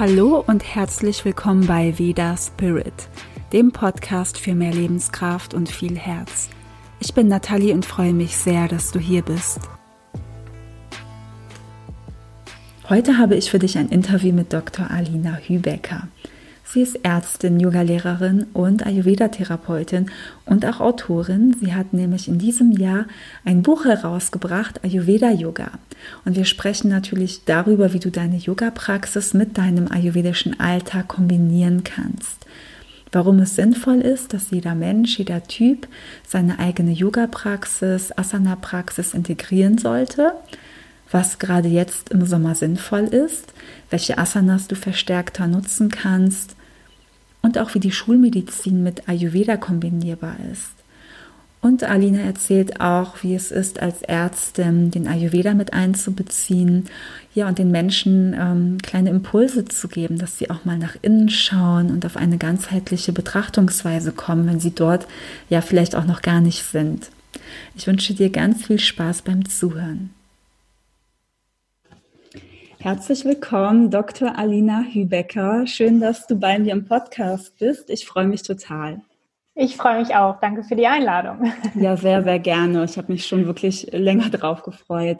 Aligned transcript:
Hallo 0.00 0.42
und 0.46 0.64
herzlich 0.64 1.26
willkommen 1.26 1.66
bei 1.66 1.98
Veda 1.98 2.34
Spirit, 2.34 3.10
dem 3.52 3.70
Podcast 3.70 4.38
für 4.38 4.54
mehr 4.54 4.72
Lebenskraft 4.72 5.52
und 5.52 5.68
viel 5.68 5.94
Herz. 5.98 6.48
Ich 7.00 7.12
bin 7.12 7.28
Nathalie 7.28 7.74
und 7.74 7.84
freue 7.84 8.14
mich 8.14 8.34
sehr, 8.34 8.66
dass 8.66 8.92
du 8.92 8.98
hier 8.98 9.20
bist. 9.20 9.60
Heute 12.88 13.18
habe 13.18 13.36
ich 13.36 13.50
für 13.50 13.58
dich 13.58 13.76
ein 13.76 13.90
Interview 13.90 14.32
mit 14.32 14.54
Dr. 14.54 14.90
Alina 14.90 15.36
Hübecker. 15.36 16.08
Sie 16.72 16.82
ist 16.82 17.00
Ärztin, 17.02 17.58
Yogalehrerin 17.58 18.46
und 18.52 18.86
Ayurveda-Therapeutin 18.86 20.08
und 20.46 20.64
auch 20.64 20.78
Autorin. 20.78 21.56
Sie 21.60 21.74
hat 21.74 21.92
nämlich 21.92 22.28
in 22.28 22.38
diesem 22.38 22.70
Jahr 22.70 23.06
ein 23.44 23.62
Buch 23.62 23.86
herausgebracht, 23.86 24.84
Ayurveda 24.84 25.32
Yoga. 25.32 25.72
Und 26.24 26.36
wir 26.36 26.44
sprechen 26.44 26.88
natürlich 26.88 27.44
darüber, 27.44 27.92
wie 27.92 27.98
du 27.98 28.12
deine 28.12 28.36
Yoga-Praxis 28.36 29.34
mit 29.34 29.58
deinem 29.58 29.90
ayurvedischen 29.90 30.60
Alltag 30.60 31.08
kombinieren 31.08 31.82
kannst. 31.82 32.46
Warum 33.10 33.40
es 33.40 33.56
sinnvoll 33.56 34.00
ist, 34.00 34.32
dass 34.32 34.52
jeder 34.52 34.76
Mensch, 34.76 35.18
jeder 35.18 35.42
Typ 35.42 35.88
seine 36.24 36.60
eigene 36.60 36.92
Yoga-Praxis, 36.92 38.16
Asana-Praxis 38.16 39.12
integrieren 39.12 39.76
sollte 39.76 40.34
was 41.12 41.40
gerade 41.40 41.66
jetzt 41.66 42.10
im 42.10 42.24
Sommer 42.24 42.54
sinnvoll 42.54 43.06
ist, 43.06 43.52
welche 43.90 44.16
Asanas 44.16 44.68
du 44.68 44.76
verstärkter 44.76 45.48
nutzen 45.48 45.88
kannst 45.88 46.54
und 47.42 47.58
auch 47.58 47.74
wie 47.74 47.80
die 47.80 47.92
Schulmedizin 47.92 48.82
mit 48.82 49.08
Ayurveda 49.08 49.56
kombinierbar 49.56 50.36
ist. 50.52 50.72
Und 51.62 51.84
Alina 51.84 52.20
erzählt 52.20 52.80
auch, 52.80 53.22
wie 53.22 53.34
es 53.34 53.50
ist, 53.50 53.80
als 53.80 54.00
Ärztin 54.00 54.90
den 54.90 55.06
Ayurveda 55.06 55.52
mit 55.52 55.74
einzubeziehen, 55.74 56.86
ja, 57.34 57.48
und 57.48 57.58
den 57.58 57.70
Menschen 57.70 58.34
ähm, 58.38 58.78
kleine 58.82 59.10
Impulse 59.10 59.66
zu 59.66 59.88
geben, 59.88 60.18
dass 60.18 60.38
sie 60.38 60.48
auch 60.50 60.64
mal 60.64 60.78
nach 60.78 60.96
innen 61.02 61.28
schauen 61.28 61.90
und 61.90 62.06
auf 62.06 62.16
eine 62.16 62.38
ganzheitliche 62.38 63.12
Betrachtungsweise 63.12 64.12
kommen, 64.12 64.46
wenn 64.46 64.58
sie 64.58 64.74
dort 64.74 65.06
ja 65.50 65.60
vielleicht 65.60 65.94
auch 65.94 66.06
noch 66.06 66.22
gar 66.22 66.40
nicht 66.40 66.64
sind. 66.64 67.10
Ich 67.76 67.86
wünsche 67.86 68.14
dir 68.14 68.30
ganz 68.30 68.64
viel 68.66 68.78
Spaß 68.78 69.22
beim 69.22 69.46
Zuhören. 69.46 70.10
Herzlich 72.82 73.26
willkommen, 73.26 73.90
Dr. 73.90 74.38
Alina 74.38 74.82
Hübecker. 74.90 75.66
Schön, 75.66 76.00
dass 76.00 76.26
du 76.26 76.34
bei 76.34 76.58
mir 76.58 76.72
im 76.72 76.86
Podcast 76.86 77.58
bist. 77.58 77.90
Ich 77.90 78.06
freue 78.06 78.26
mich 78.26 78.42
total. 78.42 79.02
Ich 79.54 79.76
freue 79.76 80.00
mich 80.00 80.16
auch. 80.16 80.40
Danke 80.40 80.64
für 80.64 80.76
die 80.76 80.86
Einladung. 80.86 81.52
Ja, 81.74 81.98
sehr, 81.98 82.24
sehr 82.24 82.38
gerne. 82.38 82.82
Ich 82.84 82.96
habe 82.96 83.12
mich 83.12 83.26
schon 83.26 83.44
wirklich 83.44 83.92
länger 83.92 84.30
drauf 84.30 84.62
gefreut. 84.62 85.18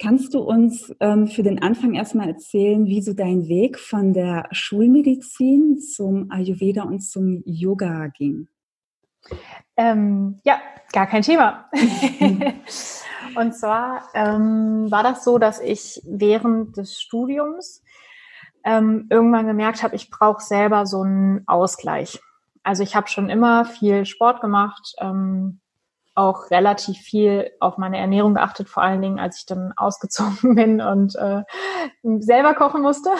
Kannst 0.00 0.34
du 0.34 0.40
uns 0.40 0.92
ähm, 0.98 1.28
für 1.28 1.44
den 1.44 1.62
Anfang 1.62 1.94
erstmal 1.94 2.26
erzählen, 2.26 2.84
wie 2.86 3.00
so 3.00 3.12
dein 3.12 3.46
Weg 3.46 3.78
von 3.78 4.12
der 4.12 4.48
Schulmedizin 4.50 5.78
zum 5.78 6.32
Ayurveda 6.32 6.82
und 6.82 6.98
zum 6.98 7.44
Yoga 7.46 8.08
ging? 8.08 8.48
Ähm, 9.76 10.40
ja, 10.44 10.60
gar 10.92 11.06
kein 11.06 11.22
Thema. 11.22 11.70
Und 13.36 13.54
zwar 13.54 14.02
ähm, 14.14 14.90
war 14.90 15.02
das 15.02 15.24
so, 15.24 15.38
dass 15.38 15.60
ich 15.60 16.02
während 16.04 16.76
des 16.76 17.00
Studiums 17.00 17.82
ähm, 18.64 19.06
irgendwann 19.10 19.46
gemerkt 19.46 19.82
habe, 19.82 19.96
ich 19.96 20.10
brauche 20.10 20.42
selber 20.42 20.86
so 20.86 21.02
einen 21.02 21.42
Ausgleich. 21.46 22.20
Also 22.62 22.82
ich 22.82 22.94
habe 22.94 23.08
schon 23.08 23.28
immer 23.28 23.64
viel 23.64 24.04
Sport 24.04 24.40
gemacht, 24.40 24.94
ähm, 25.00 25.60
auch 26.14 26.50
relativ 26.50 26.98
viel 26.98 27.50
auf 27.58 27.78
meine 27.78 27.98
Ernährung 27.98 28.34
geachtet, 28.34 28.68
vor 28.68 28.82
allen 28.82 29.00
Dingen, 29.00 29.18
als 29.18 29.38
ich 29.38 29.46
dann 29.46 29.72
ausgezogen 29.76 30.54
bin 30.54 30.80
und 30.80 31.16
äh, 31.16 31.42
selber 32.18 32.54
kochen 32.54 32.82
musste. 32.82 33.10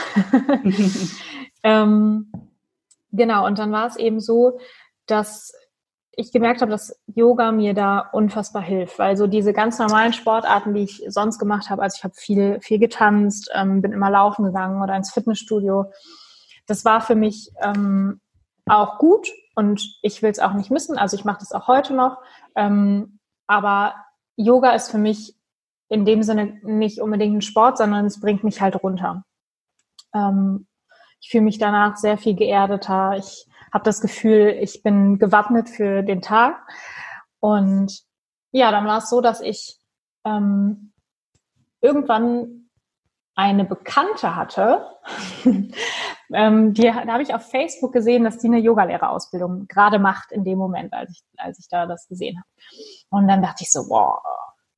ähm, 1.63 2.31
genau, 3.11 3.47
und 3.47 3.59
dann 3.59 3.73
war 3.73 3.87
es 3.87 3.97
eben 3.97 4.21
so, 4.21 4.59
dass 5.07 5.53
ich 6.15 6.33
gemerkt 6.33 6.61
habe, 6.61 6.71
dass 6.71 7.01
Yoga 7.07 7.53
mir 7.53 7.75
da 7.75 8.01
unfassbar 8.13 8.63
hilft, 8.63 8.99
weil 8.99 9.17
so 9.17 9.27
diese 9.27 9.53
ganz 9.53 9.79
normalen 9.79 10.13
Sportarten, 10.13 10.75
die 10.75 10.83
ich 10.83 11.03
sonst 11.09 11.39
gemacht 11.39 11.71
habe, 11.71 11.83
also 11.83 11.97
ich 11.97 12.05
habe 12.05 12.15
viel, 12.15 12.61
viel 12.61 12.79
getanzt, 12.79 13.51
ähm, 13.55 13.81
bin 13.81 13.93
immer 13.93 14.11
laufen 14.11 14.45
gegangen 14.45 14.83
oder 14.83 14.95
ins 14.95 15.13
Fitnessstudio, 15.13 15.91
das 16.67 16.85
war 16.85 17.01
für 17.01 17.15
mich 17.15 17.51
ähm, 17.63 18.21
auch 18.67 18.99
gut 18.99 19.29
und 19.55 19.83
ich 20.03 20.23
will 20.23 20.31
es 20.31 20.39
auch 20.39 20.53
nicht 20.53 20.71
missen, 20.71 20.99
also 20.99 21.17
ich 21.17 21.25
mache 21.25 21.41
das 21.41 21.53
auch 21.53 21.67
heute 21.67 21.95
noch, 21.95 22.19
ähm, 22.57 23.19
aber 23.47 23.95
Yoga 24.37 24.73
ist 24.73 24.91
für 24.91 24.99
mich 24.99 25.35
in 25.89 26.05
dem 26.05 26.23
Sinne 26.23 26.59
nicht 26.63 27.01
unbedingt 27.01 27.37
ein 27.37 27.43
Sport, 27.43 27.79
sondern 27.79 28.07
es 28.07 28.21
bringt 28.21 28.45
mich 28.45 28.61
halt 28.61 28.83
runter. 28.83 29.25
Ähm, 30.15 30.67
ich 31.21 31.31
fühle 31.31 31.45
mich 31.45 31.59
danach 31.59 31.97
sehr 31.97 32.19
viel 32.19 32.35
geerdeter, 32.35 33.17
ich 33.17 33.47
habe 33.73 33.85
das 33.85 34.01
Gefühl, 34.01 34.57
ich 34.61 34.83
bin 34.83 35.19
gewappnet 35.19 35.69
für 35.69 36.03
den 36.03 36.21
Tag. 36.21 36.67
Und 37.41 38.03
ja, 38.53 38.71
dann 38.71 38.87
war 38.87 38.99
es 38.99 39.09
so, 39.09 39.21
dass 39.21 39.41
ich 39.41 39.79
ähm, 40.25 40.93
irgendwann 41.81 42.69
eine 43.35 43.65
Bekannte 43.65 44.37
hatte, 44.37 44.87
ähm, 46.33 46.75
die, 46.75 46.83
da 46.83 47.07
habe 47.07 47.23
ich 47.23 47.35
auf 47.35 47.51
Facebook 47.51 47.93
gesehen, 47.93 48.25
dass 48.25 48.39
die 48.39 48.47
eine 48.47 48.59
Yogalehrerausbildung 48.59 49.67
gerade 49.69 49.99
macht 49.99 50.33
in 50.33 50.45
dem 50.45 50.59
Moment, 50.59 50.93
als 50.93 51.11
ich, 51.11 51.23
als 51.39 51.59
ich 51.59 51.69
da 51.69 51.87
das 51.87 52.07
gesehen 52.09 52.39
habe. 52.39 52.49
Und 53.09 53.29
dann 53.29 53.41
dachte 53.43 53.65
ich 53.65 53.73
so, 53.73 53.89
wow, 53.89 54.21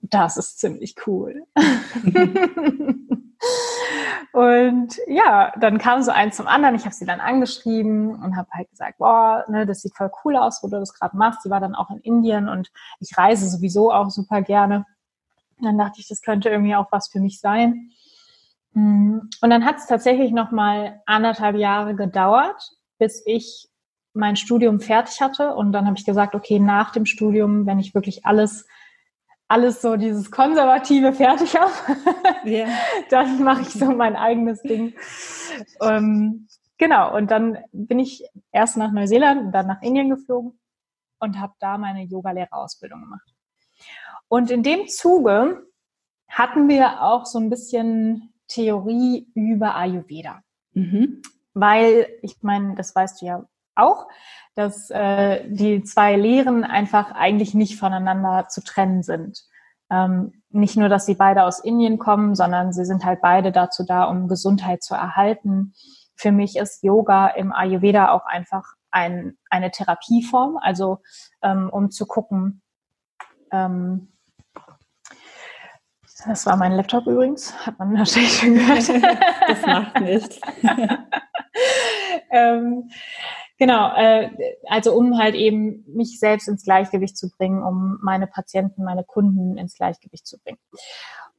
das 0.01 0.37
ist 0.37 0.61
ziemlich 0.61 0.95
cool. 1.07 1.45
Und 4.33 4.99
ja, 5.07 5.53
dann 5.61 5.79
kam 5.79 6.03
so 6.03 6.11
eins 6.11 6.37
zum 6.37 6.49
anderen. 6.49 6.75
Ich 6.75 6.85
habe 6.85 6.95
sie 6.95 7.07
dann 7.07 7.21
angeschrieben 7.21 8.17
und 8.17 8.37
habe 8.37 8.49
halt 8.51 8.69
gesagt, 8.69 8.99
boah, 8.99 9.45
ne, 9.49 9.65
das 9.65 9.83
sieht 9.83 9.95
voll 9.95 10.11
cool 10.25 10.37
aus, 10.37 10.61
wo 10.63 10.69
du 10.69 10.81
das 10.81 10.93
gerade 10.93 11.17
machst. 11.17 11.43
Sie 11.43 11.51
war 11.51 11.61
dann 11.61 11.77
auch 11.77 11.89
in 11.91 11.99
Indien 11.99 12.49
und 12.49 12.73
ich 12.99 13.17
reise 13.17 13.49
sowieso 13.49 13.93
auch 13.93 14.11
super 14.11 14.43
gerne. 14.43 14.87
Und 15.59 15.67
dann 15.67 15.79
dachte 15.79 16.01
ich, 16.01 16.09
das 16.09 16.21
könnte 16.21 16.49
irgendwie 16.49 16.75
auch 16.75 16.91
was 16.91 17.09
für 17.09 17.21
mich 17.21 17.39
sein. 17.39 17.91
Mm, 18.73 19.19
und 19.41 19.51
dann 19.51 19.65
hat 19.65 19.77
es 19.77 19.87
tatsächlich 19.87 20.33
noch 20.33 20.51
mal 20.51 21.01
anderthalb 21.07 21.57
Jahre 21.57 21.95
gedauert, 21.95 22.73
bis 22.99 23.23
ich 23.27 23.69
mein 24.15 24.35
Studium 24.35 24.81
fertig 24.81 25.21
hatte. 25.21 25.55
Und 25.55 25.73
dann 25.73 25.87
habe 25.87 25.97
ich 25.97 26.05
gesagt, 26.05 26.35
okay, 26.35 26.59
nach 26.59 26.91
dem 26.91 27.07
Studium, 27.07 27.67
wenn 27.67 27.79
ich 27.79 27.95
wirklich 27.95 28.27
alles 28.27 28.67
alles 29.49 29.83
so 29.83 29.97
dieses 29.97 30.31
Konservative 30.31 31.13
fertig 31.13 31.55
habe, 31.57 31.73
yeah. 32.45 32.69
dann 33.11 33.43
mache 33.43 33.63
ich 33.63 33.71
so 33.71 33.87
mein 33.87 34.17
eigenes 34.17 34.63
Ding. 34.63 34.95
Ähm, 35.83 36.49
genau, 36.79 37.15
und 37.15 37.31
dann 37.31 37.59
bin 37.73 37.99
ich 37.99 38.25
erst 38.53 38.77
nach 38.77 38.93
Neuseeland 38.93 39.41
und 39.43 39.53
dann 39.53 39.67
nach 39.67 39.83
Indien 39.83 40.09
geflogen 40.09 40.59
und 41.19 41.39
habe 41.41 41.55
da 41.59 41.79
meine 41.79 42.05
Yogalehrerausbildung 42.05 43.01
gemacht. 43.01 43.35
Und 44.29 44.51
in 44.51 44.63
dem 44.63 44.89
Zuge 44.89 45.67
hatten 46.29 46.69
wir 46.69 47.03
auch 47.03 47.27
so 47.27 47.39
ein 47.39 47.51
bisschen 47.51 48.35
Theorie 48.49 49.29
über 49.35 49.75
Ayurveda. 49.77 50.43
Mhm. 50.73 51.23
Weil, 51.53 52.09
ich 52.23 52.43
meine, 52.43 52.75
das 52.75 52.95
weißt 52.95 53.23
du 53.23 53.27
ja 53.27 53.49
auch, 53.77 54.09
dass 54.55 54.91
äh, 54.91 55.49
die 55.49 55.83
zwei 55.83 56.17
Lehren 56.17 56.65
einfach 56.65 57.13
eigentlich 57.13 57.55
nicht 57.55 57.79
voneinander 57.79 58.49
zu 58.49 58.63
trennen 58.63 59.03
sind. 59.03 59.45
Ähm, 59.91 60.43
nicht 60.51 60.77
nur, 60.77 60.89
dass 60.89 61.07
sie 61.07 61.15
beide 61.15 61.45
aus 61.45 61.59
Indien 61.59 61.99
kommen, 61.99 62.35
sondern 62.35 62.73
sie 62.73 62.85
sind 62.85 63.05
halt 63.05 63.21
beide 63.21 63.53
dazu 63.53 63.85
da, 63.85 64.05
um 64.05 64.29
Gesundheit 64.29 64.83
zu 64.83 64.95
erhalten. 64.95 65.75
Für 66.17 66.31
mich 66.31 66.57
ist 66.57 66.83
Yoga 66.85 67.29
im 67.29 67.53
Ayurveda 67.53 68.13
auch 68.13 68.25
einfach 68.27 68.65
ein, 68.91 69.37
eine 69.51 69.73
Therapieform, 69.73 70.57
also 70.61 70.99
ähm, 71.43 71.69
um 71.71 71.91
zu 71.91 72.07
gucken, 72.07 72.63
ähm, 73.51 74.15
das 76.27 76.47
war 76.47 76.57
mein 76.57 76.73
Laptop 76.73 77.07
übrigens, 77.07 77.55
hat 77.67 77.79
man 77.79 77.99
wahrscheinlich 77.99 78.39
schon 78.39 78.55
gehört. 78.55 78.89
das 79.49 79.67
macht 79.67 80.01
nichts. 80.01 80.41
ähm, 82.31 82.89
Genau, 83.65 83.95
äh, 83.97 84.29
also 84.69 84.95
um 84.95 85.17
halt 85.17 85.35
eben 85.35 85.87
mich 85.87 86.21
selbst 86.21 86.49
ins 86.49 86.65
Gleichgewicht 86.65 87.17
zu 87.17 87.31
bringen, 87.31 87.63
um 87.63 87.99
meine 88.03 88.27
Patienten, 88.27 88.85
meine 88.85 89.05
Kunden 89.05 89.57
ins 89.57 89.75
Gleichgewicht 89.75 90.27
zu 90.27 90.39
bringen. 90.39 90.59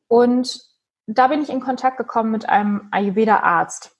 Und 0.08 0.60
da 1.06 1.28
bin 1.28 1.44
ich 1.44 1.52
in 1.52 1.60
Kontakt 1.60 1.98
gekommen 1.98 2.32
mit 2.32 2.50
einem 2.50 2.88
Ayurveda-Arzt, 2.90 3.96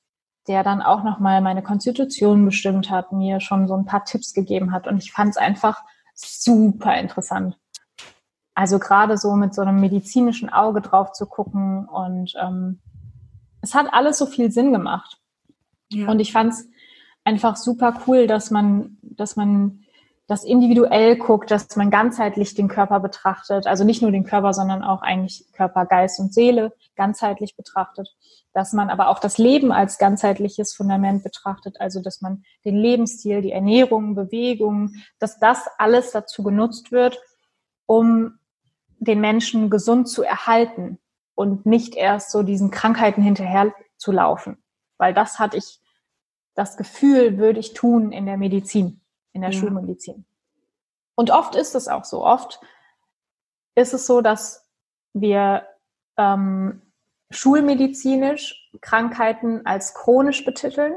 der 0.48 0.64
dann 0.64 0.82
auch 0.82 1.04
nochmal 1.04 1.40
meine 1.42 1.62
Konstitution 1.62 2.46
bestimmt 2.46 2.90
hat, 2.90 3.12
mir 3.12 3.42
schon 3.42 3.68
so 3.68 3.76
ein 3.76 3.86
paar 3.86 4.06
Tipps 4.06 4.34
gegeben 4.34 4.72
hat. 4.72 4.88
Und 4.88 4.98
ich 4.98 5.12
fand 5.12 5.30
es 5.30 5.38
einfach 5.38 5.84
super 6.16 6.98
interessant. 6.98 7.60
Also 8.56 8.80
gerade 8.80 9.20
so 9.20 9.36
mit 9.36 9.54
so 9.54 9.62
einem 9.62 9.80
medizinischen 9.80 10.50
Auge 10.50 10.82
drauf 10.82 11.12
zu 11.12 11.28
gucken 11.28 11.88
und 11.88 12.34
ähm, 12.42 12.82
es 13.62 13.76
hat 13.76 13.94
alles 13.94 14.18
so 14.18 14.26
viel 14.26 14.50
Sinn 14.50 14.74
gemacht. 14.74 15.20
Ja. 15.92 16.10
Und 16.10 16.20
ich 16.20 16.32
fand 16.32 16.54
es 16.54 16.68
einfach 17.26 17.58
super 17.58 18.00
cool, 18.08 18.28
dass 18.28 18.52
man, 18.52 18.98
dass 19.02 19.36
man 19.36 19.82
das 20.28 20.44
individuell 20.44 21.18
guckt, 21.18 21.52
dass 21.52 21.76
man 21.76 21.92
ganzheitlich 21.92 22.56
den 22.56 22.68
Körper 22.68 23.00
betrachtet, 23.00 23.68
also 23.68 23.84
nicht 23.84 24.02
nur 24.02 24.12
den 24.12 24.24
Körper, 24.24 24.54
sondern 24.54 24.84
auch 24.84 25.02
eigentlich 25.02 25.46
Körper, 25.54 25.86
Geist 25.86 26.20
und 26.20 26.34
Seele 26.34 26.74
ganzheitlich 26.96 27.56
betrachtet, 27.56 28.16
dass 28.54 28.74
man 28.74 28.90
aber 28.90 29.10
auch 29.10 29.20
das 29.20 29.38
Leben 29.38 29.72
als 29.72 30.00
ganzheitliches 30.00 30.74
Fundament 30.74 31.24
betrachtet, 31.24 31.80
also 31.80 32.02
dass 32.02 32.22
man 32.22 32.44
den 32.64 32.76
Lebensstil, 32.76 33.42
die 33.42 33.52
Ernährung, 33.52 34.16
Bewegung, 34.16 34.94
dass 35.20 35.40
das 35.40 35.68
alles 35.78 36.12
dazu 36.12 36.42
genutzt 36.42 36.92
wird, 36.92 37.20
um 37.86 38.40
den 38.98 39.20
Menschen 39.20 39.70
gesund 39.70 40.08
zu 40.10 40.24
erhalten 40.24 40.98
und 41.36 41.68
nicht 41.68 41.96
erst 41.96 42.32
so 42.32 42.42
diesen 42.42 42.72
Krankheiten 42.72 43.22
hinterher 43.22 43.74
zu 43.98 44.12
laufen, 44.12 44.58
weil 44.98 45.14
das 45.14 45.38
hatte 45.38 45.58
ich 45.58 45.82
das 46.56 46.78
Gefühl, 46.78 47.38
würde 47.38 47.60
ich 47.60 47.74
tun 47.74 48.12
in 48.12 48.26
der 48.26 48.38
Medizin 48.38 49.02
in 49.36 49.42
der 49.42 49.52
ja. 49.52 49.60
Schulmedizin. 49.60 50.26
Und 51.14 51.30
oft 51.30 51.56
ist 51.56 51.76
es 51.76 51.88
auch 51.88 52.06
so. 52.06 52.26
Oft 52.26 52.60
ist 53.76 53.94
es 53.94 54.08
so, 54.08 54.22
dass 54.22 54.68
wir 55.14 55.68
ähm, 56.18 56.82
schulmedizinisch 57.30 58.72
Krankheiten 58.82 59.66
als 59.66 59.94
chronisch 59.94 60.46
betiteln 60.46 60.94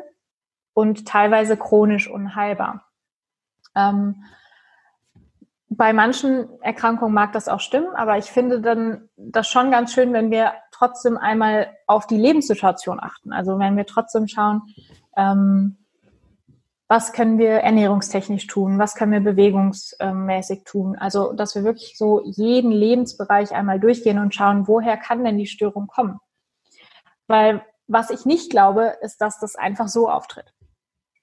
und 0.73 1.07
teilweise 1.07 1.57
chronisch 1.57 2.09
unheilbar. 2.09 2.85
Ähm, 3.75 4.25
bei 5.69 5.93
manchen 5.93 6.61
Erkrankungen 6.63 7.13
mag 7.13 7.33
das 7.33 7.49
auch 7.49 7.61
stimmen, 7.61 7.95
aber 7.95 8.19
ich 8.19 8.27
finde 8.27 8.61
dann 8.61 9.09
das 9.17 9.49
schon 9.49 9.71
ganz 9.71 9.93
schön, 9.93 10.13
wenn 10.13 10.31
wir 10.31 10.55
trotzdem 10.71 11.17
einmal 11.17 11.77
auf 11.87 12.07
die 12.07 12.17
Lebenssituation 12.17 13.01
achten. 13.01 13.33
Also 13.33 13.59
wenn 13.59 13.77
wir 13.77 13.85
trotzdem 13.85 14.29
schauen, 14.29 14.63
ähm, 15.19 15.77
was 16.89 17.13
können 17.13 17.39
wir 17.39 17.51
ernährungstechnisch 17.51 18.47
tun, 18.47 18.79
was 18.79 18.95
können 18.95 19.13
wir 19.13 19.21
bewegungsmäßig 19.21 20.65
tun. 20.65 20.97
Also, 20.97 21.35
dass 21.35 21.55
wir 21.55 21.65
wirklich 21.65 21.99
so 21.99 22.23
jeden 22.25 22.71
Lebensbereich 22.71 23.53
einmal 23.53 23.79
durchgehen 23.79 24.19
und 24.19 24.35
schauen, 24.35 24.67
woher 24.67 24.97
kann 24.97 25.23
denn 25.23 25.37
die 25.37 25.47
Störung 25.47 25.87
kommen. 25.87 26.19
Weil 27.27 27.63
was 27.89 28.09
ich 28.09 28.25
nicht 28.25 28.51
glaube, 28.51 28.95
ist, 29.03 29.21
dass 29.21 29.39
das 29.39 29.55
einfach 29.55 29.89
so 29.89 30.09
auftritt. 30.09 30.55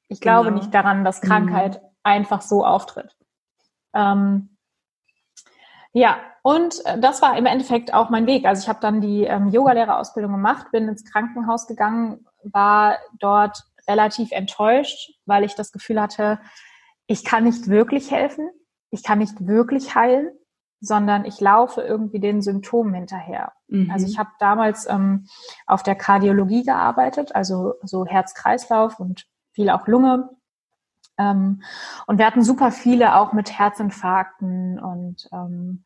Ich 0.07 0.19
glaube 0.19 0.49
genau. 0.49 0.59
nicht 0.59 0.73
daran, 0.73 1.03
dass 1.03 1.21
Krankheit 1.21 1.81
mhm. 1.81 1.87
einfach 2.03 2.41
so 2.41 2.63
auftritt. 2.63 3.15
Ähm, 3.93 4.57
ja, 5.93 6.17
und 6.43 6.83
das 6.99 7.21
war 7.21 7.37
im 7.37 7.45
Endeffekt 7.45 7.93
auch 7.93 8.09
mein 8.09 8.27
Weg. 8.27 8.45
Also 8.45 8.61
ich 8.61 8.69
habe 8.69 8.81
dann 8.81 9.01
die 9.01 9.23
ähm, 9.23 9.49
Yogalehrerausbildung 9.49 10.31
gemacht, 10.31 10.67
bin 10.71 10.87
ins 10.87 11.05
Krankenhaus 11.05 11.65
gegangen, 11.65 12.25
war 12.43 12.97
dort 13.19 13.63
relativ 13.87 14.31
enttäuscht, 14.31 15.11
weil 15.25 15.43
ich 15.43 15.55
das 15.55 15.71
Gefühl 15.71 16.01
hatte, 16.01 16.39
ich 17.07 17.23
kann 17.23 17.43
nicht 17.43 17.67
wirklich 17.67 18.11
helfen, 18.11 18.49
ich 18.91 19.03
kann 19.03 19.19
nicht 19.19 19.47
wirklich 19.47 19.95
heilen, 19.95 20.29
sondern 20.79 21.25
ich 21.25 21.39
laufe 21.39 21.81
irgendwie 21.81 22.19
den 22.19 22.41
Symptomen 22.41 22.93
hinterher. 22.93 23.53
Mhm. 23.67 23.89
Also 23.91 24.07
ich 24.07 24.19
habe 24.19 24.29
damals 24.39 24.87
ähm, 24.89 25.27
auf 25.65 25.83
der 25.83 25.95
Kardiologie 25.95 26.63
gearbeitet, 26.63 27.35
also 27.35 27.75
so 27.83 28.05
Herz-Kreislauf 28.05 28.99
und 28.99 29.25
viel 29.51 29.69
auch 29.69 29.87
Lunge. 29.87 30.29
Ähm, 31.17 31.63
und 32.07 32.17
wir 32.17 32.25
hatten 32.25 32.43
super 32.43 32.71
viele 32.71 33.15
auch 33.15 33.33
mit 33.33 33.57
Herzinfarkten 33.57 34.79
und 34.79 35.27
ähm, 35.31 35.83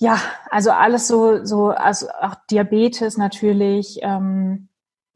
ja, 0.00 0.20
also 0.50 0.70
alles 0.70 1.08
so, 1.08 1.44
so, 1.44 1.70
also 1.70 2.08
auch 2.20 2.36
Diabetes 2.50 3.16
natürlich, 3.16 3.98
ähm, 4.02 4.67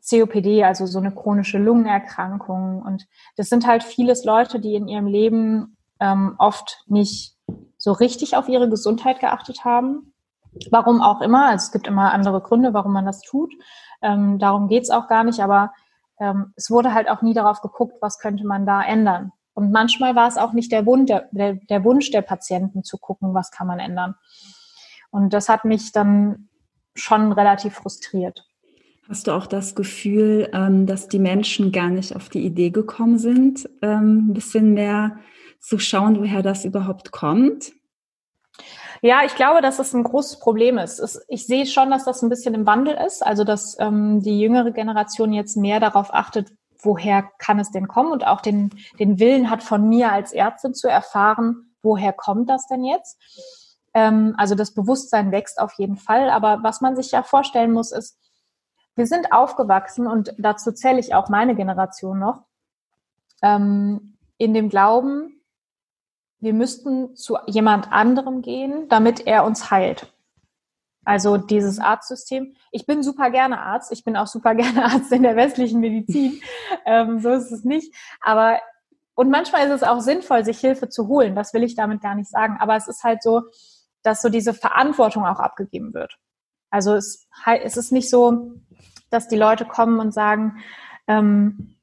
COPD, 0.09 0.65
also 0.65 0.87
so 0.87 0.99
eine 0.99 1.13
chronische 1.13 1.59
Lungenerkrankung. 1.59 2.83
Und 2.83 3.07
das 3.37 3.49
sind 3.49 3.67
halt 3.67 3.83
vieles 3.83 4.25
Leute, 4.25 4.61
die 4.61 4.75
in 4.75 4.89
ihrem 4.89 5.07
Leben 5.07 5.77
ähm, 6.01 6.35
oft 6.39 6.85
nicht 6.87 7.37
so 7.79 7.93
richtig 7.93 8.37
auf 8.37 8.49
ihre 8.49 8.69
Gesundheit 8.69 9.21
geachtet 9.21 9.65
haben. 9.65 10.15
Warum 10.71 11.01
auch 11.01 11.21
immer. 11.21 11.47
Also 11.47 11.65
es 11.67 11.73
gibt 11.73 11.87
immer 11.87 12.13
andere 12.13 12.41
Gründe, 12.41 12.75
warum 12.75 12.93
man 12.93 13.07
das 13.07 13.23
tut. 13.23 13.53
Ähm, 14.03 14.39
darum 14.39 14.69
geht's 14.69 14.91
auch 14.91 15.09
gar 15.09 15.25
nicht. 15.25 15.41
Aber 15.41 15.73
ähm, 16.19 16.53
es 16.57 16.71
wurde 16.71 16.95
halt 16.95 17.09
auch 17.09 17.23
nie 17.23 17.35
darauf 17.35 17.61
geguckt, 17.61 17.97
was 18.01 18.19
könnte 18.19 18.47
man 18.47 18.67
da 18.67 18.83
ändern. 18.83 19.33
Und 19.55 19.71
manchmal 19.71 20.17
war 20.17 20.29
es 20.29 20.37
auch 20.37 20.53
nicht 20.53 20.73
der 20.73 20.87
Wunsch 20.87 21.07
der, 21.07 21.29
der, 21.31 21.55
der 21.55 21.85
Wunsch 21.85 22.11
der 22.11 22.23
Patienten 22.23 22.85
zu 22.85 22.99
gucken, 22.99 23.35
was 23.35 23.51
kann 23.51 23.67
man 23.67 23.79
ändern. 23.79 24.15
Und 25.11 25.33
das 25.35 25.49
hat 25.49 25.65
mich 25.65 25.93
dann 25.93 26.49
schon 26.95 27.33
relativ 27.33 27.75
frustriert. 27.75 28.47
Hast 29.09 29.27
du 29.27 29.33
auch 29.33 29.47
das 29.47 29.75
Gefühl, 29.75 30.49
ähm, 30.53 30.87
dass 30.87 31.09
die 31.09 31.19
Menschen 31.19 31.73
gar 31.73 31.91
nicht 31.91 32.15
auf 32.15 32.29
die 32.29 32.45
Idee 32.45 32.71
gekommen 32.71 33.19
sind, 33.19 33.69
ähm, 33.83 34.29
ein 34.29 34.33
bisschen 34.33 34.75
mehr 34.75 35.19
zu 35.61 35.79
schauen, 35.79 36.19
woher 36.19 36.43
das 36.43 36.65
überhaupt 36.65 37.11
kommt? 37.11 37.73
Ja, 39.01 39.23
ich 39.25 39.35
glaube, 39.35 39.61
dass 39.61 39.79
das 39.79 39.93
ein 39.95 40.05
großes 40.05 40.39
Problem 40.39 40.79
ist. 40.79 41.25
Ich 41.27 41.47
sehe 41.47 41.67
schon, 41.67 41.91
dass 41.91 42.05
das 42.05 42.23
ein 42.23 42.29
bisschen 42.29 42.55
im 42.55 42.67
Wandel 42.67 42.97
ist, 43.05 43.27
also 43.27 43.43
dass 43.43 43.77
ähm, 43.81 44.21
die 44.21 44.41
jüngere 44.41 44.71
Generation 44.71 45.33
jetzt 45.33 45.57
mehr 45.57 45.81
darauf 45.81 46.15
achtet, 46.15 46.53
woher 46.81 47.29
kann 47.39 47.59
es 47.59 47.73
denn 47.73 47.89
kommen 47.89 48.13
und 48.13 48.25
auch 48.27 48.41
den, 48.41 48.71
den 49.01 49.19
Willen 49.19 49.51
hat 49.51 49.65
von 49.65 49.89
mir 49.89 50.13
als 50.13 50.33
Ärztin 50.33 50.75
zu 50.75 50.89
erfahren, 50.89 51.75
woher 51.83 52.13
kommt 52.13 52.49
das 52.49 52.67
denn 52.67 52.85
jetzt? 52.85 53.19
Also 53.95 54.55
das 54.55 54.73
Bewusstsein 54.73 55.33
wächst 55.33 55.61
auf 55.61 55.75
jeden 55.77 55.97
Fall, 55.97 56.31
aber 56.31 56.63
was 56.63 56.81
man 56.81 56.97
sich 56.97 57.11
ja 57.11 57.23
vorstellen 57.23 57.73
muss, 57.73 57.93
ist, 57.93 58.17
wir 58.95 59.07
sind 59.07 59.33
aufgewachsen 59.33 60.07
und 60.07 60.35
dazu 60.39 60.73
zähle 60.73 61.01
ich 61.01 61.15
auch 61.15 61.29
meine 61.29 61.55
Generation 61.55 62.19
noch, 62.19 62.45
ähm, 63.43 64.17
in 64.39 64.55
dem 64.55 64.69
Glauben, 64.69 65.41
wir 66.41 66.53
müssten 66.53 67.15
zu 67.15 67.39
jemand 67.47 67.93
anderem 67.93 68.43
gehen, 68.43 68.89
damit 68.89 69.27
er 69.27 69.45
uns 69.45 69.71
heilt. 69.71 70.13
Also 71.05 71.37
dieses 71.37 71.79
Arztsystem. 71.79 72.55
Ich 72.71 72.87
bin 72.87 73.03
super 73.03 73.31
gerne 73.31 73.61
Arzt. 73.61 73.93
Ich 73.93 74.05
bin 74.05 74.17
auch 74.17 74.27
super 74.27 74.55
gerne 74.57 74.85
Arzt 74.85 75.13
in 75.13 75.23
der 75.23 75.37
westlichen 75.37 75.81
Medizin. 75.81 76.41
ähm, 76.85 77.21
so 77.21 77.31
ist 77.31 77.51
es 77.53 77.65
nicht. 77.65 77.95
Aber 78.21 78.59
und 79.15 79.31
manchmal 79.31 79.67
ist 79.67 79.73
es 79.73 79.83
auch 79.83 80.01
sinnvoll, 80.01 80.45
sich 80.45 80.59
Hilfe 80.59 80.89
zu 80.89 81.07
holen. 81.07 81.35
Das 81.35 81.53
will 81.53 81.63
ich 81.63 81.75
damit 81.75 82.01
gar 82.01 82.15
nicht 82.15 82.31
sagen. 82.31 82.57
Aber 82.61 82.77
es 82.77 82.89
ist 82.89 83.05
halt 83.05 83.23
so, 83.23 83.43
dass 84.03 84.23
so 84.23 84.29
diese 84.29 84.55
Verantwortung 84.55 85.27
auch 85.27 85.39
abgegeben 85.39 85.93
wird. 85.95 86.19
Also 86.71 86.95
es, 86.95 87.29
es 87.63 87.77
ist 87.77 87.93
nicht 87.93 88.09
so, 88.09 88.55
dass 89.13 89.29
die 89.29 89.37
Leute 89.37 89.65
kommen 89.65 90.01
und 90.01 90.13
sagen, 90.13 90.59
ähm, 91.07 91.77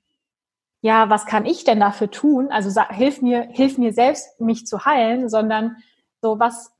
ja, 0.82 1.10
was 1.10 1.26
kann 1.26 1.46
ich 1.46 1.64
denn 1.64 1.80
dafür 1.80 2.10
tun? 2.10 2.50
Also 2.52 2.70
sag, 2.70 2.92
hilf 2.94 3.22
mir, 3.22 3.48
hilf 3.52 3.78
mir 3.78 3.94
selbst, 3.94 4.40
mich 4.40 4.66
zu 4.66 4.86
heilen, 4.86 5.30
sondern 5.30 5.78
so, 6.22 6.40
was 6.40 6.72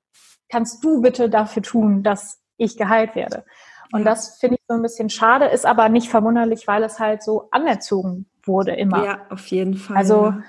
kannst 0.48 0.84
du 0.84 1.02
bitte 1.02 1.30
dafür 1.30 1.62
tun, 1.62 2.04
dass 2.04 2.42
ich 2.58 2.78
geheilt 2.78 3.16
werde? 3.16 3.46
Und 3.92 4.02
ja. 4.02 4.06
das 4.06 4.40
finde 4.40 4.56
ich 4.56 4.62
so 4.68 4.76
ein 4.76 4.82
bisschen 4.82 5.10
schade, 5.10 5.46
ist 5.46 5.66
aber 5.66 5.90
nicht 5.90 6.10
verwunderlich, 6.10 6.68
weil 6.68 6.84
es 6.84 7.00
halt 7.00 7.24
so 7.24 7.50
anerzogen 7.52 8.30
wurde 8.44 8.74
immer. 8.74 9.04
Ja, 9.04 9.22
auf 9.30 9.48
jeden 9.48 9.76
Fall. 9.76 9.98
Also 9.98 10.26
ja. 10.28 10.44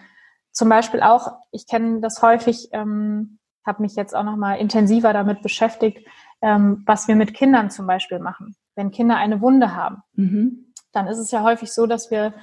zum 0.53 0.69
Beispiel 0.69 1.03
auch, 1.03 1.33
ich 1.51 1.67
kenne 1.67 2.01
das 2.01 2.23
häufig, 2.23 2.69
ähm, 2.73 3.39
habe 3.67 3.83
mich 3.83 3.97
jetzt 3.97 4.15
auch 4.15 4.25
noch 4.25 4.37
mal 4.37 4.55
intensiver 4.55 5.13
damit 5.13 5.43
beschäftigt, 5.43 6.07
ähm, 6.41 6.83
was 6.87 7.09
wir 7.09 7.17
mit 7.17 7.35
Kindern 7.35 7.71
zum 7.71 7.87
Beispiel 7.87 8.21
machen 8.21 8.55
wenn 8.75 8.91
Kinder 8.91 9.17
eine 9.17 9.41
Wunde 9.41 9.75
haben, 9.75 10.03
mhm. 10.15 10.73
dann 10.93 11.07
ist 11.07 11.19
es 11.19 11.31
ja 11.31 11.43
häufig 11.43 11.73
so, 11.73 11.87
dass 11.87 12.11
wir 12.11 12.35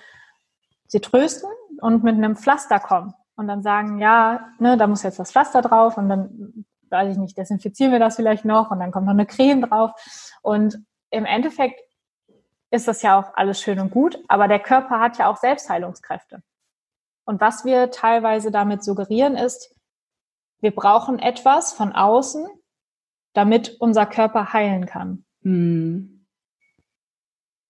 sie 0.88 1.00
trösten 1.00 1.50
und 1.82 2.04
mit 2.04 2.16
einem 2.16 2.36
Pflaster 2.36 2.80
kommen 2.80 3.14
und 3.36 3.48
dann 3.48 3.62
sagen, 3.62 4.00
ja, 4.00 4.50
ne, 4.60 4.78
da 4.78 4.88
muss 4.88 5.04
jetzt 5.04 5.20
das 5.20 5.32
Pflaster 5.32 5.62
drauf 5.62 5.98
und 5.98 6.10
dann, 6.10 6.66
weiß 6.90 7.12
ich 7.12 7.18
nicht, 7.18 7.38
desinfizieren 7.38 7.92
wir 7.92 8.00
das 8.00 8.16
vielleicht 8.16 8.46
noch 8.46 8.72
und 8.72 8.80
dann 8.80 8.92
kommt 8.92 9.06
noch 9.06 9.14
eine 9.14 9.26
Creme 9.26 9.62
drauf. 9.62 9.92
Und 10.42 10.80
im 11.10 11.26
Endeffekt 11.26 11.80
ist 12.72 12.88
das 12.88 13.02
ja 13.02 13.20
auch 13.20 13.36
alles 13.36 13.62
schön 13.62 13.80
und 13.80 13.92
gut, 13.92 14.20
aber 14.28 14.48
der 14.48 14.60
Körper 14.60 15.00
hat 15.00 15.18
ja 15.18 15.30
auch 15.30 15.38
Selbstheilungskräfte. 15.38 16.42
Und 17.26 17.42
was 17.42 17.66
wir 17.66 17.92
teilweise 17.92 18.52
damit 18.52 18.84
suggerieren 18.84 19.36
ist, 19.36 19.76
wir 20.60 20.72
brauchen 20.72 21.20
etwas 21.20 21.74
von 21.74 21.92
außen, 21.92 22.48
damit 23.34 23.78
unser 23.80 24.06
Körper 24.06 24.54
heilen 24.54 24.86
kann. 24.86 25.26
Mhm. 25.42 26.17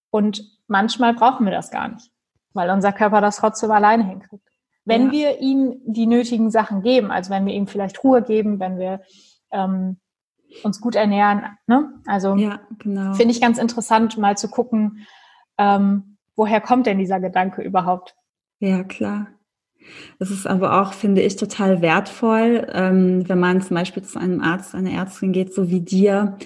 Und 0.09 0.43
manchmal 0.67 1.13
brauchen 1.13 1.45
wir 1.45 1.51
das 1.51 1.71
gar 1.71 1.87
nicht, 1.87 2.11
weil 2.53 2.69
unser 2.69 2.91
Körper 2.91 3.21
das 3.21 3.37
trotzdem 3.37 3.71
alleine 3.71 4.03
hinkriegt. 4.05 4.47
Wenn 4.85 5.07
ja. 5.07 5.11
wir 5.11 5.39
ihm 5.41 5.81
die 5.85 6.07
nötigen 6.07 6.49
Sachen 6.49 6.81
geben, 6.81 7.11
also 7.11 7.29
wenn 7.29 7.45
wir 7.45 7.53
ihm 7.53 7.67
vielleicht 7.67 8.03
Ruhe 8.03 8.21
geben, 8.21 8.59
wenn 8.59 8.79
wir 8.79 9.01
ähm, 9.51 9.97
uns 10.63 10.79
gut 10.79 10.95
ernähren, 10.95 11.43
ne? 11.67 11.93
Also 12.05 12.35
ja, 12.35 12.61
genau. 12.79 13.13
finde 13.13 13.33
ich 13.33 13.41
ganz 13.41 13.57
interessant, 13.57 14.17
mal 14.17 14.37
zu 14.37 14.49
gucken, 14.49 15.05
ähm, 15.57 16.17
woher 16.35 16.61
kommt 16.61 16.85
denn 16.85 16.99
dieser 16.99 17.19
Gedanke 17.19 17.61
überhaupt? 17.61 18.15
Ja, 18.59 18.83
klar. 18.83 19.27
Es 20.19 20.31
ist 20.31 20.47
aber 20.47 20.81
auch, 20.81 20.93
finde 20.93 21.21
ich, 21.21 21.35
total 21.35 21.81
wertvoll, 21.81 22.67
ähm, 22.71 23.27
wenn 23.27 23.39
man 23.39 23.61
zum 23.61 23.75
Beispiel 23.75 24.03
zu 24.03 24.19
einem 24.19 24.41
Arzt, 24.41 24.75
einer 24.75 24.91
Ärztin 24.91 25.31
geht, 25.31 25.53
so 25.53 25.69
wie 25.69 25.81
dir, 25.81 26.37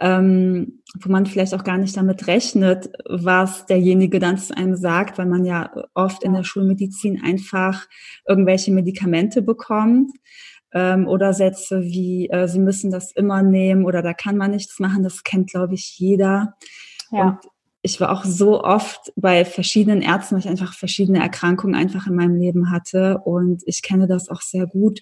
ähm, 0.00 0.82
wo 0.98 1.10
man 1.10 1.26
vielleicht 1.26 1.54
auch 1.54 1.62
gar 1.62 1.76
nicht 1.78 1.96
damit 1.96 2.26
rechnet, 2.26 2.90
was 3.06 3.66
derjenige 3.66 4.18
dann 4.18 4.38
zu 4.38 4.56
einem 4.56 4.74
sagt, 4.74 5.18
weil 5.18 5.26
man 5.26 5.44
ja 5.44 5.70
oft 5.94 6.24
in 6.24 6.32
der 6.32 6.42
Schulmedizin 6.42 7.22
einfach 7.22 7.86
irgendwelche 8.26 8.72
Medikamente 8.72 9.42
bekommt 9.42 10.10
ähm, 10.72 11.06
oder 11.06 11.34
Sätze 11.34 11.82
wie, 11.82 12.30
äh, 12.30 12.48
Sie 12.48 12.60
müssen 12.60 12.90
das 12.90 13.12
immer 13.12 13.42
nehmen 13.42 13.84
oder 13.84 14.00
da 14.02 14.14
kann 14.14 14.38
man 14.38 14.52
nichts 14.52 14.78
machen. 14.78 15.02
Das 15.02 15.22
kennt, 15.22 15.50
glaube 15.50 15.74
ich, 15.74 15.98
jeder. 15.98 16.54
Ja. 17.10 17.22
Und 17.22 17.38
ich 17.82 18.00
war 18.00 18.10
auch 18.10 18.24
so 18.24 18.62
oft 18.62 19.12
bei 19.16 19.44
verschiedenen 19.44 20.02
Ärzten, 20.02 20.34
weil 20.34 20.40
ich 20.40 20.48
einfach 20.48 20.74
verschiedene 20.74 21.20
Erkrankungen 21.20 21.74
einfach 21.74 22.06
in 22.06 22.14
meinem 22.14 22.36
Leben 22.36 22.70
hatte 22.70 23.18
und 23.24 23.62
ich 23.66 23.82
kenne 23.82 24.06
das 24.06 24.28
auch 24.28 24.42
sehr 24.42 24.66
gut. 24.66 25.00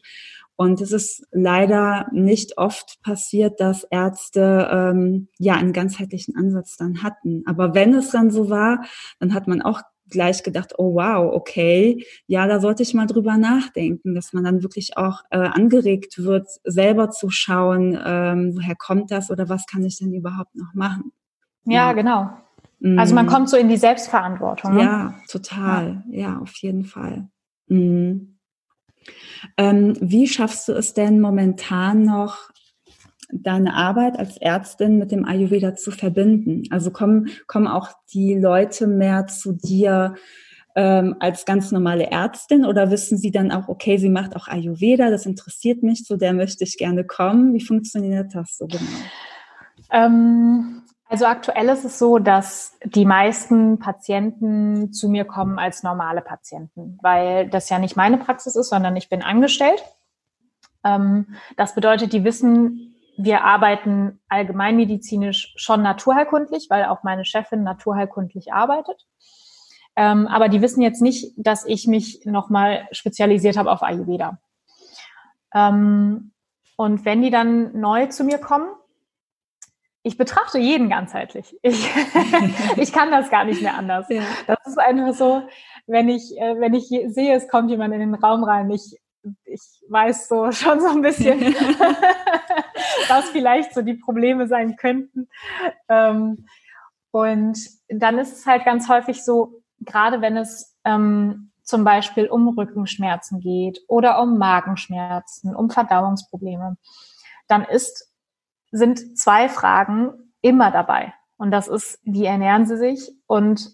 Und 0.60 0.80
es 0.80 0.90
ist 0.90 1.24
leider 1.30 2.08
nicht 2.10 2.58
oft 2.58 3.00
passiert, 3.04 3.60
dass 3.60 3.84
Ärzte 3.84 4.68
ähm, 4.68 5.28
ja 5.38 5.54
einen 5.54 5.72
ganzheitlichen 5.72 6.34
Ansatz 6.34 6.76
dann 6.76 7.04
hatten. 7.04 7.44
Aber 7.46 7.76
wenn 7.76 7.94
es 7.94 8.10
dann 8.10 8.32
so 8.32 8.50
war, 8.50 8.84
dann 9.20 9.34
hat 9.34 9.46
man 9.46 9.62
auch 9.62 9.82
gleich 10.10 10.42
gedacht, 10.42 10.74
oh 10.76 10.96
wow, 10.96 11.32
okay, 11.32 12.04
ja, 12.26 12.48
da 12.48 12.58
sollte 12.58 12.82
ich 12.82 12.92
mal 12.92 13.06
drüber 13.06 13.36
nachdenken, 13.36 14.16
dass 14.16 14.32
man 14.32 14.42
dann 14.42 14.64
wirklich 14.64 14.96
auch 14.96 15.22
äh, 15.30 15.38
angeregt 15.38 16.18
wird, 16.18 16.48
selber 16.64 17.10
zu 17.10 17.30
schauen, 17.30 17.96
ähm, 18.04 18.56
woher 18.56 18.74
kommt 18.74 19.12
das 19.12 19.30
oder 19.30 19.48
was 19.48 19.64
kann 19.66 19.84
ich 19.84 19.98
denn 19.98 20.12
überhaupt 20.12 20.56
noch 20.56 20.74
machen. 20.74 21.12
Ja, 21.66 21.88
ja. 21.88 21.92
genau. 21.92 22.30
Also 22.96 23.14
man 23.14 23.26
mhm. 23.26 23.30
kommt 23.30 23.48
so 23.48 23.56
in 23.56 23.68
die 23.68 23.76
Selbstverantwortung. 23.76 24.74
Ne? 24.74 24.82
Ja, 24.82 25.14
total. 25.28 26.02
Ja, 26.10 26.30
ja 26.30 26.38
auf 26.38 26.56
jeden 26.56 26.84
Fall. 26.84 27.28
Mhm. 27.68 28.38
Ähm, 29.57 29.97
wie 30.00 30.26
schaffst 30.26 30.68
du 30.68 30.73
es 30.73 30.95
denn 30.95 31.21
momentan 31.21 32.04
noch, 32.04 32.50
deine 33.30 33.75
Arbeit 33.75 34.18
als 34.18 34.38
Ärztin 34.38 34.99
mit 34.99 35.12
dem 35.12 35.25
Ayurveda 35.25 35.75
zu 35.75 35.90
verbinden? 35.90 36.62
Also 36.71 36.90
kommen, 36.90 37.28
kommen 37.47 37.66
auch 37.66 37.90
die 38.12 38.35
Leute 38.35 38.87
mehr 38.87 39.26
zu 39.26 39.52
dir 39.52 40.14
ähm, 40.75 41.16
als 41.18 41.45
ganz 41.45 41.73
normale 41.73 42.11
Ärztin 42.11 42.64
oder 42.64 42.90
wissen 42.90 43.18
sie 43.18 43.30
dann 43.30 43.50
auch, 43.50 43.68
okay, 43.68 43.99
sie 43.99 44.11
macht 44.11 44.37
auch 44.37 44.49
Ayurveda, 44.49 45.11
das 45.11 45.26
interessiert 45.26 45.83
mich, 45.83 46.04
zu 46.04 46.16
der 46.16 46.33
möchte 46.33 46.64
ich 46.64 46.78
gerne 46.78 47.04
kommen? 47.04 47.52
Wie 47.52 47.64
funktioniert 47.64 48.35
das 48.35 48.57
so 48.59 48.66
genau? 48.66 48.85
Ähm, 49.90 50.77
also 51.08 51.24
aktuell 51.24 51.68
ist 51.70 51.84
es 51.84 51.98
so, 51.98 52.18
dass 52.18 52.76
die 52.84 53.06
meisten 53.06 53.78
Patienten 53.78 54.92
zu 54.92 55.08
mir 55.08 55.24
kommen 55.24 55.58
als 55.58 55.82
normale 55.82 56.20
Patienten, 56.20 56.98
weil 57.02 57.48
das 57.48 57.70
ja 57.70 57.78
nicht 57.78 57.96
meine 57.96 58.18
Praxis 58.18 58.56
ist, 58.56 58.68
sondern 58.68 58.94
ich 58.96 59.08
bin 59.08 59.22
angestellt. 59.22 59.82
Ähm, 60.84 61.34
das 61.56 61.74
bedeutet, 61.74 62.12
die 62.12 62.24
wissen, 62.24 62.94
wir 63.16 63.42
arbeiten 63.42 64.20
allgemeinmedizinisch 64.28 65.54
schon 65.56 65.82
naturheilkundlich, 65.82 66.66
weil 66.68 66.84
auch 66.84 67.02
meine 67.02 67.24
Chefin 67.24 67.62
naturheilkundlich 67.62 68.52
arbeitet. 68.52 69.06
Ähm, 69.96 70.28
aber 70.28 70.48
die 70.48 70.62
wissen 70.62 70.82
jetzt 70.82 71.02
nicht, 71.02 71.32
dass 71.36 71.64
ich 71.64 71.88
mich 71.88 72.20
nochmal 72.24 72.86
spezialisiert 72.92 73.56
habe 73.56 73.72
auf 73.72 73.82
Ayurveda. 73.82 74.38
Ähm, 75.54 76.32
und 76.76 77.04
wenn 77.04 77.22
die 77.22 77.30
dann 77.30 77.80
neu 77.80 78.06
zu 78.06 78.22
mir 78.22 78.38
kommen, 78.38 78.68
ich 80.02 80.17
betrachte 80.17 80.59
jeden 80.59 80.88
ganzheitlich. 80.88 81.57
Ich, 81.62 81.88
ich 82.76 82.93
kann 82.93 83.11
das 83.11 83.31
gar 83.31 83.45
nicht 83.45 83.62
mehr 83.62 83.75
anders. 83.75 84.07
Ja. 84.09 84.23
Das 84.47 84.59
ist 84.67 84.78
einfach 84.78 85.14
so, 85.14 85.43
wenn 85.87 86.09
ich, 86.09 86.37
äh, 86.38 86.59
wenn 86.61 86.75
ich 86.75 86.88
sehe, 86.88 87.35
es 87.35 87.49
kommt 87.49 87.71
jemand 87.71 87.95
in 87.95 88.00
den 88.00 88.14
Raum 88.14 88.45
rein, 88.45 88.71
ich, 88.71 88.97
ich 89.45 89.61
weiß 89.88 90.28
so 90.28 90.52
schon 90.52 90.81
so 90.81 90.88
ein 90.88 91.02
bisschen, 91.02 91.40
was 93.09 93.31
vielleicht 93.31 93.75
so 93.75 93.83
die 93.83 93.95
Probleme 93.95 94.47
sein 94.47 94.76
könnten. 94.76 95.28
Ähm, 95.88 96.47
und 97.11 97.59
dann 97.88 98.19
ist 98.19 98.33
es 98.33 98.47
halt 98.47 98.64
ganz 98.64 98.88
häufig 98.88 99.25
so, 99.25 99.62
gerade 99.81 100.21
wenn 100.21 100.37
es 100.37 100.76
ähm, 100.85 101.50
zum 101.62 101.85
Beispiel 101.85 102.28
um 102.28 102.49
Rückenschmerzen 102.49 103.40
geht 103.40 103.81
oder 103.88 104.21
um 104.23 104.38
Magenschmerzen, 104.38 105.55
um 105.55 105.71
Verdauungsprobleme, 105.71 106.76
dann 107.47 107.64
ist 107.64 108.07
sind 108.70 109.18
zwei 109.18 109.48
Fragen 109.48 110.32
immer 110.40 110.70
dabei. 110.70 111.14
Und 111.37 111.50
das 111.50 111.68
ist, 111.68 112.00
wie 112.02 112.25
ernähren 112.25 112.66
sie 112.66 112.76
sich 112.76 113.10
und 113.26 113.70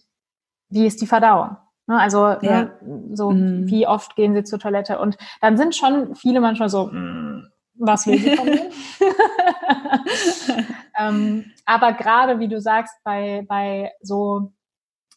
wie 0.69 0.87
ist 0.87 1.01
die 1.01 1.07
Verdauung? 1.07 1.57
Ne, 1.87 1.99
also 2.01 2.29
ne, 2.29 2.39
ja. 2.43 2.63
ne, 2.63 3.17
so 3.17 3.31
mhm. 3.31 3.67
wie 3.69 3.87
oft 3.87 4.17
gehen 4.17 4.35
sie 4.35 4.45
zur 4.45 4.59
Toilette? 4.59 4.99
Und 4.99 5.19
dann 5.41 5.57
sind 5.57 5.77
schon 5.77 6.15
viele 6.15 6.41
manchmal 6.41 6.69
so, 6.69 6.87
mm, 6.87 7.47
was 7.75 8.07
will 8.07 8.19
sie 8.19 8.37
von 8.37 8.47
mir? 8.47 8.71
ähm, 10.99 11.53
aber 11.67 11.93
gerade 11.93 12.39
wie 12.39 12.49
du 12.49 12.61
sagst, 12.61 12.95
bei, 13.05 13.45
bei 13.49 13.93
so, 14.01 14.53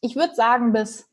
ich 0.02 0.16
würde 0.16 0.36
sagen, 0.36 0.74
bis 0.74 1.10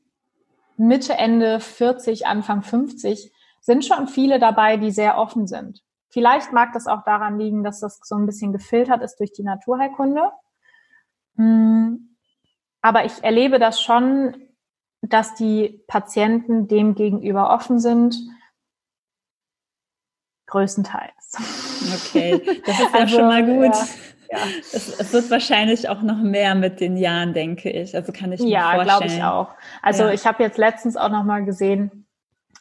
Mitte, 0.77 1.15
Ende 1.15 1.61
40, 1.61 2.27
Anfang 2.27 2.63
50 2.63 3.33
sind 3.61 3.85
schon 3.85 4.09
viele 4.09 4.39
dabei, 4.39 4.77
die 4.77 4.91
sehr 4.91 5.19
offen 5.19 5.47
sind. 5.47 5.83
Vielleicht 6.15 6.53
mag 6.53 6.73
das 6.73 6.87
auch 6.87 7.03
daran 7.03 7.41
liegen, 7.41 7.65
dass 7.65 7.81
das 7.81 7.99
so 8.05 8.15
ein 8.15 8.25
bisschen 8.25 8.53
gefiltert 8.53 9.03
ist 9.03 9.19
durch 9.19 9.33
die 9.33 9.43
Naturheilkunde. 9.43 10.31
Hm, 11.37 12.17
aber 12.81 13.05
ich 13.05 13.25
erlebe 13.25 13.59
das 13.59 13.83
schon, 13.83 14.37
dass 15.03 15.35
die 15.35 15.83
Patienten 15.89 16.69
dem 16.69 16.95
gegenüber 16.95 17.51
offen 17.53 17.81
sind. 17.81 18.17
Größtenteils. 20.47 21.33
Okay, 22.07 22.63
das 22.65 22.79
ist 22.79 22.93
ja 22.95 23.01
also, 23.01 23.17
schon 23.17 23.27
mal 23.27 23.45
gut. 23.45 23.75
Ja, 24.31 24.39
ja. 24.39 24.45
Es, 24.73 25.01
es, 25.01 25.13
wird 25.13 25.29
wahrscheinlich 25.33 25.89
auch 25.89 26.03
noch 26.03 26.19
mehr 26.19 26.55
mit 26.55 26.79
den 26.79 26.97
Jahren, 26.97 27.35
denke 27.35 27.71
ich. 27.71 27.97
Also 27.97 28.13
kann 28.13 28.31
ich 28.31 28.41
mir 28.41 28.51
ja, 28.51 28.75
vorstellen. 28.75 28.87
Ja, 28.87 28.99
glaube 28.99 29.13
ich 29.13 29.25
auch. 29.25 29.49
Also 29.83 30.05
ja. 30.05 30.13
ich 30.13 30.25
habe 30.27 30.45
jetzt 30.45 30.59
letztens 30.59 30.97
auch 30.97 31.11
noch 31.11 31.25
mal 31.25 31.45
gesehen, 31.45 32.07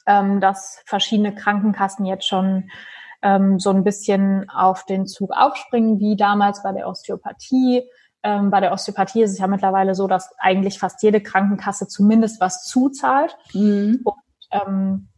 ähm, 0.08 0.42
dass 0.42 0.82
verschiedene 0.88 1.36
Krankenkassen 1.36 2.08
jetzt 2.08 2.28
schon 2.28 2.72
ähm, 3.24 3.60
so 3.60 3.72
ein 3.72 3.84
bisschen 3.84 4.50
auf 4.50 4.86
den 4.86 5.08
Zug 5.08 5.32
aufspringen, 5.32 6.00
wie 6.00 6.16
damals 6.16 6.62
bei 6.62 6.74
der 6.74 6.88
Osteopathie. 6.88 7.90
Ähm, 8.22 8.52
bei 8.52 8.60
der 8.60 8.72
Osteopathie 8.72 9.24
ist 9.24 9.32
es 9.32 9.40
ja 9.40 9.48
mittlerweile 9.48 9.96
so, 9.96 10.08
dass 10.08 10.30
eigentlich 10.38 10.78
fast 10.78 11.02
jede 11.02 11.22
Krankenkasse 11.22 11.88
zumindest 11.88 12.40
was 12.40 12.66
zuzahlt. 12.66 13.36
Mhm. 13.54 14.02
Und, 14.04 14.16
ähm, 14.52 15.10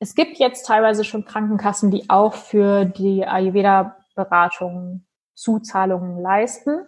es 0.00 0.14
gibt 0.14 0.38
jetzt 0.38 0.66
teilweise 0.66 1.04
schon 1.04 1.24
Krankenkassen, 1.24 1.90
die 1.90 2.10
auch 2.10 2.34
für 2.34 2.84
die 2.84 3.26
Ayurveda-Beratung 3.26 5.06
Zuzahlungen 5.34 6.20
leisten. 6.20 6.86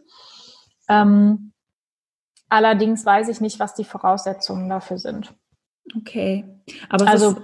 Ähm, 0.89 1.53
allerdings 2.49 3.05
weiß 3.05 3.29
ich 3.29 3.41
nicht, 3.41 3.61
was 3.61 3.75
die 3.75 3.85
Voraussetzungen 3.85 4.69
dafür 4.69 4.99
sind. 4.99 5.35
Okay. 5.97 6.45
Aber 6.89 7.07
also 7.07 7.37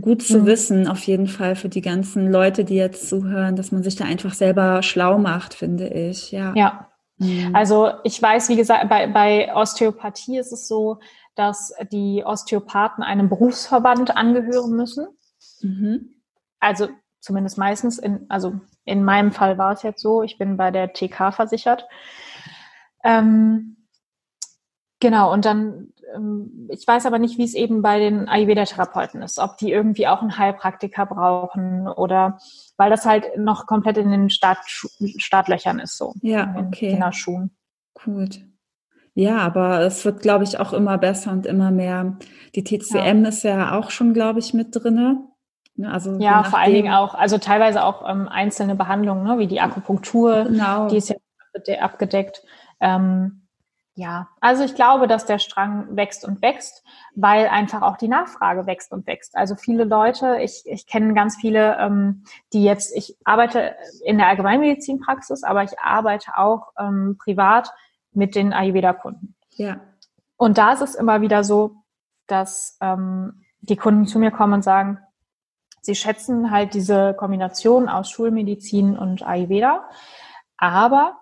gut 0.00 0.22
zu 0.22 0.40
mhm. 0.40 0.46
wissen, 0.46 0.88
auf 0.88 1.02
jeden 1.04 1.26
Fall 1.26 1.56
für 1.56 1.68
die 1.68 1.80
ganzen 1.80 2.30
Leute, 2.30 2.64
die 2.64 2.76
jetzt 2.76 3.08
zuhören, 3.08 3.56
dass 3.56 3.72
man 3.72 3.82
sich 3.82 3.96
da 3.96 4.04
einfach 4.04 4.34
selber 4.34 4.82
schlau 4.82 5.18
macht, 5.18 5.54
finde 5.54 5.88
ich. 5.88 6.32
Ja. 6.32 6.52
Ja. 6.54 6.88
Mhm. 7.18 7.54
Also 7.54 7.90
ich 8.04 8.20
weiß, 8.20 8.48
wie 8.48 8.56
gesagt, 8.56 8.88
bei, 8.88 9.06
bei 9.06 9.54
Osteopathie 9.54 10.38
ist 10.38 10.52
es 10.52 10.68
so, 10.68 10.98
dass 11.34 11.72
die 11.92 12.24
Osteopathen 12.24 13.04
einem 13.04 13.28
Berufsverband 13.28 14.16
angehören 14.16 14.72
müssen. 14.72 15.06
Mhm. 15.62 16.14
Also 16.60 16.88
zumindest 17.20 17.58
meistens, 17.58 17.98
in, 17.98 18.26
also 18.28 18.60
in 18.84 19.04
meinem 19.04 19.32
Fall 19.32 19.58
war 19.58 19.72
es 19.72 19.82
jetzt 19.82 20.00
so, 20.00 20.22
ich 20.22 20.38
bin 20.38 20.56
bei 20.56 20.70
der 20.70 20.92
TK 20.92 21.32
versichert. 21.32 21.86
Ähm, 23.04 23.77
genau, 25.00 25.32
und 25.32 25.44
dann 25.44 25.92
ähm, 26.14 26.68
ich 26.70 26.86
weiß 26.86 27.06
aber 27.06 27.18
nicht, 27.18 27.38
wie 27.38 27.44
es 27.44 27.54
eben 27.54 27.82
bei 27.82 27.98
den 27.98 28.28
Ayurveda-Therapeuten 28.28 29.22
ist, 29.22 29.38
ob 29.38 29.56
die 29.58 29.70
irgendwie 29.70 30.06
auch 30.06 30.20
einen 30.20 30.38
Heilpraktiker 30.38 31.06
brauchen 31.06 31.88
oder 31.88 32.38
weil 32.76 32.90
das 32.90 33.06
halt 33.06 33.36
noch 33.36 33.66
komplett 33.66 33.98
in 33.98 34.10
den 34.10 34.30
Start, 34.30 34.58
Startlöchern 35.16 35.78
ist 35.78 35.96
so. 35.96 36.14
Ja, 36.22 36.54
okay. 36.58 36.90
In 36.90 37.00
den 37.00 37.12
Schuhen. 37.12 37.50
Gut. 37.94 38.40
Ja, 39.14 39.38
aber 39.38 39.80
es 39.80 40.04
wird, 40.04 40.20
glaube 40.20 40.44
ich, 40.44 40.60
auch 40.60 40.72
immer 40.72 40.96
besser 40.96 41.32
und 41.32 41.44
immer 41.44 41.70
mehr. 41.70 42.18
Die 42.54 42.62
TCM 42.62 43.24
ja. 43.24 43.28
ist 43.28 43.42
ja 43.42 43.76
auch 43.76 43.90
schon, 43.90 44.14
glaube 44.14 44.38
ich, 44.38 44.54
mit 44.54 44.68
drinne. 44.70 45.24
Ne, 45.74 45.92
also 45.92 46.16
ja, 46.18 46.44
vor 46.44 46.58
allen 46.58 46.74
Dingen 46.74 46.92
auch, 46.92 47.14
also 47.14 47.38
teilweise 47.38 47.84
auch 47.84 48.08
ähm, 48.08 48.28
einzelne 48.28 48.74
Behandlungen, 48.76 49.24
ne, 49.24 49.38
wie 49.38 49.46
die 49.46 49.60
Akupunktur, 49.60 50.44
genau. 50.44 50.88
die 50.88 50.96
ist 50.98 51.08
ja 51.08 51.16
abgedeckt. 51.80 52.42
Ähm, 52.80 53.47
ja, 53.98 54.28
also 54.38 54.62
ich 54.62 54.76
glaube, 54.76 55.08
dass 55.08 55.26
der 55.26 55.40
Strang 55.40 55.96
wächst 55.96 56.24
und 56.24 56.40
wächst, 56.40 56.84
weil 57.16 57.48
einfach 57.48 57.82
auch 57.82 57.96
die 57.96 58.06
Nachfrage 58.06 58.64
wächst 58.64 58.92
und 58.92 59.08
wächst. 59.08 59.36
Also 59.36 59.56
viele 59.56 59.82
Leute, 59.82 60.38
ich, 60.40 60.62
ich 60.66 60.86
kenne 60.86 61.14
ganz 61.14 61.34
viele, 61.34 61.76
ähm, 61.80 62.22
die 62.52 62.62
jetzt, 62.62 62.96
ich 62.96 63.16
arbeite 63.24 63.74
in 64.04 64.18
der 64.18 64.28
Allgemeinmedizinpraxis, 64.28 65.42
aber 65.42 65.64
ich 65.64 65.80
arbeite 65.80 66.38
auch 66.38 66.68
ähm, 66.78 67.18
privat 67.18 67.72
mit 68.12 68.36
den 68.36 68.52
Ayurveda-Kunden. 68.52 69.34
Ja. 69.56 69.80
Und 70.36 70.58
da 70.58 70.74
ist 70.74 70.82
es 70.82 70.94
immer 70.94 71.20
wieder 71.20 71.42
so, 71.42 71.82
dass 72.28 72.78
ähm, 72.80 73.42
die 73.62 73.76
Kunden 73.76 74.06
zu 74.06 74.20
mir 74.20 74.30
kommen 74.30 74.52
und 74.52 74.62
sagen, 74.62 75.00
sie 75.80 75.96
schätzen 75.96 76.52
halt 76.52 76.72
diese 76.72 77.14
Kombination 77.14 77.88
aus 77.88 78.10
Schulmedizin 78.10 78.96
und 78.96 79.26
Ayurveda, 79.26 79.88
aber 80.56 81.18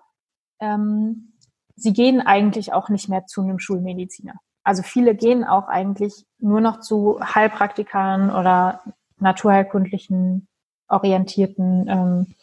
ähm, 0.59 1.33
sie 1.77 1.93
gehen 1.93 2.19
eigentlich 2.19 2.73
auch 2.73 2.89
nicht 2.89 3.07
mehr 3.07 3.25
zu 3.25 3.41
einem 3.41 3.59
Schulmediziner. 3.59 4.33
Also 4.63 4.83
viele 4.83 5.15
gehen 5.15 5.45
auch 5.45 5.69
eigentlich 5.69 6.25
nur 6.39 6.59
noch 6.59 6.81
zu 6.81 7.19
Heilpraktikern 7.21 8.31
oder 8.31 8.81
naturheilkundlichen 9.17 10.49
orientierten 10.89 11.87
ähm, 11.87 12.35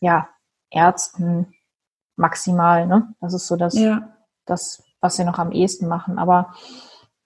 ja, 0.00 0.28
Ärzten 0.70 1.52
maximal. 2.16 2.86
Ne? 2.86 3.14
Das 3.20 3.34
ist 3.34 3.46
so 3.46 3.56
das, 3.56 3.74
ja. 3.74 4.08
das, 4.46 4.82
was 5.00 5.16
sie 5.16 5.24
noch 5.24 5.38
am 5.38 5.52
ehesten 5.52 5.88
machen. 5.88 6.18
Aber 6.18 6.54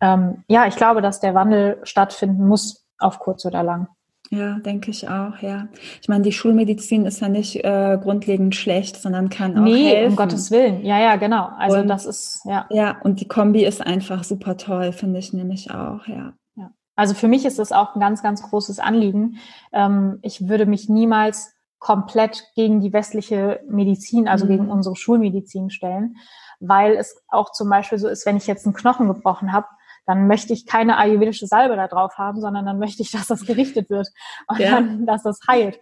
ähm, 0.01 0.45
ja, 0.49 0.67
ich 0.67 0.77
glaube, 0.77 1.03
dass 1.03 1.21
der 1.21 1.35
Wandel 1.35 1.81
stattfinden 1.85 2.47
muss, 2.49 2.87
auf 2.99 3.19
kurz 3.19 3.45
oder 3.45 3.63
lang. 3.63 3.89
Ja, 4.31 4.59
denke 4.59 4.91
ich 4.91 5.09
auch, 5.09 5.39
ja. 5.39 5.69
Ich 6.01 6.09
meine, 6.09 6.23
die 6.23 6.33
Schulmedizin 6.33 7.07
ist 7.07 7.21
ja 7.21 7.29
nicht 7.29 7.65
äh, 7.65 7.99
grundlegend 8.03 8.57
schlecht, 8.57 8.97
sondern 8.97 9.29
kann 9.29 9.57
auch 9.57 9.63
nee, 9.63 9.91
helfen. 9.91 10.11
um 10.11 10.17
Gottes 10.17 10.51
Willen. 10.51 10.85
Ja, 10.85 10.99
ja, 10.99 11.17
genau. 11.17 11.49
Also 11.57 11.79
und, 11.79 11.89
das 11.89 12.07
ist, 12.07 12.41
ja. 12.45 12.67
Ja, 12.71 12.97
und 13.03 13.21
die 13.21 13.29
Kombi 13.29 13.65
ist 13.65 13.81
einfach 13.81 14.25
super 14.25 14.57
toll, 14.57 14.93
finde 14.93 15.21
ich 15.21 15.33
nämlich 15.33 15.71
auch, 15.71 16.07
ja. 16.07 16.33
ja. 16.57 16.71
Also 16.97 17.15
für 17.15 17.29
mich 17.29 17.45
ist 17.45 17.59
das 17.59 17.73
auch 17.73 17.95
ein 17.95 18.01
ganz, 18.01 18.23
ganz 18.23 18.43
großes 18.43 18.81
Anliegen. 18.81 19.39
Ähm, 19.73 20.19
ich 20.23 20.49
würde 20.49 20.67
mich 20.67 20.89
niemals 20.89 21.55
komplett 21.79 22.43
gegen 22.57 22.81
die 22.81 22.93
westliche 22.93 23.61
Medizin, 23.69 24.27
also 24.27 24.47
mhm. 24.47 24.51
gegen 24.51 24.71
unsere 24.71 24.97
Schulmedizin 24.97 25.71
stellen, 25.71 26.17
weil 26.59 26.97
es 26.97 27.23
auch 27.29 27.53
zum 27.53 27.69
Beispiel 27.69 27.99
so 27.99 28.09
ist, 28.09 28.27
wenn 28.27 28.37
ich 28.37 28.47
jetzt 28.47 28.67
einen 28.67 28.75
Knochen 28.75 29.07
gebrochen 29.07 29.53
habe, 29.53 29.67
dann 30.07 30.29
möchte 30.29 30.53
ich 30.53 30.67
keine 30.67 30.97
ayurvedische 30.99 31.47
Salbe 31.47 31.77
da 31.77 31.89
drauf 31.89 32.17
haben, 32.17 32.41
sondern 32.41 32.65
dann 32.65 32.79
möchte 32.79 33.03
ich, 33.03 33.11
dass 33.11 33.27
das 33.27 33.45
gerichtet 33.45 33.91
wird 33.91 34.09
und 34.47 34.59
ja. 34.59 34.71
dann, 34.71 35.05
dass 35.05 35.23
das 35.23 35.41
heilt. 35.49 35.79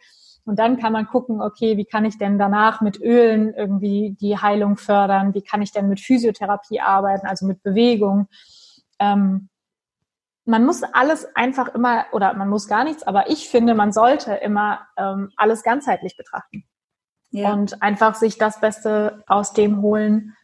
Und 0.46 0.58
dann 0.58 0.78
kann 0.78 0.92
man 0.92 1.06
gucken, 1.06 1.40
okay, 1.40 1.76
wie 1.76 1.86
kann 1.86 2.04
ich 2.04 2.18
denn 2.18 2.38
danach 2.38 2.80
mit 2.80 3.00
Ölen 3.00 3.54
irgendwie 3.54 4.16
die 4.20 4.36
Heilung 4.36 4.76
fördern? 4.76 5.32
Wie 5.32 5.42
kann 5.42 5.62
ich 5.62 5.72
denn 5.72 5.88
mit 5.88 6.00
Physiotherapie 6.00 6.80
arbeiten, 6.80 7.26
also 7.26 7.46
mit 7.46 7.62
Bewegung? 7.62 8.28
Ähm, 8.98 9.48
man 10.44 10.66
muss 10.66 10.82
alles 10.82 11.26
einfach 11.34 11.68
immer, 11.74 12.04
oder 12.12 12.34
man 12.34 12.50
muss 12.50 12.68
gar 12.68 12.84
nichts, 12.84 13.02
aber 13.02 13.30
ich 13.30 13.48
finde, 13.48 13.74
man 13.74 13.92
sollte 13.92 14.34
immer 14.34 14.80
ähm, 14.98 15.30
alles 15.36 15.62
ganzheitlich 15.62 16.16
betrachten. 16.16 16.64
Ja. 17.30 17.52
Und 17.52 17.82
einfach 17.82 18.14
sich 18.14 18.36
das 18.36 18.60
Beste 18.60 19.24
aus 19.26 19.54
dem 19.54 19.80
holen, 19.80 20.36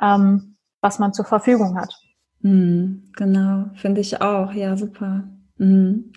ähm, 0.00 0.58
was 0.82 0.98
man 0.98 1.14
zur 1.14 1.24
Verfügung 1.24 1.78
hat. 1.78 1.94
Mhm, 2.42 3.10
genau, 3.16 3.66
finde 3.74 4.00
ich 4.00 4.20
auch. 4.20 4.52
Ja, 4.52 4.76
super. 4.76 5.28
Mhm. 5.58 6.12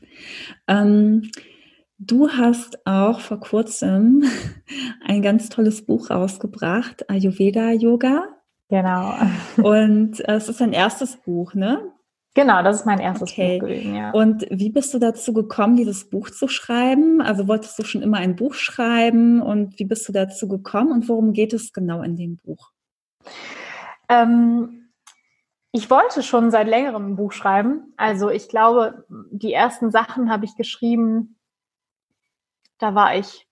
Ähm, 0.67 1.29
du 1.97 2.29
hast 2.29 2.85
auch 2.85 3.19
vor 3.19 3.39
kurzem 3.39 4.23
ein 5.05 5.21
ganz 5.21 5.49
tolles 5.49 5.85
Buch 5.85 6.09
rausgebracht, 6.09 7.09
Ayurveda 7.09 7.71
Yoga. 7.71 8.27
Genau. 8.69 9.15
Und 9.57 10.19
äh, 10.27 10.35
es 10.35 10.49
ist 10.49 10.61
ein 10.61 10.73
erstes 10.73 11.17
Buch, 11.17 11.53
ne? 11.53 11.91
Genau, 12.35 12.63
das 12.63 12.77
ist 12.77 12.85
mein 12.87 12.99
erstes 12.99 13.31
okay. 13.31 13.59
Buch 13.59 13.67
gewesen, 13.67 13.93
ja. 13.93 14.11
Und 14.11 14.47
wie 14.49 14.71
bist 14.71 14.91
du 14.93 14.97
dazu 14.97 15.33
gekommen, 15.33 15.75
dieses 15.75 16.09
Buch 16.09 16.31
zu 16.31 16.47
schreiben? 16.47 17.21
Also 17.21 17.47
wolltest 17.47 17.77
du 17.77 17.83
schon 17.83 18.01
immer 18.01 18.17
ein 18.17 18.35
Buch 18.35 18.55
schreiben 18.55 19.39
und 19.39 19.77
wie 19.77 19.85
bist 19.85 20.07
du 20.07 20.13
dazu 20.13 20.47
gekommen 20.47 20.91
und 20.91 21.07
worum 21.07 21.33
geht 21.33 21.53
es 21.53 21.73
genau 21.73 22.01
in 22.01 22.15
dem 22.15 22.37
Buch? 22.37 22.71
Ähm, 24.09 24.82
ich 25.75 25.89
wollte 25.89 26.21
schon 26.21 26.51
seit 26.51 26.67
längerem 26.67 27.07
ein 27.07 27.15
Buch 27.15 27.31
schreiben. 27.31 27.93
Also 27.97 28.29
ich 28.29 28.47
glaube, 28.47 29.05
die 29.09 29.51
ersten 29.51 29.89
Sachen 29.89 30.31
habe 30.31 30.45
ich 30.45 30.55
geschrieben, 30.55 31.35
da 32.77 32.93
war 32.93 33.15
ich 33.15 33.47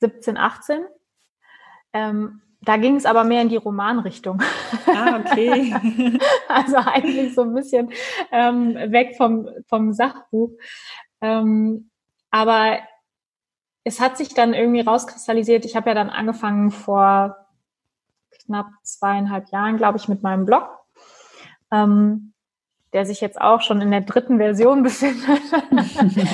17, 0.00 0.38
18. 0.38 0.86
Ähm, 1.92 2.40
da 2.62 2.78
ging 2.78 2.96
es 2.96 3.04
aber 3.04 3.22
mehr 3.24 3.42
in 3.42 3.50
die 3.50 3.56
Romanrichtung. 3.56 4.40
Ah, 4.86 5.18
okay. 5.18 5.76
also 6.48 6.76
eigentlich 6.76 7.34
so 7.34 7.42
ein 7.42 7.54
bisschen 7.54 7.92
ähm, 8.32 8.74
weg 8.74 9.14
vom, 9.18 9.46
vom 9.66 9.92
Sachbuch. 9.92 10.52
Ähm, 11.20 11.90
aber 12.30 12.78
es 13.84 14.00
hat 14.00 14.16
sich 14.16 14.32
dann 14.32 14.54
irgendwie 14.54 14.80
rauskristallisiert. 14.80 15.66
Ich 15.66 15.76
habe 15.76 15.90
ja 15.90 15.94
dann 15.94 16.08
angefangen 16.08 16.70
vor 16.70 17.36
knapp 18.46 18.68
zweieinhalb 18.82 19.50
Jahren, 19.50 19.76
glaube 19.76 19.98
ich, 19.98 20.08
mit 20.08 20.22
meinem 20.22 20.46
Blog 20.46 20.83
ähm, 21.72 22.32
der 22.92 23.04
sich 23.06 23.20
jetzt 23.20 23.40
auch 23.40 23.60
schon 23.60 23.80
in 23.80 23.90
der 23.90 24.02
dritten 24.02 24.38
Version 24.38 24.82
befindet. 24.84 25.40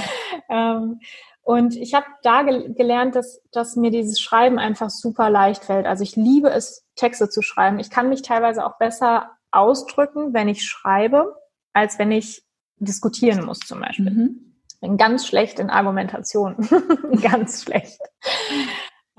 ähm, 0.49 1.01
und 1.43 1.75
ich 1.75 1.95
habe 1.95 2.07
da 2.23 2.43
ge 2.43 2.73
gelernt, 2.75 3.17
dass, 3.17 3.43
dass 3.51 3.75
mir 3.75 3.91
dieses 3.91 4.21
Schreiben 4.21 4.59
einfach 4.59 4.91
super 4.91 5.31
leicht 5.31 5.65
fällt. 5.65 5.87
Also 5.87 6.05
ich 6.05 6.15
liebe 6.15 6.51
es, 6.51 6.85
Texte 6.97 7.29
zu 7.29 7.43
schreiben. 7.43 7.79
Ich 7.79 7.91
kann 7.91 8.09
mich 8.09 8.23
teilweise 8.23 8.65
auch 8.65 8.79
besser 8.79 9.31
ausdrücken, 9.51 10.33
wenn 10.35 10.49
ich 10.49 10.65
schreibe, 10.65 11.35
als 11.73 11.99
wenn 11.99 12.13
ich 12.13 12.45
diskutieren 12.77 13.45
muss 13.45 13.59
zum 13.61 13.81
Beispiel. 13.81 14.11
Mhm. 14.11 14.55
Bin 14.81 14.97
ganz 14.97 15.27
schlecht 15.27 15.59
in 15.59 15.71
Argumentation. 15.71 16.57
ganz 17.23 17.65
schlecht. 17.65 18.01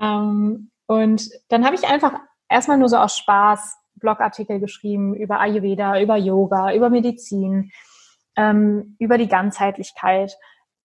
Ähm, 0.00 0.70
und 0.86 1.28
dann 1.48 1.64
habe 1.64 1.74
ich 1.74 1.84
einfach 1.86 2.14
erstmal 2.48 2.78
nur 2.78 2.88
so 2.88 2.96
aus 2.96 3.16
Spaß 3.16 3.76
Blogartikel 4.02 4.60
geschrieben 4.60 5.14
über 5.14 5.40
Ayurveda, 5.40 6.00
über 6.00 6.16
Yoga, 6.16 6.74
über 6.74 6.90
Medizin, 6.90 7.72
ähm, 8.36 8.96
über 8.98 9.16
die 9.16 9.28
Ganzheitlichkeit, 9.28 10.36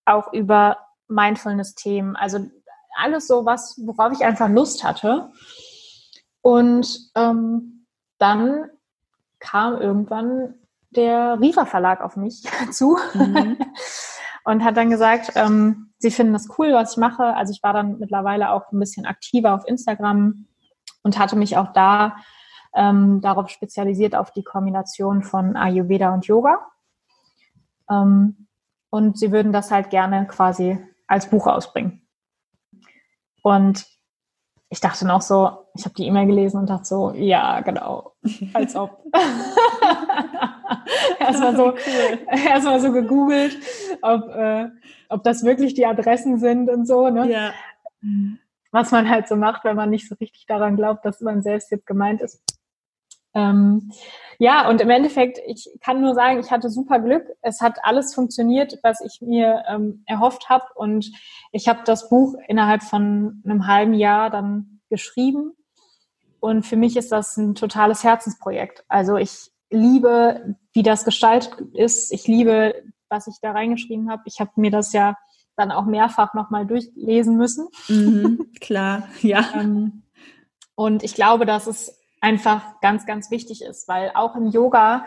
auch 0.06 0.32
über 0.32 0.77
Mindfulness-Themen. 1.10 2.15
Also 2.15 2.49
alles 2.97 3.27
so 3.27 3.45
was, 3.45 3.80
worauf 3.86 4.13
ich 4.13 4.25
einfach 4.25 4.49
Lust 4.49 4.84
hatte. 4.84 5.30
Und 6.41 7.12
ähm, 7.15 7.86
dann 8.17 8.69
kam 9.39 9.80
irgendwann 9.80 10.56
der 10.91 11.39
Riva 11.39 11.65
Verlag 11.65 12.01
auf 12.01 12.15
mich 12.15 12.43
zu 12.71 12.97
mhm. 13.13 13.58
und 14.43 14.63
hat 14.63 14.77
dann 14.77 14.89
gesagt, 14.89 15.34
ähm, 15.36 15.91
sie 15.99 16.12
finden 16.12 16.34
das 16.34 16.47
cool, 16.58 16.73
was 16.73 16.93
ich 16.93 16.97
mache. 16.97 17.36
Also 17.36 17.51
ich 17.51 17.62
war 17.63 17.73
dann 17.73 17.99
mittlerweile 17.99 18.51
auch 18.51 18.71
ein 18.71 18.80
bisschen 18.80 19.06
aktiver 19.06 19.53
auf 19.53 19.67
Instagram 19.67 20.47
und 21.03 21.19
hatte 21.19 21.36
mich 21.36 21.58
auch 21.58 21.73
da 21.73 22.17
ähm, 22.78 23.22
darauf 23.22 23.50
spezialisiert 23.50 24.16
auf 24.16 24.32
die 24.32 24.44
Kombination 24.44 25.24
von 25.24 25.58
Ayurveda 25.58 26.13
und 26.13 26.28
Yoga. 26.28 26.60
Ähm, 27.90 28.48
und 28.90 29.18
sie 29.18 29.32
würden 29.32 29.52
das 29.52 29.72
halt 29.72 29.90
gerne 29.90 30.28
quasi 30.28 30.78
als 31.08 31.30
Buch 31.30 31.48
ausbringen. 31.48 32.08
Und 33.42 33.86
ich 34.70 34.80
dachte 34.80 35.08
noch 35.08 35.22
so, 35.22 35.66
ich 35.74 35.86
habe 35.86 35.96
die 35.96 36.06
E-Mail 36.06 36.28
gelesen 36.28 36.60
und 36.60 36.70
dachte 36.70 36.86
so, 36.86 37.12
ja, 37.13 37.62
genau, 37.62 38.13
als 38.54 38.76
ob. 38.76 39.04
erstmal 41.20 41.56
so, 41.56 41.74
erstmal 42.28 42.80
so 42.80 42.92
gegoogelt, 42.92 43.58
ob, 44.02 44.30
äh, 44.30 44.68
ob 45.10 45.24
das 45.24 45.44
wirklich 45.44 45.74
die 45.74 45.86
Adressen 45.86 46.40
sind 46.40 46.70
und 46.70 46.86
so, 46.86 47.10
ne? 47.10 47.32
Ja. 47.32 47.52
Was 48.72 48.92
man 48.92 49.10
halt 49.10 49.28
so 49.28 49.36
macht, 49.36 49.63
wenn 49.63 49.76
man 49.76 49.90
nicht 49.90 50.08
so 50.08 50.16
richtig 50.16 50.46
daran 50.46 50.76
glaubt, 50.76 51.06
dass 51.06 51.22
man 51.22 51.42
selbst 51.42 51.72
jetzt 51.72 51.88
gemeint 51.88 52.22
ist. 52.22 52.42
Ähm, 53.34 53.92
ja, 54.40 54.70
und 54.70 54.82
im 54.82 54.90
Endeffekt, 54.90 55.40
ich 55.48 55.70
kann 55.82 56.02
nur 56.02 56.13
sagen, 56.13 56.40
ich 56.40 56.52
hatte 56.52 56.70
super 56.70 57.00
Glück. 57.00 57.26
Es 57.42 57.62
hat 57.62 57.80
alles 57.84 58.13
funktioniert, 58.13 58.78
was 58.84 59.02
ich 59.02 59.22
mir 59.22 59.63
ähm, 59.68 60.04
erhofft 60.06 60.50
habe. 60.50 60.66
Und 60.76 61.12
ich 61.52 61.68
habe 61.68 61.80
das 61.86 62.10
Buch 62.10 62.36
innerhalb 62.48 62.84
von 62.84 63.42
einem 63.46 63.68
halben 63.68 63.94
Jahr 63.94 64.30
dann 64.30 64.82
geschrieben. 64.90 65.54
Und 66.40 66.66
für 66.66 66.76
mich 66.76 66.98
ist 66.98 67.12
das 67.12 67.36
ein 67.38 67.56
totales 67.56 68.04
Herzensprojekt. 68.04 68.86
Also 68.88 69.18
ich 69.18 69.50
liebe, 69.70 70.56
wie 70.74 70.84
das 70.84 71.04
gestaltet 71.04 71.56
ist. 71.74 72.12
Ich 72.12 72.28
liebe, 72.28 72.76
was 73.10 73.28
ich 73.28 73.36
da 73.42 73.52
reingeschrieben 73.52 74.10
habe. 74.10 74.24
Ich 74.26 74.40
habe 74.40 74.52
mir 74.56 74.72
das 74.72 74.94
ja 74.94 75.18
dann 75.56 75.72
auch 75.72 75.86
mehrfach 75.86 76.34
nochmal 76.36 76.66
durchlesen 76.66 77.36
müssen. 77.36 77.68
Mhm, 77.88 78.52
klar, 78.62 79.08
ja. 79.22 79.44
ähm, 79.56 80.04
und 80.76 81.04
ich 81.04 81.16
glaube, 81.16 81.46
dass 81.48 81.66
es 81.66 81.96
einfach 82.21 82.80
ganz, 82.82 83.06
ganz 83.06 83.32
wichtig 83.32 83.63
ist, 83.63 83.88
weil 83.88 84.12
auch 84.13 84.36
im 84.36 84.47
Yoga, 84.47 85.06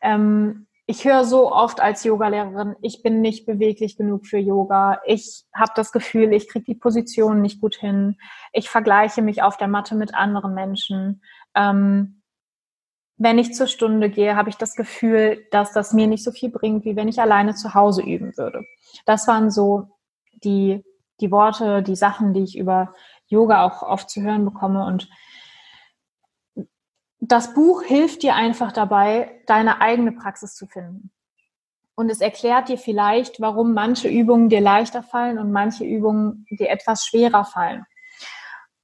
ähm, 0.00 0.66
ich 0.86 1.04
höre 1.04 1.24
so 1.24 1.52
oft 1.52 1.80
als 1.80 2.02
Yogalehrerin, 2.04 2.74
ich 2.80 3.02
bin 3.02 3.20
nicht 3.20 3.44
beweglich 3.44 3.98
genug 3.98 4.26
für 4.26 4.38
Yoga. 4.38 5.02
Ich 5.04 5.44
habe 5.54 5.72
das 5.76 5.92
Gefühl, 5.92 6.32
ich 6.32 6.48
kriege 6.48 6.64
die 6.64 6.74
Position 6.74 7.42
nicht 7.42 7.60
gut 7.60 7.76
hin. 7.76 8.16
Ich 8.54 8.70
vergleiche 8.70 9.20
mich 9.20 9.42
auf 9.42 9.58
der 9.58 9.68
Matte 9.68 9.94
mit 9.94 10.14
anderen 10.14 10.54
Menschen. 10.54 11.22
Ähm, 11.54 12.22
wenn 13.18 13.38
ich 13.38 13.52
zur 13.52 13.66
Stunde 13.66 14.08
gehe, 14.08 14.34
habe 14.34 14.48
ich 14.48 14.56
das 14.56 14.76
Gefühl, 14.76 15.44
dass 15.50 15.72
das 15.72 15.92
mir 15.92 16.06
nicht 16.06 16.24
so 16.24 16.30
viel 16.30 16.50
bringt, 16.50 16.86
wie 16.86 16.96
wenn 16.96 17.08
ich 17.08 17.20
alleine 17.20 17.54
zu 17.54 17.74
Hause 17.74 18.00
üben 18.02 18.34
würde. 18.38 18.64
Das 19.04 19.28
waren 19.28 19.50
so 19.50 19.90
die, 20.42 20.84
die 21.20 21.30
Worte, 21.30 21.82
die 21.82 21.96
Sachen, 21.96 22.32
die 22.32 22.44
ich 22.44 22.56
über 22.56 22.94
Yoga 23.26 23.64
auch 23.66 23.82
oft 23.82 24.08
zu 24.08 24.22
hören 24.22 24.44
bekomme. 24.44 24.86
Und 24.86 25.10
das 27.28 27.54
Buch 27.54 27.82
hilft 27.82 28.22
dir 28.22 28.34
einfach 28.34 28.72
dabei, 28.72 29.42
deine 29.46 29.80
eigene 29.80 30.12
Praxis 30.12 30.54
zu 30.54 30.66
finden. 30.66 31.10
Und 31.94 32.10
es 32.10 32.20
erklärt 32.20 32.68
dir 32.68 32.78
vielleicht, 32.78 33.40
warum 33.40 33.74
manche 33.74 34.08
Übungen 34.08 34.48
dir 34.48 34.60
leichter 34.60 35.02
fallen 35.02 35.38
und 35.38 35.52
manche 35.52 35.84
Übungen 35.84 36.46
dir 36.50 36.70
etwas 36.70 37.04
schwerer 37.04 37.44
fallen. 37.44 37.84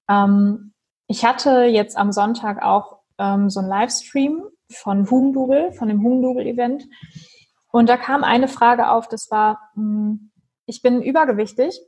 Ähm, 0.09 0.73
ich 1.07 1.25
hatte 1.25 1.65
jetzt 1.65 1.97
am 1.97 2.13
Sonntag 2.13 2.63
auch 2.63 2.99
ähm, 3.19 3.51
so 3.51 3.61
ein 3.61 3.69
Livestream 3.69 4.43
von 4.71 5.09
Hugendubel, 5.09 5.73
von 5.73 5.89
dem 5.89 6.03
Hugendubel-Event. 6.03 6.85
Und 7.71 7.89
da 7.89 7.97
kam 7.97 8.25
eine 8.25 8.49
Frage 8.49 8.91
auf, 8.91 9.09
das 9.09 9.31
war, 9.31 9.71
mh, 9.75 9.83
hm, 9.83 10.31
ich 10.67 10.83
bin 10.83 11.03
übergewichtig 11.03 11.79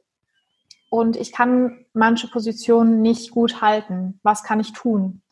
und 0.90 1.16
ich 1.16 1.32
kann 1.32 1.86
manche 1.92 2.28
Positionen 2.28 3.02
nicht 3.02 3.30
gut 3.30 3.60
halten. 3.60 4.20
Was 4.22 4.42
kann 4.42 4.60
ich 4.60 4.72
tun? 4.72 5.22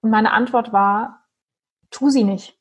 Und 0.00 0.10
meine 0.10 0.32
Antwort 0.32 0.72
war, 0.72 1.24
tu 1.90 2.10
sie 2.10 2.24
nicht. 2.24 2.58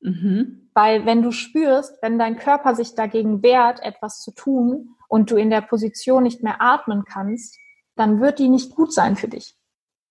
Mhm. 0.00 0.70
Weil 0.74 1.04
wenn 1.04 1.22
du 1.22 1.32
spürst, 1.32 1.98
wenn 2.02 2.18
dein 2.18 2.36
Körper 2.38 2.74
sich 2.74 2.94
dagegen 2.94 3.42
wehrt, 3.42 3.80
etwas 3.80 4.20
zu 4.20 4.32
tun 4.32 4.96
und 5.08 5.30
du 5.30 5.36
in 5.36 5.50
der 5.50 5.60
Position 5.60 6.22
nicht 6.22 6.42
mehr 6.42 6.60
atmen 6.60 7.04
kannst, 7.04 7.58
dann 7.96 8.20
wird 8.20 8.38
die 8.38 8.48
nicht 8.48 8.74
gut 8.74 8.92
sein 8.92 9.16
für 9.16 9.28
dich. 9.28 9.56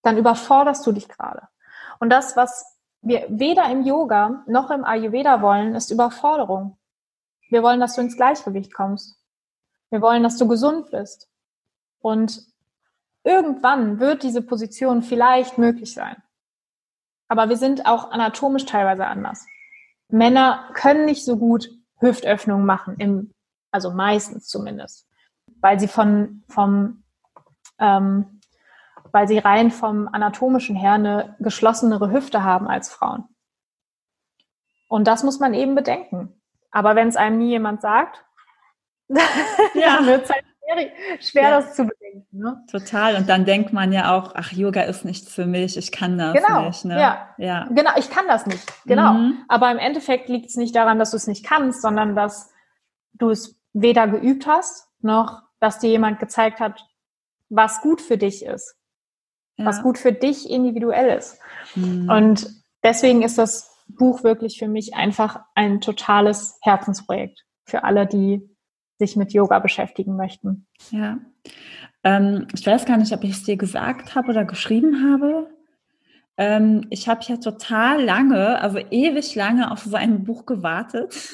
Dann 0.03 0.17
überforderst 0.17 0.85
du 0.85 0.91
dich 0.91 1.07
gerade. 1.07 1.47
Und 1.99 2.09
das, 2.09 2.35
was 2.37 2.77
wir 3.01 3.25
weder 3.29 3.69
im 3.71 3.83
Yoga 3.83 4.43
noch 4.47 4.69
im 4.71 4.83
Ayurveda 4.83 5.41
wollen, 5.41 5.73
ist 5.73 5.91
Überforderung. 5.91 6.77
Wir 7.49 7.63
wollen, 7.63 7.79
dass 7.79 7.95
du 7.95 8.01
ins 8.01 8.15
Gleichgewicht 8.15 8.73
kommst. 8.73 9.17
Wir 9.89 10.01
wollen, 10.01 10.23
dass 10.23 10.37
du 10.37 10.47
gesund 10.47 10.91
bist. 10.91 11.29
Und 11.99 12.45
irgendwann 13.23 13.99
wird 13.99 14.23
diese 14.23 14.41
Position 14.41 15.01
vielleicht 15.01 15.57
möglich 15.57 15.93
sein. 15.93 16.21
Aber 17.29 17.47
wir 17.47 17.57
sind 17.57 17.85
auch 17.85 18.11
anatomisch 18.11 18.65
teilweise 18.65 19.05
anders. 19.05 19.45
Männer 20.09 20.69
können 20.73 21.05
nicht 21.05 21.23
so 21.23 21.37
gut 21.37 21.69
Hüftöffnungen 21.99 22.65
machen, 22.65 22.95
im, 22.97 23.31
also 23.71 23.91
meistens 23.91 24.47
zumindest, 24.47 25.07
weil 25.61 25.79
sie 25.79 25.87
von, 25.87 26.43
vom, 26.49 27.03
ähm, 27.77 28.41
weil 29.11 29.27
sie 29.27 29.37
rein 29.37 29.71
vom 29.71 30.07
anatomischen 30.11 30.75
her 30.75 30.93
eine 30.93 31.35
geschlossenere 31.39 32.11
Hüfte 32.11 32.43
haben 32.43 32.67
als 32.67 32.89
Frauen. 32.89 33.25
Und 34.87 35.07
das 35.07 35.23
muss 35.23 35.39
man 35.39 35.53
eben 35.53 35.75
bedenken. 35.75 36.41
Aber 36.71 36.95
wenn 36.95 37.07
es 37.07 37.15
einem 37.15 37.37
nie 37.37 37.49
jemand 37.49 37.81
sagt, 37.81 38.25
ja. 39.75 40.05
wird 40.05 40.23
es 40.23 40.29
halt 40.31 40.45
schwer, 41.19 41.43
ja. 41.43 41.49
das 41.61 41.75
zu 41.75 41.85
bedenken. 41.85 42.25
Ne? 42.31 42.63
Total. 42.71 43.15
Und 43.15 43.29
dann 43.29 43.45
denkt 43.45 43.73
man 43.73 43.91
ja 43.91 44.15
auch, 44.15 44.33
ach, 44.35 44.51
Yoga 44.51 44.81
ist 44.83 45.05
nichts 45.05 45.33
für 45.33 45.45
mich, 45.45 45.77
ich 45.77 45.91
kann 45.91 46.17
das 46.17 46.33
genau. 46.33 46.67
nicht. 46.67 46.85
Ne? 46.85 46.99
Ja. 46.99 47.29
ja, 47.37 47.67
genau, 47.71 47.91
ich 47.97 48.09
kann 48.09 48.27
das 48.27 48.45
nicht. 48.45 48.65
Genau. 48.85 49.13
Mhm. 49.13 49.37
Aber 49.47 49.71
im 49.71 49.77
Endeffekt 49.77 50.29
liegt 50.29 50.49
es 50.49 50.55
nicht 50.55 50.75
daran, 50.75 50.99
dass 50.99 51.11
du 51.11 51.17
es 51.17 51.27
nicht 51.27 51.45
kannst, 51.45 51.81
sondern 51.81 52.15
dass 52.15 52.51
du 53.13 53.29
es 53.29 53.59
weder 53.73 54.07
geübt 54.07 54.47
hast, 54.47 54.87
noch 55.01 55.43
dass 55.59 55.79
dir 55.79 55.89
jemand 55.89 56.19
gezeigt 56.19 56.59
hat, 56.59 56.85
was 57.49 57.81
gut 57.81 58.01
für 58.01 58.17
dich 58.17 58.45
ist. 58.45 58.75
Ja. 59.57 59.65
Was 59.65 59.83
gut 59.83 59.97
für 59.97 60.13
dich 60.13 60.49
individuell 60.49 61.17
ist. 61.17 61.39
Mhm. 61.75 62.09
Und 62.09 62.49
deswegen 62.83 63.23
ist 63.23 63.37
das 63.37 63.75
Buch 63.87 64.23
wirklich 64.23 64.57
für 64.57 64.67
mich 64.67 64.95
einfach 64.95 65.41
ein 65.55 65.81
totales 65.81 66.57
Herzensprojekt 66.61 67.43
für 67.65 67.83
alle, 67.83 68.05
die 68.05 68.49
sich 68.99 69.15
mit 69.15 69.33
Yoga 69.33 69.59
beschäftigen 69.59 70.15
möchten. 70.15 70.67
Ja. 70.91 71.17
Ähm, 72.03 72.47
ich 72.53 72.67
weiß 72.67 72.85
gar 72.85 72.97
nicht, 72.97 73.13
ob 73.13 73.23
ich 73.23 73.31
es 73.31 73.43
dir 73.43 73.57
gesagt 73.57 74.13
habe 74.13 74.29
oder 74.29 74.45
geschrieben 74.45 75.09
habe. 75.09 75.49
Ähm, 76.37 76.85
ich 76.89 77.09
habe 77.09 77.21
ja 77.23 77.37
total 77.37 78.01
lange, 78.03 78.61
also 78.61 78.77
ewig 78.91 79.35
lange 79.35 79.71
auf 79.71 79.79
so 79.79 79.95
ein 79.95 80.23
Buch 80.23 80.45
gewartet. 80.45 81.13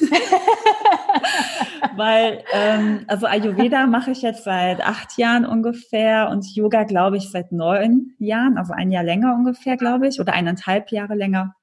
Weil, 1.96 2.42
ähm, 2.52 3.04
also 3.06 3.26
Ayurveda 3.26 3.86
mache 3.86 4.10
ich 4.10 4.22
jetzt 4.22 4.44
seit 4.44 4.80
acht 4.80 5.16
Jahren 5.18 5.44
ungefähr 5.44 6.28
und 6.30 6.44
Yoga 6.54 6.84
glaube 6.84 7.18
ich 7.18 7.30
seit 7.30 7.52
neun 7.52 8.14
Jahren, 8.18 8.58
also 8.58 8.72
ein 8.72 8.90
Jahr 8.90 9.04
länger 9.04 9.34
ungefähr, 9.34 9.76
glaube 9.76 10.08
ich, 10.08 10.20
oder 10.20 10.32
eineinhalb 10.32 10.90
Jahre 10.90 11.14
länger. 11.14 11.54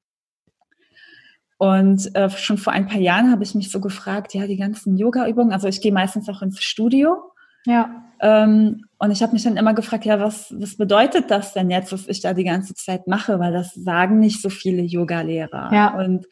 Und 1.57 2.13
äh, 2.15 2.29
schon 2.29 2.57
vor 2.57 2.73
ein 2.73 2.87
paar 2.87 2.99
Jahren 2.99 3.31
habe 3.31 3.43
ich 3.43 3.55
mich 3.55 3.71
so 3.71 3.79
gefragt, 3.79 4.33
ja, 4.33 4.47
die 4.47 4.57
ganzen 4.57 4.97
Yoga-Übungen, 4.97 5.53
also 5.53 5.67
ich 5.67 5.81
gehe 5.81 5.93
meistens 5.93 6.27
auch 6.29 6.41
ins 6.41 6.61
Studio. 6.61 7.17
Ja. 7.65 8.03
Ähm, 8.19 8.85
und 8.97 9.11
ich 9.11 9.21
habe 9.21 9.33
mich 9.33 9.43
dann 9.43 9.57
immer 9.57 9.73
gefragt, 9.73 10.05
ja, 10.05 10.19
was, 10.19 10.53
was 10.57 10.77
bedeutet 10.77 11.29
das 11.31 11.53
denn 11.53 11.69
jetzt, 11.69 11.91
was 11.91 12.07
ich 12.07 12.21
da 12.21 12.33
die 12.33 12.43
ganze 12.43 12.73
Zeit 12.73 13.07
mache? 13.07 13.39
Weil 13.39 13.53
das 13.53 13.73
sagen 13.73 14.19
nicht 14.19 14.41
so 14.41 14.49
viele 14.49 14.81
Yoga-Lehrer. 14.81 15.73
Ja. 15.73 15.97
Und 15.97 16.25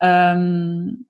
ähm, 0.00 1.06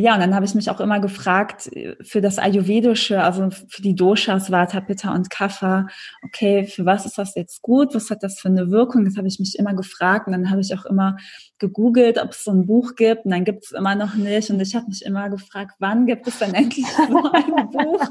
ja, 0.00 0.14
und 0.14 0.20
dann 0.20 0.36
habe 0.36 0.46
ich 0.46 0.54
mich 0.54 0.70
auch 0.70 0.78
immer 0.78 1.00
gefragt, 1.00 1.72
für 2.02 2.20
das 2.20 2.38
Ayurvedische, 2.38 3.20
also 3.20 3.48
für 3.50 3.82
die 3.82 3.96
Doshas, 3.96 4.52
Vata, 4.52 4.80
Pitta 4.80 5.12
und 5.12 5.28
Kapha, 5.28 5.88
okay, 6.24 6.66
für 6.66 6.86
was 6.86 7.04
ist 7.04 7.18
das 7.18 7.34
jetzt 7.34 7.62
gut? 7.62 7.96
Was 7.96 8.08
hat 8.08 8.22
das 8.22 8.38
für 8.38 8.46
eine 8.46 8.70
Wirkung? 8.70 9.04
Das 9.04 9.16
habe 9.16 9.26
ich 9.26 9.40
mich 9.40 9.58
immer 9.58 9.74
gefragt 9.74 10.28
und 10.28 10.34
dann 10.34 10.50
habe 10.50 10.60
ich 10.60 10.72
auch 10.72 10.84
immer 10.84 11.16
gegoogelt, 11.58 12.16
ob 12.18 12.30
es 12.30 12.44
so 12.44 12.52
ein 12.52 12.64
Buch 12.64 12.94
gibt 12.94 13.24
und 13.24 13.32
dann 13.32 13.44
gibt 13.44 13.64
es 13.64 13.72
immer 13.72 13.96
noch 13.96 14.14
nicht 14.14 14.50
und 14.50 14.60
ich 14.60 14.76
habe 14.76 14.86
mich 14.86 15.04
immer 15.04 15.30
gefragt, 15.30 15.74
wann 15.80 16.06
gibt 16.06 16.28
es 16.28 16.38
denn 16.38 16.54
endlich 16.54 16.86
so 16.86 17.32
ein 17.32 17.70
Buch? 17.72 18.08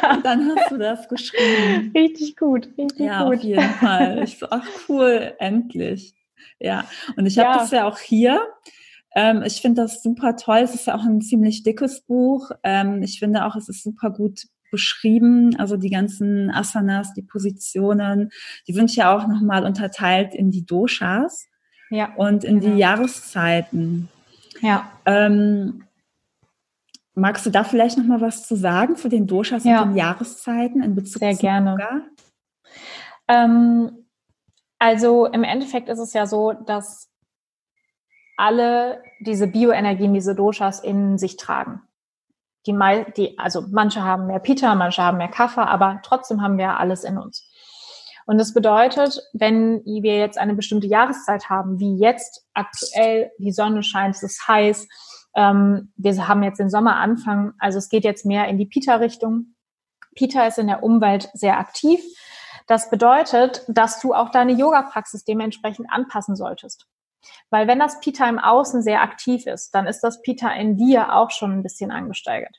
ja. 0.00 0.14
Und 0.14 0.24
dann 0.24 0.48
hast 0.54 0.70
du 0.70 0.78
das 0.78 1.08
geschrieben. 1.08 1.90
Richtig 1.92 2.36
gut, 2.36 2.68
richtig 2.78 3.00
ja, 3.00 3.24
gut. 3.24 3.38
auf 3.38 3.42
jeden 3.42 3.62
Fall. 3.62 4.22
Ich 4.22 4.38
so, 4.38 4.46
ach 4.48 4.64
cool, 4.88 5.34
endlich. 5.40 6.14
Ja, 6.60 6.84
und 7.16 7.26
ich 7.26 7.36
habe 7.36 7.50
ja. 7.50 7.58
das 7.58 7.72
ja 7.72 7.88
auch 7.88 7.98
hier. 7.98 8.46
Ähm, 9.14 9.42
ich 9.42 9.60
finde 9.60 9.82
das 9.82 10.02
super 10.02 10.36
toll. 10.36 10.58
Es 10.58 10.74
ist 10.74 10.86
ja 10.86 10.94
auch 10.94 11.04
ein 11.04 11.20
ziemlich 11.20 11.62
dickes 11.62 12.02
Buch. 12.02 12.50
Ähm, 12.62 13.02
ich 13.02 13.18
finde 13.18 13.44
auch, 13.44 13.56
es 13.56 13.68
ist 13.68 13.82
super 13.82 14.10
gut 14.10 14.46
beschrieben. 14.70 15.56
Also 15.58 15.76
die 15.76 15.90
ganzen 15.90 16.50
Asanas, 16.50 17.12
die 17.14 17.22
Positionen, 17.22 18.30
die 18.68 18.72
sind 18.72 18.94
ja 18.94 19.14
auch 19.14 19.26
nochmal 19.26 19.64
unterteilt 19.64 20.34
in 20.34 20.50
die 20.50 20.64
Doshas 20.64 21.46
ja, 21.90 22.14
und 22.16 22.44
in 22.44 22.60
genau. 22.60 22.74
die 22.74 22.80
Jahreszeiten. 22.80 24.08
Ja. 24.60 24.90
Ähm, 25.06 25.84
magst 27.14 27.44
du 27.46 27.50
da 27.50 27.64
vielleicht 27.64 27.98
nochmal 27.98 28.20
was 28.20 28.46
zu 28.46 28.56
sagen 28.56 28.96
zu 28.96 29.08
den 29.08 29.26
Doshas 29.26 29.64
ja. 29.64 29.82
und 29.82 29.90
den 29.90 29.96
Jahreszeiten 29.96 30.82
in 30.82 30.94
Bezug 30.94 31.20
Sehr 31.20 31.34
gerne. 31.34 31.72
Yoga? 31.72 32.02
Ähm, 33.28 34.06
also 34.78 35.26
im 35.26 35.44
Endeffekt 35.44 35.88
ist 35.88 35.98
es 35.98 36.12
ja 36.12 36.26
so, 36.26 36.52
dass 36.52 37.09
alle 38.40 39.02
diese 39.20 39.46
Bioenergien, 39.46 40.14
diese 40.14 40.34
Doshas 40.34 40.80
in 40.80 41.18
sich 41.18 41.36
tragen. 41.36 41.82
Die, 42.66 42.76
die, 43.16 43.38
also 43.38 43.64
manche 43.70 44.02
haben 44.02 44.26
mehr 44.26 44.38
Pita, 44.38 44.74
manche 44.74 45.02
haben 45.02 45.18
mehr 45.18 45.28
Kapha, 45.28 45.64
aber 45.64 46.00
trotzdem 46.02 46.42
haben 46.42 46.58
wir 46.58 46.78
alles 46.78 47.04
in 47.04 47.18
uns. 47.18 47.48
Und 48.26 48.38
das 48.38 48.52
bedeutet, 48.52 49.20
wenn 49.32 49.82
wir 49.84 50.18
jetzt 50.18 50.38
eine 50.38 50.54
bestimmte 50.54 50.86
Jahreszeit 50.86 51.48
haben, 51.48 51.80
wie 51.80 51.98
jetzt 51.98 52.46
aktuell, 52.54 53.30
die 53.38 53.52
Sonne 53.52 53.82
scheint, 53.82 54.14
es 54.14 54.22
ist 54.22 54.46
heiß, 54.46 54.88
ähm, 55.34 55.92
wir 55.96 56.28
haben 56.28 56.42
jetzt 56.42 56.60
den 56.60 56.70
Sommeranfang, 56.70 57.54
also 57.58 57.78
es 57.78 57.88
geht 57.88 58.04
jetzt 58.04 58.26
mehr 58.26 58.48
in 58.48 58.58
die 58.58 58.66
Pita-Richtung. 58.66 59.54
Pita 60.14 60.46
ist 60.46 60.58
in 60.58 60.66
der 60.66 60.82
Umwelt 60.82 61.30
sehr 61.34 61.58
aktiv. 61.58 62.00
Das 62.66 62.90
bedeutet, 62.90 63.64
dass 63.68 64.00
du 64.00 64.14
auch 64.14 64.30
deine 64.30 64.52
Yoga-Praxis 64.52 65.24
dementsprechend 65.24 65.90
anpassen 65.90 66.36
solltest. 66.36 66.89
Weil 67.50 67.66
wenn 67.66 67.78
das 67.78 68.00
Pita 68.00 68.28
im 68.28 68.38
Außen 68.38 68.82
sehr 68.82 69.02
aktiv 69.02 69.46
ist, 69.46 69.74
dann 69.74 69.86
ist 69.86 70.00
das 70.00 70.22
Pita 70.22 70.50
in 70.52 70.76
dir 70.76 71.14
auch 71.14 71.30
schon 71.30 71.52
ein 71.52 71.62
bisschen 71.62 71.90
angesteigert. 71.90 72.56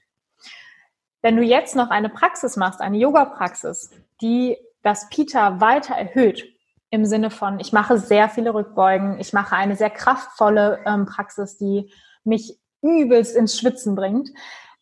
Wenn 1.21 1.37
du 1.37 1.43
jetzt 1.43 1.75
noch 1.75 1.89
eine 1.89 2.09
Praxis 2.09 2.57
machst, 2.57 2.81
eine 2.81 2.97
Yoga-Praxis, 2.97 3.91
die 4.21 4.57
das 4.81 5.09
Pita 5.09 5.61
weiter 5.61 5.95
erhöht, 5.95 6.43
im 6.89 7.05
Sinne 7.05 7.29
von, 7.29 7.59
ich 7.59 7.71
mache 7.71 7.97
sehr 7.97 8.27
viele 8.27 8.53
Rückbeugen, 8.53 9.19
ich 9.19 9.31
mache 9.31 9.55
eine 9.55 9.75
sehr 9.75 9.89
kraftvolle 9.89 10.81
ähm, 10.85 11.05
Praxis, 11.05 11.57
die 11.57 11.91
mich 12.23 12.59
übelst 12.81 13.35
ins 13.35 13.57
Schwitzen 13.57 13.95
bringt, 13.95 14.29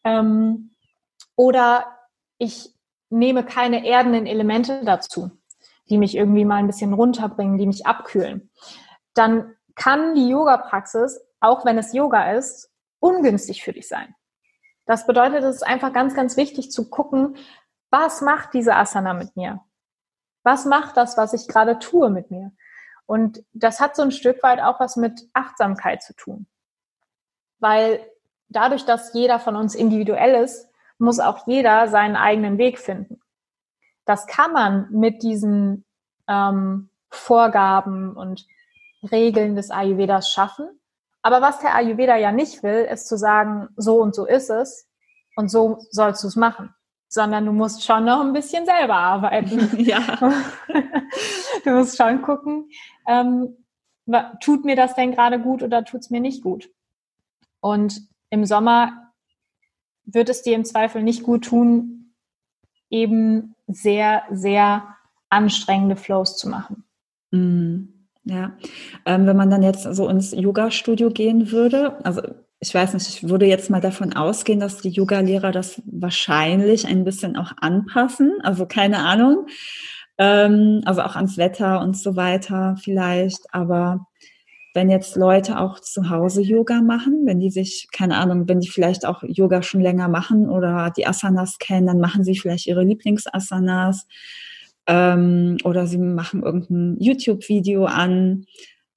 ähm, 0.03 0.75
oder 1.35 1.85
ich 2.37 2.73
nehme 3.09 3.43
keine 3.43 3.85
erdenden 3.85 4.25
Elemente 4.25 4.81
dazu, 4.83 5.31
die 5.89 5.97
mich 5.97 6.15
irgendwie 6.15 6.45
mal 6.45 6.57
ein 6.57 6.67
bisschen 6.67 6.93
runterbringen, 6.93 7.57
die 7.57 7.67
mich 7.67 7.85
abkühlen, 7.85 8.49
dann 9.13 9.55
kann 9.79 10.13
die 10.13 10.27
Yoga-Praxis, 10.27 11.21
auch 11.39 11.65
wenn 11.65 11.77
es 11.77 11.93
Yoga 11.93 12.33
ist, 12.33 12.69
ungünstig 12.99 13.63
für 13.63 13.71
dich 13.71 13.87
sein. 13.87 14.13
Das 14.85 15.07
bedeutet, 15.07 15.43
es 15.43 15.57
ist 15.57 15.67
einfach 15.67 15.93
ganz, 15.93 16.13
ganz 16.13 16.35
wichtig 16.35 16.71
zu 16.71 16.89
gucken, 16.89 17.37
was 17.89 18.21
macht 18.21 18.53
diese 18.53 18.75
Asana 18.75 19.13
mit 19.13 19.35
mir? 19.35 19.61
Was 20.43 20.65
macht 20.65 20.97
das, 20.97 21.17
was 21.17 21.33
ich 21.33 21.47
gerade 21.47 21.79
tue 21.79 22.09
mit 22.09 22.29
mir? 22.29 22.51
Und 23.05 23.43
das 23.53 23.79
hat 23.79 23.95
so 23.95 24.01
ein 24.01 24.11
Stück 24.11 24.43
weit 24.43 24.59
auch 24.59 24.79
was 24.79 24.97
mit 24.97 25.29
Achtsamkeit 25.33 26.03
zu 26.03 26.13
tun. 26.13 26.45
Weil 27.59 28.05
dadurch, 28.49 28.85
dass 28.85 29.13
jeder 29.13 29.39
von 29.39 29.55
uns 29.55 29.75
individuell 29.75 30.43
ist, 30.43 30.67
muss 30.97 31.19
auch 31.19 31.47
jeder 31.47 31.87
seinen 31.87 32.17
eigenen 32.17 32.57
Weg 32.57 32.79
finden. 32.79 33.21
Das 34.05 34.27
kann 34.27 34.51
man 34.51 34.91
mit 34.91 35.23
diesen 35.23 35.85
ähm, 36.27 36.89
Vorgaben 37.09 38.17
und 38.17 38.45
Regeln 39.03 39.55
des 39.55 39.71
Ayurvedas 39.71 40.29
schaffen. 40.29 40.67
Aber 41.21 41.41
was 41.41 41.59
der 41.59 41.75
Ayurveda 41.75 42.15
ja 42.15 42.31
nicht 42.31 42.63
will, 42.63 42.88
ist 42.91 43.07
zu 43.07 43.17
sagen, 43.17 43.69
so 43.75 44.01
und 44.01 44.15
so 44.15 44.25
ist 44.25 44.49
es 44.49 44.88
und 45.35 45.49
so 45.49 45.79
sollst 45.91 46.23
du 46.23 46.27
es 46.27 46.35
machen. 46.35 46.73
sondern 47.12 47.45
du 47.45 47.51
musst 47.51 47.83
schon 47.83 48.05
noch 48.05 48.21
ein 48.21 48.33
bisschen 48.33 48.65
selber 48.65 48.95
arbeiten. 48.95 49.77
Ja. 49.79 49.99
du 51.63 51.71
musst 51.71 51.97
schon 51.97 52.21
gucken, 52.21 52.69
ähm, 53.07 53.57
tut 54.41 54.63
mir 54.63 54.75
das 54.75 54.93
denn 54.95 55.12
gerade 55.12 55.39
gut 55.39 55.63
oder 55.63 55.83
tut 55.83 56.01
es 56.01 56.09
mir 56.12 56.21
nicht 56.21 56.43
gut? 56.43 56.69
Und 57.62 58.01
im 58.29 58.45
Sommer 58.45 59.12
wird 60.05 60.29
es 60.29 60.43
dir 60.43 60.55
im 60.55 60.65
Zweifel 60.65 61.03
nicht 61.03 61.23
gut 61.23 61.45
tun, 61.45 62.13
eben 62.89 63.55
sehr, 63.67 64.23
sehr 64.31 64.95
anstrengende 65.29 65.95
Flows 65.95 66.38
zu 66.38 66.49
machen. 66.49 66.85
Mhm. 67.31 67.98
Ja, 68.29 68.51
ähm, 69.07 69.25
wenn 69.25 69.35
man 69.35 69.49
dann 69.49 69.63
jetzt 69.63 69.83
so 69.83 70.07
ins 70.07 70.31
Yoga-Studio 70.31 71.09
gehen 71.09 71.51
würde, 71.51 72.05
also 72.05 72.21
ich 72.59 72.73
weiß 72.73 72.93
nicht, 72.93 73.09
ich 73.09 73.27
würde 73.27 73.47
jetzt 73.47 73.69
mal 73.71 73.81
davon 73.81 74.13
ausgehen, 74.13 74.59
dass 74.59 74.81
die 74.81 74.89
Yoga-Lehrer 74.89 75.51
das 75.51 75.81
wahrscheinlich 75.85 76.85
ein 76.85 77.05
bisschen 77.05 77.37
auch 77.37 77.53
anpassen. 77.57 78.33
Also 78.43 78.65
keine 78.67 78.99
Ahnung. 78.99 79.47
Ähm, 80.19 80.81
also 80.85 81.01
auch 81.01 81.15
ans 81.15 81.37
Wetter 81.37 81.81
und 81.81 81.97
so 81.97 82.15
weiter 82.15 82.75
vielleicht. 82.83 83.39
Aber 83.51 84.05
wenn 84.75 84.89
jetzt 84.91 85.15
Leute 85.15 85.57
auch 85.59 85.79
zu 85.79 86.09
Hause 86.09 86.41
Yoga 86.41 86.81
machen, 86.81 87.21
wenn 87.25 87.39
die 87.39 87.49
sich, 87.49 87.87
keine 87.91 88.17
Ahnung, 88.17 88.47
wenn 88.47 88.59
die 88.59 88.69
vielleicht 88.69 89.05
auch 89.05 89.23
Yoga 89.23 89.63
schon 89.63 89.81
länger 89.81 90.07
machen 90.07 90.49
oder 90.49 90.91
die 90.95 91.07
Asanas 91.07 91.57
kennen, 91.57 91.87
dann 91.87 91.99
machen 91.99 92.23
sie 92.23 92.37
vielleicht 92.37 92.67
ihre 92.67 92.83
Lieblingsasanas 92.83 94.05
ähm, 94.89 95.58
oder 95.63 95.88
sie 95.88 95.99
machen 95.99 96.43
irgendein 96.43 96.97
YouTube-Video 96.99 97.86
an, 97.86 98.45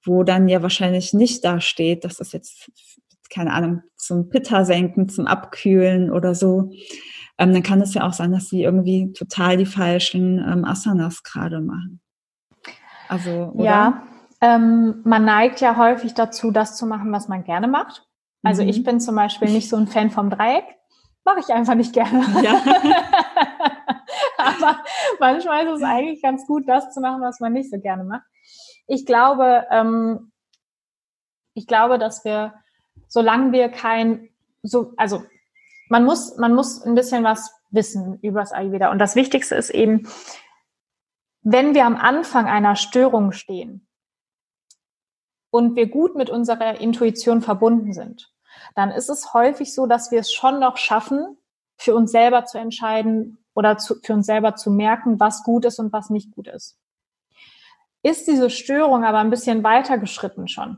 wo 0.03 0.23
dann 0.23 0.49
ja 0.49 0.61
wahrscheinlich 0.61 1.13
nicht 1.13 1.45
da 1.45 1.61
steht, 1.61 2.03
dass 2.03 2.17
das 2.17 2.33
jetzt 2.33 2.69
keine 3.33 3.53
Ahnung, 3.53 3.81
zum 3.95 4.29
Pitta 4.29 4.63
senken, 4.63 5.09
zum 5.09 5.25
Abkühlen 5.25 6.11
oder 6.11 6.35
so, 6.35 6.71
ähm, 7.37 7.53
dann 7.53 7.63
kann 7.63 7.81
es 7.81 7.93
ja 7.93 8.05
auch 8.05 8.13
sein, 8.13 8.31
dass 8.31 8.49
sie 8.49 8.63
irgendwie 8.63 9.11
total 9.13 9.57
die 9.57 9.65
falschen 9.65 10.37
ähm, 10.39 10.65
Asanas 10.65 11.23
gerade 11.23 11.61
machen. 11.61 11.99
Also, 13.07 13.51
oder? 13.53 13.65
Ja, 13.65 14.03
ähm, 14.41 15.01
man 15.03 15.25
neigt 15.25 15.61
ja 15.61 15.77
häufig 15.77 16.13
dazu, 16.13 16.51
das 16.51 16.77
zu 16.77 16.85
machen, 16.85 17.11
was 17.11 17.27
man 17.27 17.43
gerne 17.43 17.67
macht. 17.67 18.05
Also 18.43 18.61
mhm. 18.61 18.69
ich 18.69 18.83
bin 18.83 18.99
zum 18.99 19.15
Beispiel 19.15 19.49
nicht 19.49 19.69
so 19.69 19.77
ein 19.77 19.87
Fan 19.87 20.11
vom 20.11 20.29
Dreieck. 20.29 20.65
Mache 21.25 21.39
ich 21.39 21.49
einfach 21.53 21.75
nicht 21.75 21.93
gerne. 21.93 22.25
Ja. 22.43 22.61
Aber 24.61 24.79
manchmal 25.19 25.65
ist 25.67 25.77
es 25.77 25.83
eigentlich 25.83 26.21
ganz 26.21 26.45
gut, 26.47 26.67
das 26.67 26.93
zu 26.93 27.01
machen, 27.01 27.21
was 27.21 27.39
man 27.39 27.53
nicht 27.53 27.71
so 27.71 27.79
gerne 27.79 28.03
macht. 28.03 28.23
Ich 28.87 29.05
glaube, 29.05 29.65
ähm, 29.71 30.31
ich 31.53 31.67
glaube, 31.67 31.97
dass 31.97 32.25
wir 32.25 32.53
solange 33.07 33.51
wir 33.51 33.69
kein, 33.69 34.29
so, 34.63 34.93
also 34.97 35.23
man 35.89 36.03
muss, 36.03 36.37
man 36.37 36.55
muss 36.55 36.81
ein 36.81 36.95
bisschen 36.95 37.23
was 37.23 37.51
wissen 37.69 38.19
über 38.21 38.39
das 38.39 38.51
Ayurveda. 38.51 38.91
Und 38.91 38.99
das 38.99 39.15
Wichtigste 39.15 39.55
ist 39.55 39.69
eben, 39.69 40.07
wenn 41.41 41.75
wir 41.75 41.85
am 41.85 41.95
Anfang 41.95 42.45
einer 42.45 42.75
Störung 42.75 43.31
stehen 43.31 43.87
und 45.51 45.75
wir 45.75 45.87
gut 45.89 46.15
mit 46.15 46.29
unserer 46.29 46.79
Intuition 46.79 47.41
verbunden 47.41 47.93
sind, 47.93 48.33
dann 48.75 48.91
ist 48.91 49.09
es 49.09 49.33
häufig 49.33 49.73
so, 49.73 49.85
dass 49.85 50.11
wir 50.11 50.19
es 50.19 50.33
schon 50.33 50.59
noch 50.59 50.77
schaffen, 50.77 51.37
für 51.77 51.95
uns 51.95 52.11
selber 52.11 52.45
zu 52.45 52.57
entscheiden 52.57 53.42
oder 53.53 53.77
zu, 53.77 53.95
für 54.01 54.13
uns 54.13 54.25
selber 54.25 54.55
zu 54.55 54.71
merken, 54.71 55.19
was 55.19 55.43
gut 55.43 55.65
ist 55.65 55.79
und 55.79 55.93
was 55.93 56.09
nicht 56.09 56.31
gut 56.31 56.47
ist. 56.47 56.77
Ist 58.01 58.27
diese 58.27 58.49
Störung 58.49 59.05
aber 59.05 59.19
ein 59.19 59.29
bisschen 59.29 59.63
weiter 59.63 59.97
geschritten 59.97 60.47
schon, 60.47 60.77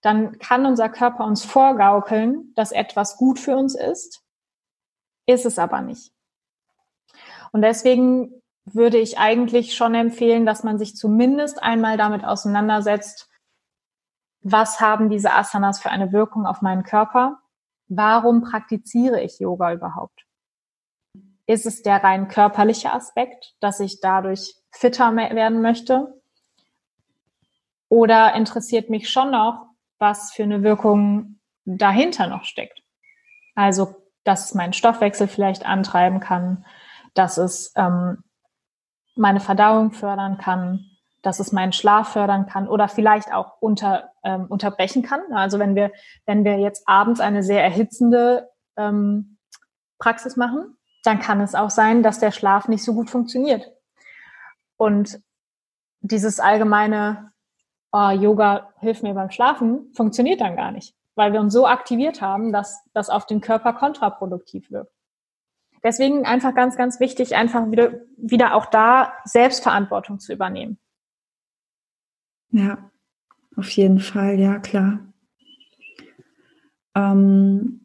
dann 0.00 0.38
kann 0.38 0.66
unser 0.66 0.88
Körper 0.90 1.24
uns 1.24 1.44
vorgaukeln, 1.44 2.52
dass 2.54 2.72
etwas 2.72 3.16
gut 3.16 3.38
für 3.38 3.56
uns 3.56 3.74
ist, 3.74 4.22
ist 5.26 5.46
es 5.46 5.58
aber 5.58 5.80
nicht. 5.80 6.12
Und 7.52 7.62
deswegen 7.62 8.42
würde 8.66 8.98
ich 8.98 9.18
eigentlich 9.18 9.74
schon 9.74 9.94
empfehlen, 9.94 10.46
dass 10.46 10.62
man 10.62 10.78
sich 10.78 10.96
zumindest 10.96 11.62
einmal 11.62 11.96
damit 11.96 12.24
auseinandersetzt, 12.24 13.28
was 14.42 14.80
haben 14.80 15.08
diese 15.08 15.32
Asanas 15.32 15.80
für 15.80 15.90
eine 15.90 16.12
Wirkung 16.12 16.46
auf 16.46 16.60
meinen 16.60 16.82
Körper? 16.82 17.40
Warum 17.88 18.42
praktiziere 18.42 19.22
ich 19.22 19.38
Yoga 19.38 19.72
überhaupt? 19.72 20.26
Ist 21.46 21.66
es 21.66 21.82
der 21.82 22.02
rein 22.02 22.28
körperliche 22.28 22.92
Aspekt, 22.92 23.54
dass 23.60 23.80
ich 23.80 24.00
dadurch 24.00 24.54
fitter 24.70 25.14
werden 25.14 25.60
möchte? 25.60 26.20
Oder 27.88 28.34
interessiert 28.34 28.90
mich 28.90 29.10
schon 29.10 29.30
noch, 29.30 29.66
was 29.98 30.32
für 30.32 30.42
eine 30.42 30.62
Wirkung 30.62 31.38
dahinter 31.64 32.26
noch 32.26 32.44
steckt. 32.44 32.82
Also, 33.54 33.94
dass 34.24 34.46
es 34.46 34.54
meinen 34.54 34.72
Stoffwechsel 34.72 35.28
vielleicht 35.28 35.66
antreiben 35.66 36.20
kann, 36.20 36.64
dass 37.14 37.38
es 37.38 37.72
ähm, 37.76 38.24
meine 39.16 39.40
Verdauung 39.40 39.92
fördern 39.92 40.38
kann, 40.38 40.90
dass 41.22 41.40
es 41.40 41.52
meinen 41.52 41.72
Schlaf 41.72 42.12
fördern 42.12 42.46
kann 42.46 42.68
oder 42.68 42.88
vielleicht 42.88 43.32
auch 43.32 43.60
unter, 43.60 44.10
ähm, 44.24 44.46
unterbrechen 44.48 45.02
kann. 45.02 45.20
Also 45.32 45.58
wenn 45.58 45.74
wir, 45.74 45.92
wenn 46.26 46.44
wir 46.44 46.58
jetzt 46.58 46.86
abends 46.86 47.20
eine 47.20 47.42
sehr 47.42 47.62
erhitzende 47.62 48.50
ähm, 48.76 49.38
Praxis 49.98 50.36
machen, 50.36 50.73
dann 51.04 51.20
kann 51.20 51.40
es 51.40 51.54
auch 51.54 51.70
sein, 51.70 52.02
dass 52.02 52.18
der 52.18 52.32
Schlaf 52.32 52.68
nicht 52.68 52.82
so 52.82 52.94
gut 52.94 53.10
funktioniert. 53.10 53.70
Und 54.76 55.20
dieses 56.00 56.40
allgemeine 56.40 57.32
oh, 57.92 58.10
Yoga 58.10 58.72
hilft 58.80 59.02
mir 59.02 59.14
beim 59.14 59.30
Schlafen, 59.30 59.92
funktioniert 59.94 60.40
dann 60.40 60.56
gar 60.56 60.72
nicht, 60.72 60.94
weil 61.14 61.32
wir 61.32 61.40
uns 61.40 61.52
so 61.52 61.66
aktiviert 61.66 62.20
haben, 62.20 62.52
dass 62.52 62.84
das 62.92 63.08
auf 63.08 63.26
den 63.26 63.40
Körper 63.40 63.72
kontraproduktiv 63.72 64.70
wirkt. 64.70 64.92
Deswegen 65.84 66.24
einfach 66.24 66.54
ganz, 66.54 66.76
ganz 66.76 66.98
wichtig, 66.98 67.36
einfach 67.36 67.70
wieder, 67.70 67.92
wieder 68.16 68.54
auch 68.54 68.66
da 68.66 69.12
Selbstverantwortung 69.24 70.18
zu 70.18 70.32
übernehmen. 70.32 70.78
Ja, 72.50 72.90
auf 73.56 73.68
jeden 73.70 74.00
Fall, 74.00 74.40
ja, 74.40 74.58
klar. 74.58 75.00
Ähm, 76.96 77.83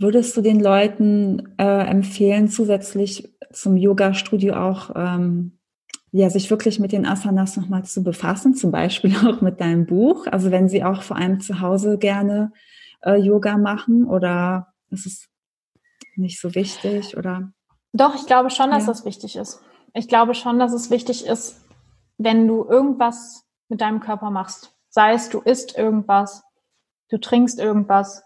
würdest 0.00 0.36
du 0.36 0.40
den 0.40 0.60
Leuten 0.60 1.54
äh, 1.58 1.86
empfehlen, 1.86 2.48
zusätzlich 2.48 3.32
zum 3.52 3.76
Yoga-Studio 3.76 4.54
auch 4.54 4.90
ähm, 4.96 5.58
ja, 6.12 6.28
sich 6.28 6.50
wirklich 6.50 6.80
mit 6.80 6.92
den 6.92 7.06
Asanas 7.06 7.56
nochmal 7.56 7.84
zu 7.84 8.02
befassen, 8.02 8.54
zum 8.54 8.72
Beispiel 8.72 9.14
auch 9.28 9.40
mit 9.40 9.60
deinem 9.60 9.86
Buch. 9.86 10.26
Also 10.26 10.50
wenn 10.50 10.68
sie 10.68 10.82
auch 10.82 11.02
vor 11.02 11.16
allem 11.16 11.40
zu 11.40 11.60
Hause 11.60 11.98
gerne 11.98 12.52
äh, 13.02 13.16
Yoga 13.16 13.58
machen 13.58 14.06
oder 14.06 14.72
ist 14.90 15.06
es 15.06 15.28
nicht 16.16 16.40
so 16.40 16.54
wichtig 16.54 17.16
oder? 17.16 17.52
Doch, 17.92 18.14
ich 18.14 18.26
glaube 18.26 18.50
schon, 18.50 18.70
dass 18.70 18.86
ja. 18.86 18.92
das 18.92 19.04
wichtig 19.04 19.36
ist. 19.36 19.60
Ich 19.94 20.08
glaube 20.08 20.34
schon, 20.34 20.58
dass 20.58 20.72
es 20.72 20.90
wichtig 20.90 21.26
ist, 21.26 21.60
wenn 22.18 22.46
du 22.48 22.64
irgendwas 22.64 23.44
mit 23.68 23.80
deinem 23.80 24.00
Körper 24.00 24.30
machst. 24.30 24.72
Sei 24.88 25.12
es, 25.12 25.28
du 25.28 25.40
isst 25.40 25.76
irgendwas, 25.76 26.42
du 27.10 27.18
trinkst 27.18 27.58
irgendwas, 27.58 28.22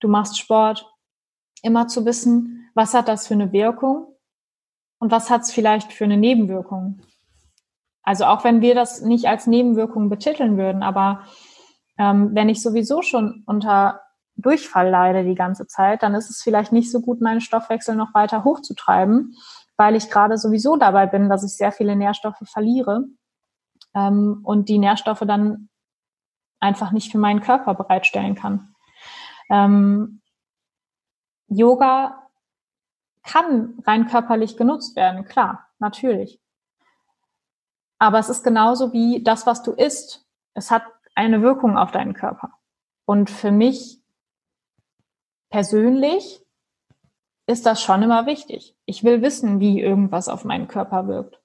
du 0.00 0.08
machst 0.08 0.38
Sport, 0.38 0.90
immer 1.62 1.88
zu 1.88 2.04
wissen, 2.04 2.70
was 2.74 2.94
hat 2.94 3.08
das 3.08 3.26
für 3.26 3.34
eine 3.34 3.52
Wirkung 3.52 4.14
und 4.98 5.10
was 5.10 5.30
hat 5.30 5.42
es 5.42 5.52
vielleicht 5.52 5.92
für 5.92 6.04
eine 6.04 6.16
Nebenwirkung? 6.16 7.00
Also 8.02 8.24
auch 8.24 8.44
wenn 8.44 8.60
wir 8.60 8.74
das 8.74 9.02
nicht 9.02 9.26
als 9.26 9.46
Nebenwirkung 9.46 10.08
betiteln 10.08 10.56
würden, 10.56 10.82
aber 10.82 11.24
ähm, 11.98 12.30
wenn 12.34 12.48
ich 12.48 12.62
sowieso 12.62 13.02
schon 13.02 13.42
unter 13.46 14.00
Durchfall 14.36 14.88
leide 14.88 15.24
die 15.24 15.34
ganze 15.34 15.66
Zeit, 15.66 16.02
dann 16.02 16.14
ist 16.14 16.30
es 16.30 16.40
vielleicht 16.40 16.72
nicht 16.72 16.90
so 16.90 17.00
gut, 17.00 17.20
meinen 17.20 17.40
Stoffwechsel 17.40 17.96
noch 17.96 18.14
weiter 18.14 18.44
hochzutreiben, 18.44 19.34
weil 19.76 19.96
ich 19.96 20.10
gerade 20.10 20.38
sowieso 20.38 20.76
dabei 20.76 21.06
bin, 21.06 21.28
dass 21.28 21.44
ich 21.44 21.56
sehr 21.56 21.72
viele 21.72 21.96
Nährstoffe 21.96 22.42
verliere 22.44 23.04
ähm, 23.94 24.40
und 24.44 24.68
die 24.68 24.78
Nährstoffe 24.78 25.24
dann 25.26 25.68
einfach 26.60 26.92
nicht 26.92 27.10
für 27.10 27.18
meinen 27.18 27.40
Körper 27.40 27.74
bereitstellen 27.74 28.34
kann. 28.34 28.74
Ähm, 29.48 30.20
Yoga 31.48 32.28
kann 33.22 33.78
rein 33.86 34.06
körperlich 34.06 34.56
genutzt 34.56 34.96
werden, 34.96 35.24
klar, 35.24 35.68
natürlich. 35.78 36.40
Aber 37.98 38.18
es 38.18 38.28
ist 38.28 38.44
genauso 38.44 38.92
wie 38.92 39.22
das, 39.22 39.46
was 39.46 39.62
du 39.62 39.72
isst. 39.72 40.26
Es 40.54 40.70
hat 40.70 40.84
eine 41.14 41.42
Wirkung 41.42 41.76
auf 41.76 41.90
deinen 41.90 42.14
Körper. 42.14 42.52
Und 43.04 43.28
für 43.28 43.50
mich 43.50 44.00
persönlich 45.50 46.44
ist 47.46 47.66
das 47.66 47.82
schon 47.82 48.02
immer 48.02 48.26
wichtig. 48.26 48.76
Ich 48.84 49.04
will 49.04 49.22
wissen, 49.22 49.58
wie 49.58 49.80
irgendwas 49.80 50.28
auf 50.28 50.44
meinen 50.44 50.68
Körper 50.68 51.08
wirkt. 51.08 51.40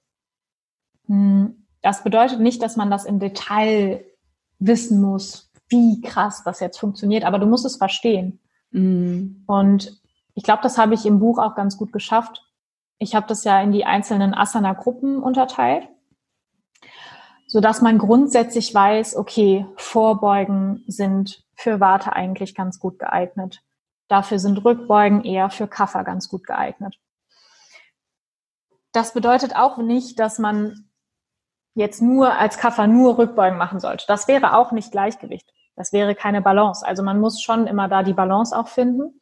Hm, 1.06 1.66
das 1.82 2.04
bedeutet 2.04 2.40
nicht, 2.40 2.62
dass 2.62 2.76
man 2.76 2.90
das 2.90 3.04
im 3.04 3.18
Detail 3.18 4.04
wissen 4.58 5.00
muss, 5.00 5.50
wie 5.74 6.00
krass 6.00 6.44
das 6.44 6.60
jetzt 6.60 6.78
funktioniert, 6.78 7.24
aber 7.24 7.40
du 7.40 7.46
musst 7.46 7.66
es 7.66 7.76
verstehen. 7.76 8.40
Mm. 8.70 9.42
Und 9.46 10.00
ich 10.34 10.44
glaube, 10.44 10.62
das 10.62 10.78
habe 10.78 10.94
ich 10.94 11.04
im 11.04 11.18
Buch 11.18 11.38
auch 11.38 11.56
ganz 11.56 11.76
gut 11.76 11.92
geschafft. 11.92 12.42
Ich 12.98 13.16
habe 13.16 13.26
das 13.26 13.42
ja 13.42 13.60
in 13.60 13.72
die 13.72 13.84
einzelnen 13.84 14.34
Asana-Gruppen 14.34 15.20
unterteilt, 15.20 15.88
so 17.48 17.60
dass 17.60 17.82
man 17.82 17.98
grundsätzlich 17.98 18.72
weiß, 18.72 19.16
okay, 19.16 19.66
Vorbeugen 19.76 20.84
sind 20.86 21.44
für 21.56 21.80
Warte 21.80 22.12
eigentlich 22.12 22.54
ganz 22.54 22.78
gut 22.78 23.00
geeignet. 23.00 23.62
Dafür 24.06 24.38
sind 24.38 24.64
Rückbeugen 24.64 25.24
eher 25.24 25.50
für 25.50 25.66
Kaffer 25.66 26.04
ganz 26.04 26.28
gut 26.28 26.46
geeignet. 26.46 26.98
Das 28.92 29.12
bedeutet 29.12 29.56
auch 29.56 29.78
nicht, 29.78 30.20
dass 30.20 30.38
man 30.38 30.88
jetzt 31.74 32.00
nur 32.00 32.38
als 32.38 32.58
Kaffer 32.58 32.86
nur 32.86 33.18
Rückbeugen 33.18 33.58
machen 33.58 33.80
sollte. 33.80 34.04
Das 34.06 34.28
wäre 34.28 34.56
auch 34.56 34.72
nicht 34.72 34.92
Gleichgewicht. 34.92 35.52
Das 35.76 35.92
wäre 35.92 36.14
keine 36.14 36.40
Balance. 36.40 36.86
Also 36.86 37.02
man 37.02 37.20
muss 37.20 37.40
schon 37.42 37.66
immer 37.66 37.88
da 37.88 38.02
die 38.02 38.12
Balance 38.12 38.56
auch 38.56 38.68
finden. 38.68 39.20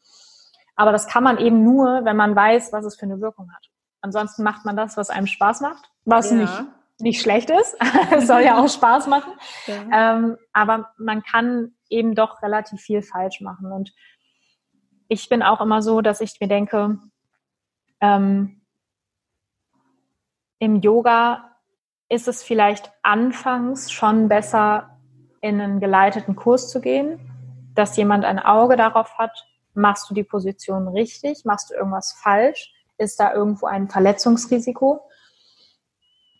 Aber 0.77 0.93
das 0.93 1.07
kann 1.07 1.25
man 1.25 1.39
eben 1.39 1.65
nur, 1.65 2.05
wenn 2.05 2.17
man 2.17 2.35
weiß, 2.35 2.73
was 2.73 2.85
es 2.85 2.97
für 2.97 3.05
eine 3.05 3.21
Wirkung 3.21 3.53
hat. 3.53 3.69
Ansonsten 4.01 4.43
macht 4.43 4.65
man 4.65 4.77
das, 4.77 4.97
was 4.97 5.11
einem 5.11 5.27
Spaß 5.27 5.61
macht, 5.61 5.91
was 6.05 6.31
ja. 6.31 6.37
nicht, 6.39 6.65
nicht 6.99 7.23
schlecht 7.23 7.51
ist. 7.51 7.77
es 8.11 8.27
soll 8.27 8.43
ja 8.43 8.59
auch 8.63 8.69
Spaß 8.69 9.07
machen. 9.07 9.33
Ja. 9.67 10.15
Ähm, 10.17 10.37
aber 10.53 10.93
man 10.99 11.23
kann 11.23 11.75
eben 11.89 12.15
doch 12.15 12.43
relativ 12.43 12.81
viel 12.81 13.03
falsch 13.03 13.41
machen. 13.41 13.71
Und 13.71 13.93
ich 15.09 15.29
bin 15.29 15.43
auch 15.43 15.61
immer 15.61 15.83
so, 15.83 16.01
dass 16.01 16.21
ich 16.21 16.41
mir 16.41 16.49
denke, 16.49 16.99
ähm, 18.01 18.63
im 20.59 20.81
Yoga 20.81 21.51
ist 22.09 22.29
es 22.29 22.43
vielleicht 22.43 22.93
anfangs 23.03 23.91
schon 23.91 24.29
besser, 24.29 24.92
in 25.43 25.61
einen 25.61 25.81
geleiteten 25.81 26.35
Kurs 26.35 26.71
zu 26.71 26.81
gehen, 26.81 27.21
dass 27.75 27.97
jemand 27.97 28.25
ein 28.25 28.39
Auge 28.39 28.77
darauf 28.77 29.19
hat, 29.19 29.47
machst 29.75 30.09
du 30.09 30.15
die 30.15 30.25
Position 30.25 30.89
richtig, 30.89 31.45
machst 31.45 31.71
du 31.71 31.75
irgendwas 31.75 32.13
falsch, 32.23 32.73
ist 32.97 33.21
da 33.21 33.35
irgendwo 33.35 33.67
ein 33.67 33.89
Verletzungsrisiko. 33.89 35.01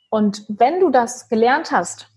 Und 0.09 0.45
wenn 0.49 0.81
du 0.81 0.91
das 0.91 1.29
gelernt 1.29 1.73
hast, 1.73 2.09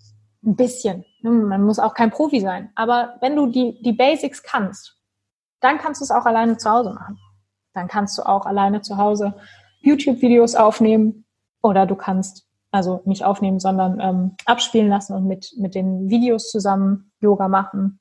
ein 0.44 0.56
bisschen, 0.56 1.06
ne, 1.22 1.32
man 1.32 1.64
muss 1.64 1.80
auch 1.80 1.96
kein 1.96 2.12
Profi 2.12 2.40
sein, 2.40 2.72
aber 2.76 3.16
wenn 3.20 3.36
du 3.36 3.48
die, 3.48 3.82
die 3.82 3.94
Basics 3.94 4.44
kannst, 4.44 4.98
dann 5.62 5.80
kannst 5.80 6.02
du 6.02 6.04
es 6.04 6.12
auch 6.12 6.26
alleine 6.26 6.58
zu 6.58 6.70
Hause 6.70 6.94
machen. 6.94 7.20
Dann 7.74 7.88
kannst 7.88 8.18
du 8.18 8.24
auch 8.24 8.46
alleine 8.46 8.82
zu 8.82 8.98
Hause 8.98 9.34
YouTube-Videos 9.82 10.56
aufnehmen 10.56 11.26
oder 11.64 11.88
du 11.88 11.96
kannst 11.96 12.48
also 12.76 13.02
nicht 13.06 13.24
aufnehmen, 13.24 13.60
sondern 13.60 14.00
ähm, 14.00 14.32
abspielen 14.46 14.90
lassen 14.90 15.14
und 15.14 15.26
mit, 15.26 15.54
mit 15.58 15.76
den 15.76 16.10
Videos 16.10 16.52
zusammen 16.52 17.12
Yoga 17.22 17.48
machen. 17.48 18.00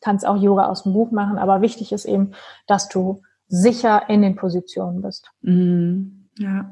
Kannst 0.00 0.26
auch 0.26 0.40
Yoga 0.40 0.66
aus 0.66 0.84
dem 0.84 0.92
Buch 0.92 1.10
machen, 1.10 1.38
aber 1.38 1.60
wichtig 1.60 1.92
ist 1.92 2.04
eben, 2.04 2.32
dass 2.66 2.88
du 2.88 3.22
sicher 3.48 4.08
in 4.08 4.22
den 4.22 4.36
Positionen 4.36 5.02
bist. 5.02 5.30
Mm, 5.42 6.28
ja, 6.38 6.70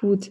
gut. 0.00 0.30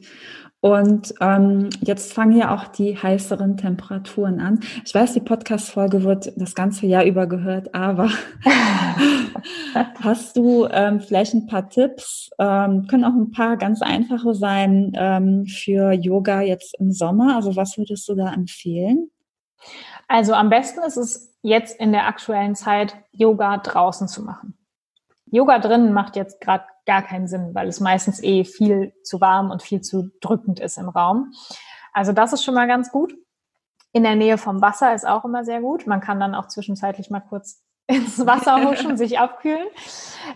Und 0.66 1.14
ähm, 1.22 1.70
jetzt 1.82 2.14
fangen 2.14 2.36
ja 2.38 2.56
auch 2.56 2.68
die 2.68 2.98
heißeren 2.98 3.56
Temperaturen 3.56 4.40
an. 4.40 4.62
Ich 4.84 4.96
weiß, 4.96 5.14
die 5.14 5.20
Podcast-Folge 5.20 6.04
wird 6.04 6.34
das 6.38 6.56
ganze 6.56 6.88
Jahr 6.88 7.04
über 7.04 7.28
gehört, 7.28 7.76
aber 7.76 8.10
hast 10.02 10.38
du 10.38 10.66
ähm, 10.72 11.02
vielleicht 11.02 11.36
ein 11.36 11.46
paar 11.46 11.70
Tipps? 11.70 12.32
Ähm, 12.40 12.88
können 12.88 13.06
auch 13.06 13.14
ein 13.14 13.30
paar 13.30 13.58
ganz 13.58 13.84
einfache 13.84 14.34
sein 14.34 14.92
ähm, 14.96 15.46
für 15.46 15.92
Yoga 15.92 16.42
jetzt 16.42 16.80
im 16.80 16.92
Sommer. 16.92 17.36
Also 17.36 17.56
was 17.56 17.78
würdest 17.78 18.10
du 18.10 18.16
da 18.16 18.34
empfehlen? 18.34 19.12
Also 20.08 20.34
am 20.34 20.50
besten 20.50 20.82
ist 20.82 20.98
es 20.98 21.36
jetzt 21.44 21.80
in 21.80 21.92
der 21.92 22.08
aktuellen 22.08 22.56
Zeit, 22.56 22.96
Yoga 23.12 23.58
draußen 23.58 24.08
zu 24.08 24.24
machen. 24.24 24.58
Yoga 25.28 25.60
drinnen 25.60 25.94
macht 25.94 26.16
jetzt 26.16 26.42
gerade 26.42 26.66
gar 26.86 27.02
keinen 27.02 27.28
Sinn, 27.28 27.54
weil 27.54 27.68
es 27.68 27.80
meistens 27.80 28.22
eh 28.22 28.44
viel 28.44 28.94
zu 29.04 29.20
warm 29.22 29.52
und 29.52 29.64
viel 29.64 29.82
zu 29.82 30.12
drückend 30.22 30.60
ist 30.60 30.78
im 30.78 30.90
Raum. 30.90 31.32
Also 31.94 32.12
das 32.12 32.34
ist 32.34 32.44
schon 32.44 32.54
mal 32.54 32.68
ganz 32.68 32.92
gut. 32.92 33.16
In 33.92 34.04
der 34.04 34.16
Nähe 34.16 34.38
vom 34.38 34.62
Wasser 34.62 34.94
ist 34.94 35.08
auch 35.08 35.26
immer 35.26 35.46
sehr 35.46 35.62
gut. 35.62 35.88
Man 35.88 36.02
kann 36.02 36.20
dann 36.20 36.36
auch 36.36 36.48
zwischenzeitlich 36.48 37.10
mal 37.10 37.22
kurz 37.22 37.64
ins 37.88 38.26
Wasser 38.26 38.70
huschen, 38.70 38.98
sich 38.98 39.20
abkühlen. 39.20 39.68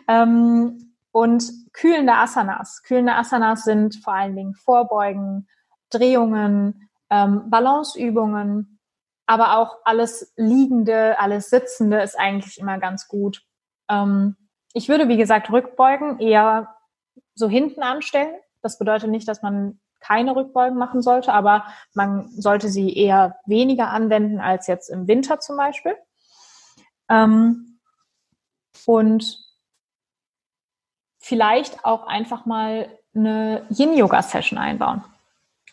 Ähm, 0.08 0.96
und 1.12 1.52
kühlende 1.74 2.14
Asanas. 2.14 2.84
Kühlende 2.84 3.16
Asanas 3.16 3.64
sind 3.64 3.96
vor 4.04 4.14
allen 4.14 4.36
Dingen 4.36 4.54
Vorbeugen, 4.54 5.48
Drehungen, 5.90 6.90
ähm, 7.10 7.50
Balanceübungen, 7.50 8.80
aber 9.26 9.58
auch 9.58 9.78
alles 9.84 10.34
Liegende, 10.38 11.20
alles 11.20 11.50
Sitzende 11.50 12.02
ist 12.02 12.18
eigentlich 12.18 12.60
immer 12.60 12.80
ganz 12.80 13.08
gut. 13.08 13.44
Ähm, 13.90 14.36
ich 14.74 14.90
würde, 14.90 15.08
wie 15.08 15.18
gesagt, 15.18 15.52
Rückbeugen 15.52 16.20
eher 16.20 16.76
so 17.36 17.50
hinten 17.50 17.82
anstellen. 17.82 18.36
Das 18.62 18.78
bedeutet 18.78 19.10
nicht, 19.10 19.28
dass 19.28 19.42
man 19.42 19.80
keine 20.00 20.36
Rückbeugen 20.36 20.78
machen 20.78 21.02
sollte, 21.02 21.34
aber 21.34 21.66
man 21.94 22.30
sollte 22.30 22.70
sie 22.70 22.96
eher 22.96 23.38
weniger 23.46 23.90
anwenden 23.90 24.40
als 24.40 24.68
jetzt 24.68 24.90
im 24.90 25.08
Winter 25.08 25.40
zum 25.40 25.58
Beispiel. 25.58 25.96
Ähm, 27.10 27.80
und 28.86 29.38
vielleicht 31.20 31.84
auch 31.86 32.08
einfach 32.08 32.46
mal 32.46 32.90
eine 33.14 33.66
Yin-Yoga-Session 33.70 34.58
einbauen. 34.58 35.04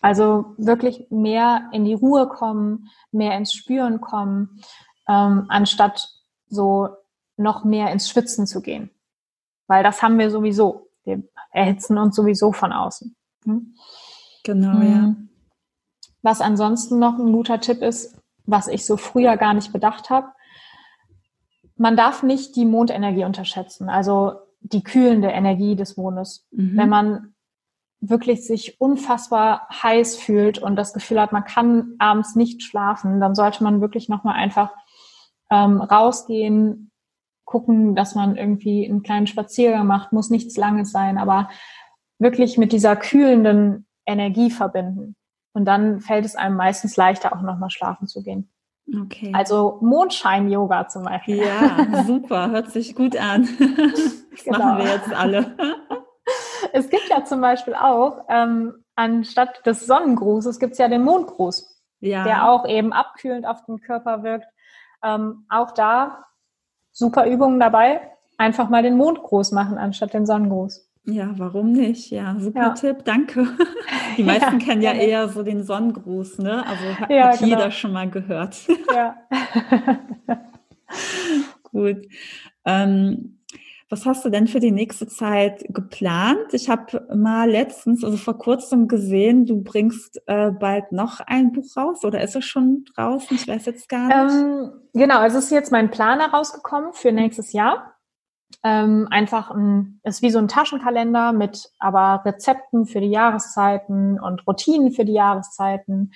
Also 0.00 0.54
wirklich 0.58 1.06
mehr 1.10 1.68
in 1.72 1.84
die 1.84 1.94
Ruhe 1.94 2.28
kommen, 2.28 2.90
mehr 3.12 3.36
ins 3.36 3.52
Spüren 3.52 4.00
kommen, 4.00 4.62
ähm, 5.08 5.46
anstatt 5.48 6.08
so 6.48 6.90
noch 7.36 7.64
mehr 7.64 7.90
ins 7.92 8.08
Schwitzen 8.08 8.46
zu 8.46 8.60
gehen. 8.60 8.90
Weil 9.66 9.82
das 9.82 10.02
haben 10.02 10.18
wir 10.18 10.30
sowieso. 10.30 10.88
Wir 11.04 11.22
erhitzen 11.52 11.98
uns 11.98 12.16
sowieso 12.16 12.52
von 12.52 12.72
außen. 12.72 13.14
Hm? 13.44 13.74
Genau, 14.44 14.80
hm. 14.80 14.92
ja. 14.92 15.14
Was 16.22 16.40
ansonsten 16.40 16.98
noch 16.98 17.18
ein 17.18 17.32
guter 17.32 17.60
Tipp 17.60 17.82
ist, 17.82 18.16
was 18.44 18.68
ich 18.68 18.86
so 18.86 18.96
früher 18.96 19.36
gar 19.36 19.54
nicht 19.54 19.72
bedacht 19.72 20.10
habe, 20.10 20.28
man 21.76 21.96
darf 21.96 22.22
nicht 22.22 22.56
die 22.56 22.64
Mondenergie 22.64 23.24
unterschätzen, 23.24 23.88
also 23.88 24.34
die 24.60 24.82
kühlende 24.82 25.28
Energie 25.28 25.76
des 25.76 25.96
Mondes. 25.96 26.46
Mhm. 26.50 26.76
Wenn 26.76 26.88
man 26.88 27.34
wirklich 28.00 28.46
sich 28.46 28.80
unfassbar 28.80 29.68
heiß 29.70 30.16
fühlt 30.16 30.58
und 30.58 30.76
das 30.76 30.92
Gefühl 30.92 31.20
hat, 31.20 31.32
man 31.32 31.44
kann 31.44 31.94
abends 31.98 32.34
nicht 32.34 32.62
schlafen, 32.62 33.20
dann 33.20 33.34
sollte 33.34 33.62
man 33.62 33.80
wirklich 33.80 34.08
nochmal 34.08 34.34
einfach 34.34 34.72
ähm, 35.50 35.80
rausgehen, 35.80 36.90
gucken, 37.46 37.94
dass 37.94 38.14
man 38.14 38.36
irgendwie 38.36 38.86
einen 38.86 39.02
kleinen 39.02 39.26
Spaziergang 39.26 39.86
macht, 39.86 40.12
muss 40.12 40.28
nichts 40.28 40.56
Langes 40.56 40.90
sein, 40.90 41.16
aber 41.16 41.48
wirklich 42.18 42.58
mit 42.58 42.72
dieser 42.72 42.96
kühlenden 42.96 43.86
Energie 44.04 44.50
verbinden. 44.50 45.16
Und 45.54 45.64
dann 45.64 46.00
fällt 46.00 46.26
es 46.26 46.36
einem 46.36 46.56
meistens 46.56 46.96
leichter, 46.96 47.34
auch 47.34 47.40
nochmal 47.40 47.70
schlafen 47.70 48.06
zu 48.08 48.22
gehen. 48.22 48.50
Okay. 49.04 49.32
Also 49.34 49.78
Mondschein-Yoga 49.80 50.88
zum 50.88 51.04
Beispiel. 51.04 51.38
Ja, 51.38 52.04
super, 52.04 52.50
hört 52.50 52.70
sich 52.70 52.94
gut 52.94 53.16
an. 53.16 53.48
Das 54.36 54.44
genau. 54.44 54.58
machen 54.58 54.78
wir 54.84 54.92
jetzt 54.92 55.14
alle. 55.14 55.56
Es 56.72 56.90
gibt 56.90 57.08
ja 57.08 57.24
zum 57.24 57.40
Beispiel 57.40 57.74
auch, 57.74 58.26
ähm, 58.28 58.84
anstatt 58.96 59.64
des 59.64 59.86
Sonnengrußes 59.86 60.58
gibt 60.58 60.72
es 60.72 60.78
ja 60.78 60.88
den 60.88 61.04
Mondgruß, 61.04 61.82
ja. 62.00 62.24
der 62.24 62.50
auch 62.50 62.66
eben 62.66 62.92
abkühlend 62.92 63.46
auf 63.46 63.64
den 63.64 63.80
Körper 63.80 64.24
wirkt. 64.24 64.46
Ähm, 65.02 65.46
auch 65.48 65.70
da 65.70 66.26
super 66.96 67.26
Übungen 67.26 67.60
dabei. 67.60 68.00
Einfach 68.38 68.68
mal 68.68 68.82
den 68.82 68.96
Mondgruß 68.96 69.52
machen 69.52 69.78
anstatt 69.78 70.14
den 70.14 70.26
Sonnengruß. 70.26 70.88
Ja, 71.04 71.30
warum 71.36 71.72
nicht? 71.72 72.10
Ja, 72.10 72.36
super 72.38 72.60
ja. 72.60 72.70
Tipp, 72.70 73.04
danke. 73.04 73.46
Die 74.16 74.22
meisten 74.24 74.58
ja, 74.58 74.66
kennen 74.66 74.82
ja 74.82 74.92
eher 74.92 75.28
so 75.28 75.42
den 75.42 75.62
Sonnengruß, 75.62 76.38
ne? 76.38 76.66
Also 76.66 76.84
hat, 76.98 77.08
hat 77.08 77.38
genau. 77.38 77.58
jeder 77.58 77.70
schon 77.70 77.92
mal 77.92 78.10
gehört. 78.10 78.56
Ja. 78.92 79.14
Gut. 81.70 82.08
Ähm, 82.64 83.38
was 83.88 84.04
hast 84.04 84.24
du 84.24 84.30
denn 84.30 84.48
für 84.48 84.60
die 84.60 84.72
nächste 84.72 85.06
Zeit 85.06 85.64
geplant? 85.68 86.52
Ich 86.52 86.68
habe 86.68 87.06
mal 87.14 87.48
letztens, 87.48 88.04
also 88.04 88.16
vor 88.16 88.38
kurzem 88.38 88.88
gesehen, 88.88 89.46
du 89.46 89.62
bringst 89.62 90.20
äh, 90.26 90.50
bald 90.50 90.92
noch 90.92 91.20
ein 91.20 91.52
Buch 91.52 91.76
raus 91.76 92.04
oder 92.04 92.22
ist 92.22 92.36
es 92.36 92.44
schon 92.44 92.84
draußen? 92.94 93.36
Ich 93.36 93.46
weiß 93.46 93.66
jetzt 93.66 93.88
gar 93.88 94.08
nicht. 94.08 94.34
Ähm, 94.34 94.70
genau, 94.92 95.18
also 95.18 95.38
es 95.38 95.44
ist 95.44 95.50
jetzt 95.52 95.72
mein 95.72 95.90
Plan 95.90 96.20
herausgekommen 96.20 96.92
für 96.92 97.12
nächstes 97.12 97.52
Jahr 97.52 97.96
ähm, 98.62 99.08
einfach 99.10 99.50
ein, 99.50 100.00
ist 100.02 100.22
wie 100.22 100.30
so 100.30 100.38
ein 100.38 100.48
Taschenkalender 100.48 101.32
mit 101.32 101.70
aber 101.78 102.22
Rezepten 102.24 102.86
für 102.86 103.00
die 103.00 103.10
Jahreszeiten 103.10 104.20
und 104.20 104.46
Routinen 104.46 104.92
für 104.92 105.04
die 105.04 105.12
Jahreszeiten, 105.12 106.12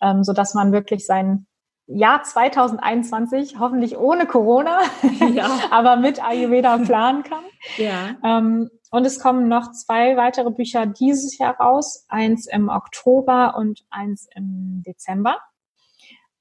ähm, 0.00 0.24
so 0.24 0.32
dass 0.32 0.54
man 0.54 0.72
wirklich 0.72 1.06
sein 1.06 1.46
Jahr 1.88 2.22
2021 2.22 3.58
hoffentlich 3.58 3.96
ohne 3.96 4.26
Corona, 4.26 4.80
ja. 5.34 5.48
aber 5.70 5.96
mit 5.96 6.22
Ayurveda 6.22 6.76
planen 6.78 7.22
kann. 7.22 7.44
Ja. 7.78 8.16
Ähm, 8.22 8.70
und 8.90 9.04
es 9.04 9.20
kommen 9.20 9.48
noch 9.48 9.72
zwei 9.72 10.16
weitere 10.16 10.50
Bücher 10.50 10.86
dieses 10.86 11.38
Jahr 11.38 11.58
raus, 11.58 12.06
eins 12.08 12.46
im 12.46 12.68
Oktober 12.68 13.54
und 13.56 13.84
eins 13.90 14.28
im 14.34 14.82
Dezember. 14.86 15.38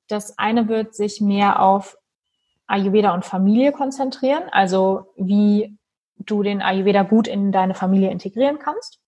Das 0.08 0.38
eine 0.38 0.68
wird 0.68 0.96
sich 0.96 1.20
mehr 1.20 1.62
auf 1.62 1.98
Ayurveda 2.68 3.14
und 3.14 3.26
Familie 3.26 3.72
konzentrieren, 3.72 4.44
also 4.52 5.14
wie 5.16 5.78
du 6.18 6.44
den 6.44 6.62
Ayurveda 6.62 7.04
gut 7.04 7.28
in 7.28 7.52
deine 7.52 7.74
Familie 7.74 8.12
integrieren 8.12 8.60
kannst, 8.60 9.00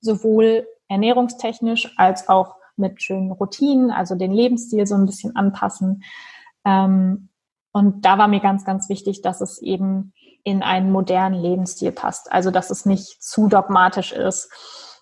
sowohl 0.00 0.66
ernährungstechnisch 0.88 1.94
als 1.96 2.28
auch 2.28 2.56
mit 2.76 3.02
schönen 3.02 3.32
Routinen, 3.32 3.90
also 3.90 4.14
den 4.14 4.32
Lebensstil 4.32 4.86
so 4.86 4.94
ein 4.94 5.06
bisschen 5.06 5.36
anpassen. 5.36 6.02
Ähm, 6.64 7.28
und 7.72 8.04
da 8.04 8.18
war 8.18 8.28
mir 8.28 8.40
ganz, 8.40 8.64
ganz 8.64 8.88
wichtig, 8.88 9.22
dass 9.22 9.40
es 9.40 9.60
eben 9.62 10.12
in 10.44 10.62
einen 10.62 10.90
modernen 10.90 11.40
Lebensstil 11.40 11.92
passt. 11.92 12.30
Also 12.32 12.50
dass 12.50 12.70
es 12.70 12.84
nicht 12.84 13.22
zu 13.22 13.48
dogmatisch 13.48 14.12
ist. 14.12 14.50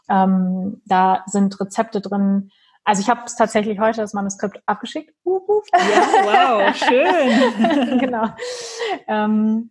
Ähm, 0.08 0.82
da 0.86 1.24
sind 1.26 1.58
Rezepte 1.60 2.00
drin. 2.00 2.50
Also 2.84 3.02
ich 3.02 3.08
habe 3.08 3.22
es 3.24 3.36
tatsächlich 3.36 3.78
heute 3.78 4.00
das 4.00 4.14
Manuskript 4.14 4.60
abgeschickt. 4.66 5.14
Uh, 5.24 5.40
uh. 5.48 5.62
Ja, 5.74 6.68
wow, 6.68 6.76
schön. 6.76 7.98
genau. 7.98 8.26
Ähm, 9.06 9.70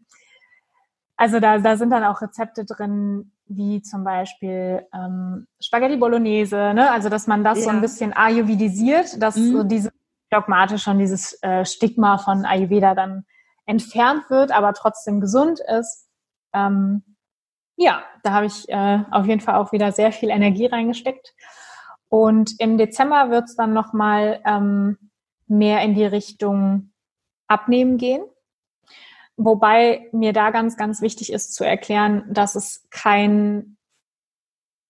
also 1.18 1.39
da, 1.39 1.58
da 1.60 1.76
sind 1.76 1.89
dann 1.89 2.06
auch 2.06 2.22
Rezepte 2.22 2.66
drin, 2.66 3.32
wie 3.50 3.82
zum 3.82 4.04
Beispiel 4.04 4.86
ähm, 4.93 5.47
Spaghetti 5.60 5.97
Bolognese, 5.97 6.74
ne? 6.74 6.91
also 6.91 7.10
dass 7.10 7.28
man 7.28 7.43
das 7.43 7.60
ja. 7.60 7.64
so 7.66 7.70
ein 7.72 7.82
bisschen 7.82 8.14
ayurvedisiert, 8.14 9.22
dass 9.22 9.36
mhm. 9.36 9.52
so 9.52 9.64
diese 9.64 9.91
dogmatisch 10.30 10.84
schon 10.84 11.00
dieses 11.00 11.41
äh, 11.41 11.66
Stigma 11.66 12.18
von 12.18 12.45
Ayurveda 12.45 12.93
dann 12.93 13.26
entfernt 13.66 14.30
wird, 14.30 14.52
aber 14.52 14.74
trotzdem 14.74 15.22
gesund 15.22 15.60
ist. 15.60 16.08
Ähm, 16.54 17.04
ja, 17.76 18.04
da 18.24 18.34
habe 18.34 18.45
ich 18.45 18.68
äh, 18.70 19.04
auf 19.12 19.26
jeden 19.26 19.41
Fall 19.41 19.56
auch 19.56 19.72
wieder 19.72 19.91
sehr 19.91 20.12
viel 20.12 20.30
Energie 20.30 20.66
reingesteckt. 20.66 21.34
Und 22.10 22.60
im 22.60 22.78
Dezember 22.78 23.30
wird 23.30 23.45
es 23.45 23.56
dann 23.56 23.74
nochmal 23.74 24.41
ähm, 24.45 24.97
mehr 25.47 25.82
in 25.82 25.93
die 25.93 26.06
Richtung 26.06 26.91
Abnehmen 27.47 27.97
gehen. 27.97 28.24
Wobei 29.42 30.10
mir 30.12 30.34
da 30.34 30.52
ganz, 30.52 30.76
ganz 30.76 31.02
wichtig 31.02 31.32
ist 31.32 31.56
zu 31.56 31.64
erklären, 31.64 32.26
dass 32.30 32.56
es 32.56 32.86
kein 32.90 33.78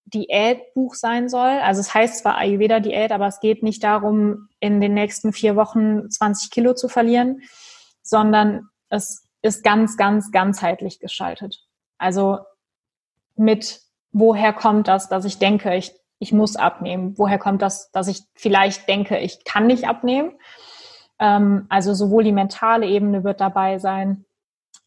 Diätbuch 0.05 0.95
sein 0.95 1.29
soll. 1.29 1.59
Also 1.59 1.81
es 1.81 1.93
heißt 1.93 2.17
zwar 2.17 2.35
Ayurveda-Diät, 2.39 3.11
aber 3.11 3.27
es 3.27 3.41
geht 3.41 3.61
nicht 3.61 3.83
darum, 3.83 4.49
in 4.59 4.81
den 4.81 4.95
nächsten 4.95 5.33
vier 5.33 5.55
Wochen 5.55 6.09
20 6.09 6.49
Kilo 6.49 6.73
zu 6.73 6.87
verlieren, 6.89 7.43
sondern 8.01 8.67
es 8.89 9.23
ist 9.43 9.63
ganz, 9.63 9.97
ganz 9.97 10.31
ganzheitlich 10.31 10.99
gestaltet. 10.99 11.63
Also 11.99 12.39
mit, 13.35 13.81
woher 14.11 14.51
kommt 14.51 14.87
das, 14.87 15.09
dass 15.09 15.25
ich 15.25 15.37
denke, 15.37 15.75
ich, 15.75 15.93
ich 16.17 16.33
muss 16.33 16.55
abnehmen? 16.55 17.13
Woher 17.19 17.37
kommt 17.37 17.61
das, 17.61 17.91
dass 17.91 18.07
ich 18.07 18.23
vielleicht 18.33 18.89
denke, 18.89 19.19
ich 19.19 19.43
kann 19.43 19.67
nicht 19.67 19.87
abnehmen? 19.87 20.31
Ähm, 21.19 21.67
also 21.69 21.93
sowohl 21.93 22.23
die 22.23 22.31
mentale 22.31 22.87
Ebene 22.87 23.23
wird 23.23 23.41
dabei 23.41 23.77
sein, 23.77 24.25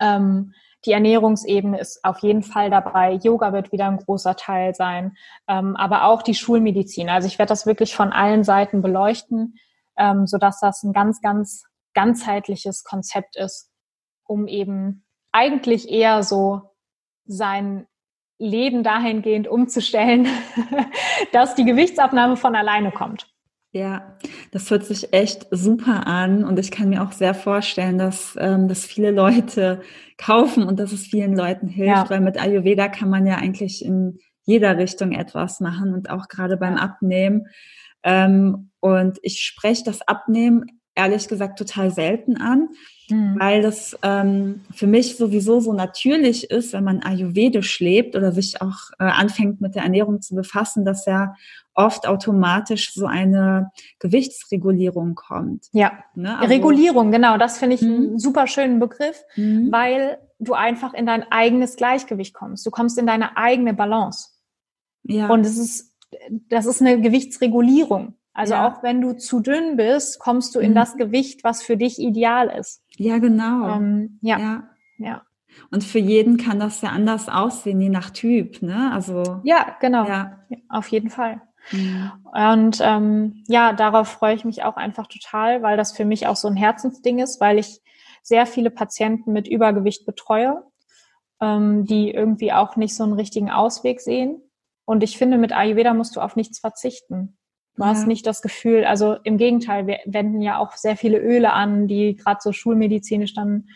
ähm, 0.02 0.52
die 0.84 0.92
Ernährungsebene 0.92 1.78
ist 1.78 2.04
auf 2.04 2.18
jeden 2.18 2.42
Fall 2.42 2.68
dabei. 2.68 3.12
Yoga 3.12 3.52
wird 3.52 3.70
wieder 3.70 3.86
ein 3.86 3.98
großer 3.98 4.34
Teil 4.34 4.74
sein, 4.74 5.16
ähm, 5.48 5.76
aber 5.76 6.04
auch 6.04 6.22
die 6.22 6.34
Schulmedizin. 6.34 7.08
Also 7.08 7.28
ich 7.28 7.38
werde 7.38 7.50
das 7.50 7.66
wirklich 7.66 7.94
von 7.94 8.12
allen 8.12 8.42
Seiten 8.42 8.82
beleuchten, 8.82 9.54
ähm, 9.96 10.26
sodass 10.26 10.58
das 10.60 10.82
ein 10.82 10.92
ganz, 10.92 11.20
ganz 11.20 11.64
ganzheitliches 11.94 12.84
Konzept 12.84 13.36
ist, 13.36 13.70
um 14.24 14.48
eben 14.48 15.04
eigentlich 15.30 15.88
eher 15.88 16.22
so 16.22 16.62
sein 17.26 17.86
Leben 18.38 18.82
dahingehend 18.82 19.46
umzustellen, 19.46 20.26
dass 21.32 21.54
die 21.54 21.64
Gewichtsabnahme 21.64 22.36
von 22.36 22.56
alleine 22.56 22.90
kommt. 22.90 23.31
Ja, 23.74 24.18
das 24.50 24.70
hört 24.70 24.84
sich 24.84 25.14
echt 25.14 25.46
super 25.50 26.06
an 26.06 26.44
und 26.44 26.58
ich 26.58 26.70
kann 26.70 26.90
mir 26.90 27.02
auch 27.02 27.12
sehr 27.12 27.32
vorstellen, 27.32 27.96
dass 27.96 28.36
ähm, 28.38 28.68
das 28.68 28.84
viele 28.84 29.10
Leute 29.10 29.80
kaufen 30.18 30.64
und 30.64 30.78
dass 30.78 30.92
es 30.92 31.06
vielen 31.06 31.34
Leuten 31.34 31.68
hilft, 31.68 31.88
ja. 31.88 32.10
weil 32.10 32.20
mit 32.20 32.38
Ayurveda 32.40 32.88
kann 32.88 33.08
man 33.08 33.26
ja 33.26 33.36
eigentlich 33.36 33.82
in 33.82 34.18
jeder 34.44 34.76
Richtung 34.76 35.12
etwas 35.12 35.60
machen 35.60 35.94
und 35.94 36.10
auch 36.10 36.28
gerade 36.28 36.58
beim 36.58 36.76
Abnehmen. 36.76 37.46
Ähm, 38.02 38.70
und 38.80 39.18
ich 39.22 39.40
spreche 39.40 39.84
das 39.84 40.06
Abnehmen 40.06 40.66
ehrlich 40.94 41.28
gesagt 41.28 41.58
total 41.58 41.90
selten 41.90 42.36
an, 42.36 42.68
mhm. 43.08 43.36
weil 43.38 43.62
das 43.62 43.96
ähm, 44.02 44.60
für 44.74 44.86
mich 44.86 45.16
sowieso 45.16 45.60
so 45.60 45.72
natürlich 45.72 46.50
ist, 46.50 46.74
wenn 46.74 46.84
man 46.84 47.02
Ayurvedisch 47.02 47.80
lebt 47.80 48.16
oder 48.16 48.32
sich 48.32 48.60
auch 48.60 48.90
äh, 48.98 49.04
anfängt 49.04 49.60
mit 49.60 49.74
der 49.74 49.84
Ernährung 49.84 50.20
zu 50.20 50.34
befassen, 50.34 50.84
dass 50.84 51.06
ja 51.06 51.34
oft 51.74 52.06
automatisch 52.06 52.94
so 52.94 53.06
eine 53.06 53.70
Gewichtsregulierung 53.98 55.14
kommt. 55.14 55.66
Ja, 55.72 55.92
ne? 56.14 56.38
also, 56.38 56.52
Regulierung, 56.52 57.10
genau, 57.10 57.38
das 57.38 57.58
finde 57.58 57.76
ich 57.76 57.82
mhm. 57.82 57.94
einen 57.94 58.18
super 58.18 58.46
schönen 58.46 58.78
Begriff, 58.78 59.22
mhm. 59.36 59.72
weil 59.72 60.18
du 60.38 60.54
einfach 60.54 60.92
in 60.92 61.06
dein 61.06 61.30
eigenes 61.30 61.76
Gleichgewicht 61.76 62.34
kommst. 62.34 62.66
Du 62.66 62.70
kommst 62.70 62.98
in 62.98 63.06
deine 63.06 63.36
eigene 63.36 63.74
Balance. 63.74 64.30
Ja. 65.04 65.28
Und 65.28 65.46
es 65.46 65.56
ist, 65.56 65.96
das 66.48 66.66
ist 66.66 66.80
eine 66.80 67.00
Gewichtsregulierung. 67.00 68.14
Also 68.34 68.54
ja. 68.54 68.66
auch 68.66 68.82
wenn 68.82 69.00
du 69.00 69.12
zu 69.12 69.40
dünn 69.40 69.76
bist, 69.76 70.18
kommst 70.18 70.54
du 70.54 70.60
in 70.60 70.70
mhm. 70.70 70.76
das 70.76 70.96
Gewicht, 70.96 71.44
was 71.44 71.62
für 71.62 71.76
dich 71.76 71.98
ideal 71.98 72.48
ist. 72.48 72.82
Ja, 72.96 73.18
genau. 73.18 73.76
Ähm, 73.76 74.18
ja. 74.22 74.38
ja. 74.38 74.62
ja. 74.98 75.22
Und 75.70 75.84
für 75.84 75.98
jeden 75.98 76.38
kann 76.38 76.58
das 76.58 76.80
ja 76.80 76.90
anders 76.90 77.28
aussehen, 77.28 77.80
je 77.80 77.90
nach 77.90 78.10
Typ, 78.10 78.62
ne? 78.62 78.90
Also. 78.92 79.40
Ja, 79.44 79.76
genau. 79.80 80.06
Ja. 80.06 80.38
Auf 80.70 80.88
jeden 80.88 81.10
Fall. 81.10 81.42
Mhm. 81.70 82.10
Und 82.32 82.78
ähm, 82.82 83.44
ja, 83.46 83.72
darauf 83.72 84.08
freue 84.08 84.34
ich 84.34 84.44
mich 84.44 84.64
auch 84.64 84.76
einfach 84.76 85.06
total, 85.06 85.62
weil 85.62 85.76
das 85.76 85.92
für 85.92 86.04
mich 86.04 86.26
auch 86.26 86.36
so 86.36 86.48
ein 86.48 86.56
Herzensding 86.56 87.18
ist, 87.18 87.40
weil 87.40 87.58
ich 87.58 87.80
sehr 88.22 88.46
viele 88.46 88.70
Patienten 88.70 89.32
mit 89.32 89.48
Übergewicht 89.48 90.06
betreue, 90.06 90.62
ähm, 91.40 91.84
die 91.84 92.10
irgendwie 92.10 92.52
auch 92.52 92.76
nicht 92.76 92.94
so 92.94 93.04
einen 93.04 93.14
richtigen 93.14 93.50
Ausweg 93.50 94.00
sehen. 94.00 94.40
Und 94.84 95.02
ich 95.02 95.16
finde, 95.16 95.38
mit 95.38 95.52
Ayurveda 95.52 95.94
musst 95.94 96.16
du 96.16 96.20
auf 96.20 96.36
nichts 96.36 96.58
verzichten. 96.58 97.36
Du 97.76 97.82
ja. 97.82 97.88
hast 97.88 98.06
nicht 98.06 98.26
das 98.26 98.42
Gefühl, 98.42 98.84
also 98.84 99.14
im 99.24 99.38
Gegenteil, 99.38 99.86
wir 99.86 100.00
wenden 100.04 100.42
ja 100.42 100.58
auch 100.58 100.72
sehr 100.72 100.96
viele 100.96 101.18
Öle 101.18 101.52
an, 101.52 101.88
die 101.88 102.16
gerade 102.16 102.40
so 102.42 102.52
schulmedizinisch 102.52 103.34
dann 103.34 103.68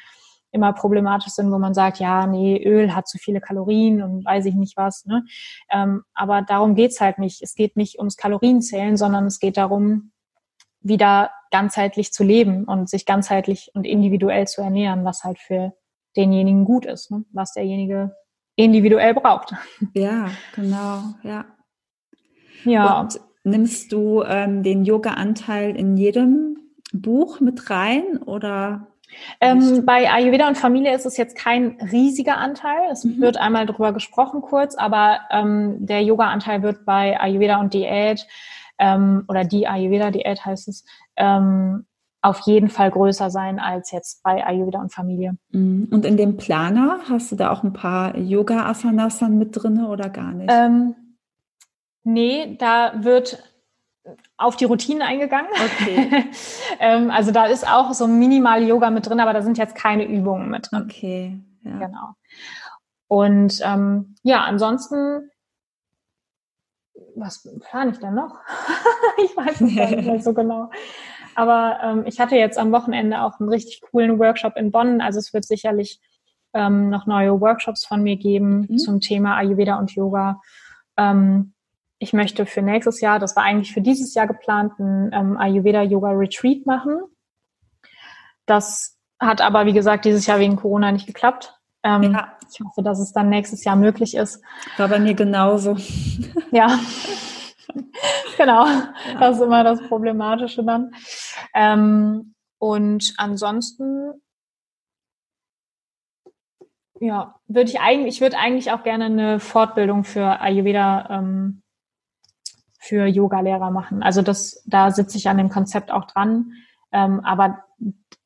immer 0.57 0.72
problematisch 0.72 1.32
sind, 1.32 1.52
wo 1.52 1.59
man 1.59 1.74
sagt, 1.74 1.98
ja, 1.98 2.26
nee, 2.26 2.61
Öl 2.64 2.94
hat 2.94 3.07
zu 3.07 3.18
viele 3.18 3.40
Kalorien 3.40 4.02
und 4.02 4.24
weiß 4.24 4.46
ich 4.46 4.54
nicht 4.54 4.76
was. 4.76 5.07
Ne? 5.07 5.24
Ähm, 5.70 6.02
aber 6.14 6.42
darum 6.42 6.74
geht's 6.74 7.00
halt 7.00 7.18
nicht. 7.18 7.42
Es 7.42 7.54
geht 7.54 7.76
nicht 7.76 7.98
ums 7.98 8.16
Kalorienzählen, 8.16 8.96
sondern 8.96 9.26
es 9.26 9.38
geht 9.38 9.57
darum, 9.57 10.11
wieder 10.80 11.30
ganzheitlich 11.52 12.12
zu 12.12 12.24
leben 12.24 12.64
und 12.64 12.88
sich 12.88 13.07
ganzheitlich 13.07 13.70
und 13.74 13.84
individuell 13.84 14.48
zu 14.48 14.62
ernähren, 14.62 15.04
was 15.04 15.22
halt 15.22 15.38
für 15.38 15.72
denjenigen 16.16 16.64
gut 16.64 16.86
ist, 16.86 17.11
ne? 17.11 17.24
was 17.32 17.52
derjenige 17.52 18.16
individuell 18.57 19.14
braucht. 19.14 19.54
Ja, 19.94 20.30
genau, 20.54 21.02
ja. 21.22 21.44
Ja. 22.64 23.00
Und 23.00 23.20
Nimmst 23.46 23.92
du 23.92 24.24
ähm, 24.24 24.64
den 24.64 24.84
Yoga-Anteil 24.84 25.76
in 25.76 25.96
jedem 25.96 26.59
Buch 26.92 27.38
mit 27.38 27.70
rein 27.70 28.18
oder? 28.24 28.88
Ähm, 29.41 29.85
bei 29.85 30.11
Ayurveda 30.11 30.49
und 30.49 30.57
Familie 30.57 30.95
ist 30.95 31.07
es 31.07 31.17
jetzt 31.17 31.37
kein 31.37 31.79
riesiger 31.93 32.39
Anteil. 32.39 32.91
Es 32.91 33.05
mhm. 33.05 33.21
wird 33.21 33.37
einmal 33.37 33.67
drüber 33.67 33.93
gesprochen 33.93 34.41
kurz, 34.43 34.77
aber 34.77 35.21
ähm, 35.31 35.87
der 35.87 36.03
Yoga-Anteil 36.03 36.62
wird 36.62 36.85
bei 36.85 37.21
Ayurveda 37.21 37.61
und 37.61 37.75
Diät 37.75 38.27
ähm, 38.79 39.25
oder 39.29 39.45
die 39.45 39.67
Ayurveda-Diät 39.67 40.45
heißt 40.45 40.69
es, 40.69 40.85
ähm, 41.17 41.87
auf 42.23 42.41
jeden 42.41 42.71
Fall 42.71 42.91
größer 42.91 43.31
sein 43.31 43.61
als 43.61 43.93
jetzt 43.93 44.23
bei 44.23 44.45
Ayurveda 44.45 44.81
und 44.81 44.93
Familie. 44.93 45.37
Mhm. 45.51 45.89
Und 45.91 46.05
in 46.05 46.17
dem 46.17 46.37
Planer 46.37 46.99
hast 47.09 47.31
du 47.31 47.37
da 47.37 47.53
auch 47.53 47.62
ein 47.62 47.73
paar 47.73 48.17
Yoga-Asanas 48.17 49.21
mit 49.23 49.51
drin 49.53 49.85
oder 49.85 50.09
gar 50.09 50.33
nicht? 50.33 50.51
Ähm, 50.53 50.95
Nee, 52.09 52.57
da 52.61 52.93
wird 53.03 53.43
auf 54.36 54.57
die 54.57 54.64
Routinen 54.64 55.02
eingegangen. 55.02 55.50
Okay. 55.52 56.24
ähm, 56.80 57.11
also 57.11 57.32
da 57.32 57.46
ist 57.46 57.66
auch 57.66 57.92
so 57.92 58.07
minimal 58.07 58.62
Yoga 58.62 58.90
mit 58.90 59.07
drin, 59.07 59.20
aber 59.20 59.32
da 59.32 59.42
sind 59.42 59.59
jetzt 59.59 59.74
keine 59.74 60.04
Übungen 60.04 60.50
mit 60.50 60.70
drin. 60.70 60.82
Okay. 60.82 61.40
Ja. 61.62 61.86
Genau. 61.86 62.14
Und 63.09 63.61
ähm, 63.64 64.16
ja, 64.22 64.42
ansonsten, 64.42 65.30
was 67.14 67.48
plane 67.61 67.92
ich 67.92 67.98
denn 67.98 68.14
noch? 68.14 68.38
ich 69.24 69.36
weiß 69.36 69.61
es 69.61 69.76
gar 69.76 69.90
nicht 69.90 70.07
mehr 70.07 70.20
so 70.20 70.34
genau. 70.34 70.70
Aber 71.34 71.78
ähm, 71.82 72.04
ich 72.07 72.18
hatte 72.18 72.36
jetzt 72.36 72.59
am 72.59 72.72
Wochenende 72.72 73.20
auch 73.20 73.38
einen 73.38 73.50
richtig 73.50 73.82
coolen 73.82 74.18
Workshop 74.18 74.57
in 74.57 74.70
Bonn. 74.72 75.00
Also 75.00 75.18
es 75.18 75.34
wird 75.34 75.44
sicherlich 75.44 76.00
ähm, 76.54 76.88
noch 76.88 77.07
neue 77.07 77.40
Workshops 77.40 77.84
von 77.84 78.02
mir 78.02 78.16
geben 78.16 78.66
mhm. 78.68 78.78
zum 78.78 79.00
Thema 79.00 79.36
Ayurveda 79.36 79.78
und 79.78 79.94
Yoga. 79.94 80.40
Ähm, 80.96 81.52
ich 81.99 82.12
möchte 82.12 82.47
für 82.47 82.62
nächstes 82.62 83.01
Jahr, 83.01 83.18
das 83.18 83.36
war 83.36 83.44
eigentlich 83.44 83.72
für 83.72 83.80
dieses 83.80 84.14
Jahr 84.14 84.26
geplant, 84.26 84.78
ein 84.78 85.11
ähm, 85.12 85.36
Ayurveda 85.38 85.82
Yoga 85.82 86.11
Retreat 86.11 86.66
machen. 86.66 87.01
Das 88.44 88.99
hat 89.18 89.40
aber, 89.40 89.66
wie 89.66 89.72
gesagt, 89.72 90.05
dieses 90.05 90.26
Jahr 90.26 90.38
wegen 90.38 90.57
Corona 90.57 90.92
nicht 90.92 91.07
geklappt. 91.07 91.55
Ähm, 91.82 92.14
ja. 92.14 92.32
Ich 92.53 92.61
hoffe, 92.61 92.82
dass 92.82 92.99
es 92.99 93.12
dann 93.12 93.28
nächstes 93.28 93.64
Jahr 93.64 93.76
möglich 93.76 94.14
ist. 94.14 94.42
War 94.76 94.88
bei 94.88 94.99
mir 94.99 95.14
genauso. 95.14 95.76
Ja. 96.51 96.78
genau. 98.36 98.66
Ja. 98.66 98.94
Das 99.18 99.36
ist 99.36 99.42
immer 99.42 99.64
das 99.64 99.80
Problematische 99.88 100.64
dann. 100.64 100.92
Ähm, 101.55 102.34
und 102.59 103.14
ansonsten 103.16 104.12
ja, 107.01 107.34
würde 107.47 107.70
ich 107.70 107.80
eigentlich, 107.80 108.16
ich 108.16 108.20
würde 108.20 108.38
eigentlich 108.38 108.70
auch 108.72 108.82
gerne 108.82 109.07
eine 109.07 109.40
Fortbildung 109.40 110.05
für 110.05 110.40
Ayurveda 110.40 111.09
ähm, 111.11 111.62
für 112.87 113.07
Yoga-Lehrer 113.07 113.70
machen. 113.70 114.03
Also 114.03 114.22
das, 114.22 114.62
da 114.66 114.91
sitze 114.91 115.18
ich 115.18 115.28
an 115.28 115.39
dem 115.39 115.49
Konzept 115.49 115.91
auch 115.91 116.07
dran. 116.07 116.53
Ähm, 116.93 117.20
aber 117.24 117.64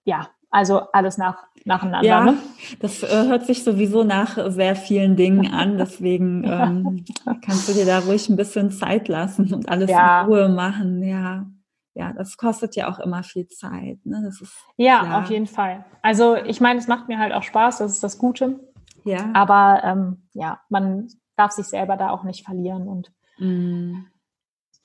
ja, 0.04 0.28
also 0.50 0.80
alles 0.92 1.16
nach 1.16 1.44
nacheinander. 1.64 2.06
Ja, 2.06 2.24
ne? 2.24 2.38
das 2.80 3.02
äh, 3.02 3.28
hört 3.28 3.46
sich 3.46 3.64
sowieso 3.64 4.04
nach 4.04 4.50
sehr 4.50 4.76
vielen 4.76 5.16
Dingen 5.16 5.52
an. 5.52 5.78
Deswegen 5.78 6.44
ähm, 6.44 7.04
kannst 7.44 7.68
du 7.68 7.72
dir 7.72 7.86
da 7.86 8.00
ruhig 8.00 8.28
ein 8.28 8.36
bisschen 8.36 8.70
Zeit 8.70 9.08
lassen 9.08 9.52
und 9.54 9.68
alles 9.68 9.90
ja. 9.90 10.22
in 10.22 10.26
Ruhe 10.26 10.48
machen. 10.48 11.02
Ja, 11.02 11.46
ja, 11.94 12.12
das 12.12 12.36
kostet 12.36 12.76
ja 12.76 12.90
auch 12.90 12.98
immer 12.98 13.22
viel 13.22 13.48
Zeit. 13.48 13.98
Ne? 14.04 14.22
Das 14.24 14.40
ist 14.40 14.54
ja, 14.76 15.00
klar. 15.00 15.22
auf 15.22 15.30
jeden 15.30 15.46
Fall. 15.46 15.84
Also 16.02 16.36
ich 16.36 16.60
meine, 16.60 16.78
es 16.78 16.88
macht 16.88 17.08
mir 17.08 17.18
halt 17.18 17.32
auch 17.32 17.42
Spaß. 17.42 17.78
Das 17.78 17.92
ist 17.92 18.02
das 18.02 18.18
Gute. 18.18 18.60
Ja. 19.04 19.30
Aber 19.32 19.82
ähm, 19.84 20.28
ja, 20.32 20.60
man 20.68 21.08
darf 21.36 21.52
sich 21.52 21.66
selber 21.66 21.96
da 21.96 22.10
auch 22.10 22.24
nicht 22.24 22.44
verlieren 22.44 22.88
und 22.88 23.12
mm 23.38 24.09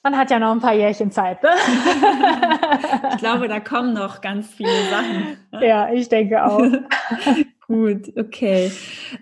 man 0.06 0.18
hat 0.18 0.30
ja 0.30 0.38
noch 0.38 0.51
ein 0.51 0.60
paar 0.60 0.76
Jährchen 0.76 1.10
Zeit. 1.10 1.41
Ne? 1.41 1.49
ich 3.12 3.18
glaube, 3.18 3.47
da 3.47 3.60
kommen 3.60 3.95
noch 3.95 4.22
ganz 4.22 4.53
viele 4.53 4.70
Sachen. 4.91 5.38
Ja, 5.60 5.91
ich 5.91 6.08
denke 6.10 6.45
auch. 6.45 6.62
Gut, 7.68 8.16
okay. 8.16 8.72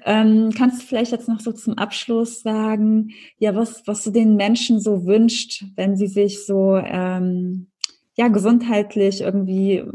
Ähm, 0.04 0.52
kannst 0.58 0.82
du 0.82 0.86
vielleicht 0.86 1.14
jetzt 1.14 1.30
noch 1.30 1.40
so 1.40 1.54
zum 1.54 1.78
Abschluss 1.78 2.42
sagen, 2.42 3.12
ja, 3.38 3.56
was, 3.56 3.88
was 3.88 4.04
du 4.04 4.12
den 4.12 4.36
Menschen 4.36 4.82
so 4.82 5.06
wünscht, 5.06 5.64
wenn 5.78 5.96
sie 5.96 6.08
sich 6.08 6.46
so 6.46 6.76
ähm, 6.76 7.72
ja 8.16 8.28
gesundheitlich 8.28 9.22
irgendwie 9.22 9.86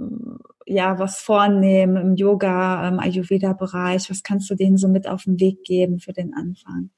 ja 0.64 0.99
was 0.99 1.20
vornehmen 1.20 1.99
im 1.99 2.14
Yoga, 2.16 2.89
im 2.89 2.99
Ayurveda-Bereich? 2.99 4.09
Was 4.09 4.22
kannst 4.22 4.49
du 4.49 4.55
denen 4.55 4.78
so 4.78 4.89
mit 4.89 5.07
auf 5.07 5.24
den 5.24 5.39
Weg 5.39 5.64
geben 5.64 5.99
für 5.99 6.14
den 6.14 6.32
Anfang? 6.32 6.89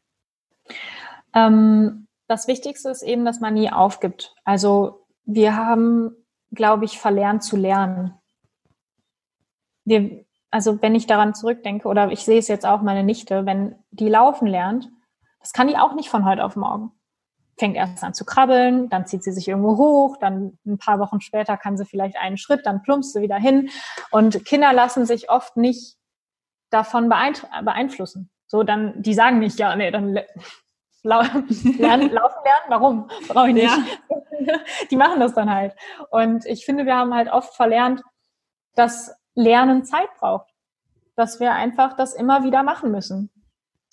Ähm, 1.34 2.06
das 2.30 2.46
Wichtigste 2.46 2.90
ist 2.90 3.02
eben, 3.02 3.24
dass 3.24 3.40
man 3.40 3.54
nie 3.54 3.72
aufgibt. 3.72 4.36
Also 4.44 5.04
wir 5.24 5.56
haben, 5.56 6.14
glaube 6.52 6.84
ich, 6.84 7.00
verlernt 7.00 7.42
zu 7.42 7.56
lernen. 7.56 8.14
Wir, 9.84 10.24
also 10.52 10.80
wenn 10.80 10.94
ich 10.94 11.08
daran 11.08 11.34
zurückdenke, 11.34 11.88
oder 11.88 12.12
ich 12.12 12.20
sehe 12.20 12.38
es 12.38 12.46
jetzt 12.46 12.64
auch 12.64 12.82
meine 12.82 13.02
Nichte, 13.02 13.46
wenn 13.46 13.74
die 13.90 14.08
laufen 14.08 14.46
lernt, 14.46 14.88
das 15.40 15.52
kann 15.52 15.66
die 15.66 15.76
auch 15.76 15.94
nicht 15.94 16.08
von 16.08 16.24
heute 16.24 16.44
auf 16.44 16.54
morgen. 16.54 16.92
Fängt 17.58 17.74
erst 17.74 18.04
an 18.04 18.14
zu 18.14 18.24
krabbeln, 18.24 18.88
dann 18.88 19.06
zieht 19.08 19.24
sie 19.24 19.32
sich 19.32 19.48
irgendwo 19.48 19.76
hoch, 19.76 20.16
dann 20.18 20.56
ein 20.64 20.78
paar 20.78 21.00
Wochen 21.00 21.20
später 21.20 21.56
kann 21.56 21.76
sie 21.76 21.84
vielleicht 21.84 22.16
einen 22.16 22.36
Schritt, 22.36 22.64
dann 22.64 22.82
plumpst 22.82 23.12
sie 23.12 23.22
wieder 23.22 23.38
hin. 23.38 23.70
Und 24.12 24.44
Kinder 24.44 24.72
lassen 24.72 25.04
sich 25.04 25.30
oft 25.30 25.56
nicht 25.56 25.96
davon 26.70 27.08
beeinflussen. 27.08 28.30
So, 28.46 28.62
dann, 28.62 29.02
die 29.02 29.14
sagen 29.14 29.40
nicht, 29.40 29.58
ja, 29.58 29.74
nee, 29.74 29.90
dann 29.90 30.20
lernen, 31.02 31.48
laufen 31.78 32.42
lernen, 32.44 32.68
warum? 32.68 33.08
Brauche 33.28 33.48
ich 33.48 33.54
nicht. 33.54 33.64
Ja. 33.64 34.58
Die 34.90 34.96
machen 34.96 35.20
das 35.20 35.34
dann 35.34 35.52
halt. 35.52 35.74
Und 36.10 36.46
ich 36.46 36.64
finde, 36.64 36.86
wir 36.86 36.96
haben 36.96 37.14
halt 37.14 37.30
oft 37.30 37.54
verlernt, 37.54 38.02
dass 38.74 39.14
Lernen 39.34 39.84
Zeit 39.84 40.08
braucht. 40.18 40.48
Dass 41.16 41.40
wir 41.40 41.52
einfach 41.52 41.94
das 41.96 42.14
immer 42.14 42.44
wieder 42.44 42.62
machen 42.62 42.90
müssen. 42.90 43.30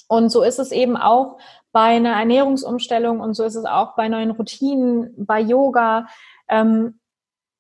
Und 0.08 0.30
so 0.30 0.42
ist 0.44 0.60
es 0.60 0.72
eben 0.72 0.96
auch 0.96 1.38
bei 1.72 1.96
einer 1.96 2.14
Ernährungsumstellung 2.14 3.20
und 3.20 3.34
so 3.34 3.44
ist 3.44 3.56
es 3.56 3.66
auch 3.66 3.96
bei 3.96 4.08
neuen 4.08 4.32
Routinen, 4.32 5.14
bei 5.18 5.40
Yoga. 5.40 6.08
Ähm, 6.48 7.00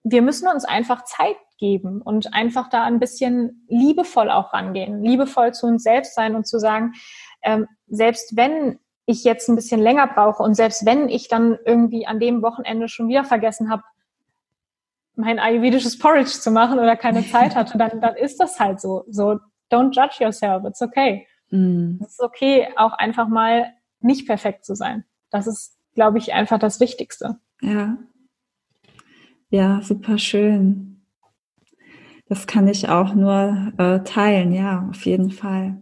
wir 0.04 0.22
müssen 0.22 0.48
uns 0.48 0.64
einfach 0.64 1.04
Zeit 1.04 1.36
geben 1.58 2.02
und 2.02 2.34
einfach 2.34 2.70
da 2.70 2.84
ein 2.84 3.00
bisschen 3.00 3.66
liebevoll 3.68 4.32
auch 4.32 4.54
rangehen, 4.54 5.04
liebevoll 5.04 5.54
zu 5.54 5.68
uns 5.68 5.84
selbst 5.84 6.16
sein 6.16 6.36
und 6.36 6.48
zu 6.48 6.60
sagen, 6.60 6.93
ähm, 7.41 7.68
selbst 7.88 8.38
wenn 8.38 8.80
ich 9.08 9.24
jetzt 9.24 9.49
ein 9.49 9.55
bisschen 9.55 9.82
länger 9.82 10.05
brauche 10.05 10.43
und 10.43 10.53
selbst 10.53 10.86
wenn 10.86 11.10
ich 11.10 11.30
dann 11.30 11.58
irgendwie 11.66 12.05
an 12.05 12.20
dem 12.20 12.41
Wochenende 12.43 12.89
schon 12.89 13.08
wieder 13.08 13.24
vergessen 13.24 13.72
habe, 13.72 13.84
mein 15.16 15.39
ayurvedisches 15.39 15.97
Porridge 15.97 16.30
zu 16.30 16.51
machen 16.51 16.78
oder 16.78 16.95
keine 16.95 17.26
Zeit 17.26 17.55
hatte, 17.55 17.78
dann, 17.78 18.01
dann 18.01 18.16
ist 18.16 18.39
das 18.39 18.60
halt 18.60 18.80
so. 18.80 19.05
So, 19.10 19.39
don't 19.72 19.91
judge 19.91 20.24
yourself, 20.24 20.64
it's 20.66 20.82
okay. 20.82 21.26
Mm. 21.49 21.95
Es 22.01 22.12
ist 22.12 22.22
okay, 22.22 22.68
auch 22.76 22.93
einfach 22.93 23.28
mal 23.28 23.74
nicht 24.01 24.28
perfekt 24.28 24.66
zu 24.66 24.76
sein. 24.76 25.05
Das 25.32 25.47
ist, 25.47 25.78
glaube 25.95 26.18
ich, 26.20 26.34
einfach 26.34 26.60
das 26.60 26.80
Wichtigste. 26.80 27.39
Ja. 27.62 27.97
Ja, 29.49 29.82
super 29.82 30.18
schön. 30.18 31.01
Das 32.28 32.45
kann 32.45 32.68
ich 32.68 32.89
auch 32.89 33.16
nur 33.16 33.72
äh, 33.78 34.03
teilen, 34.03 34.51
ja, 34.51 34.86
auf 34.89 35.05
jeden 35.05 35.32
Fall. 35.32 35.82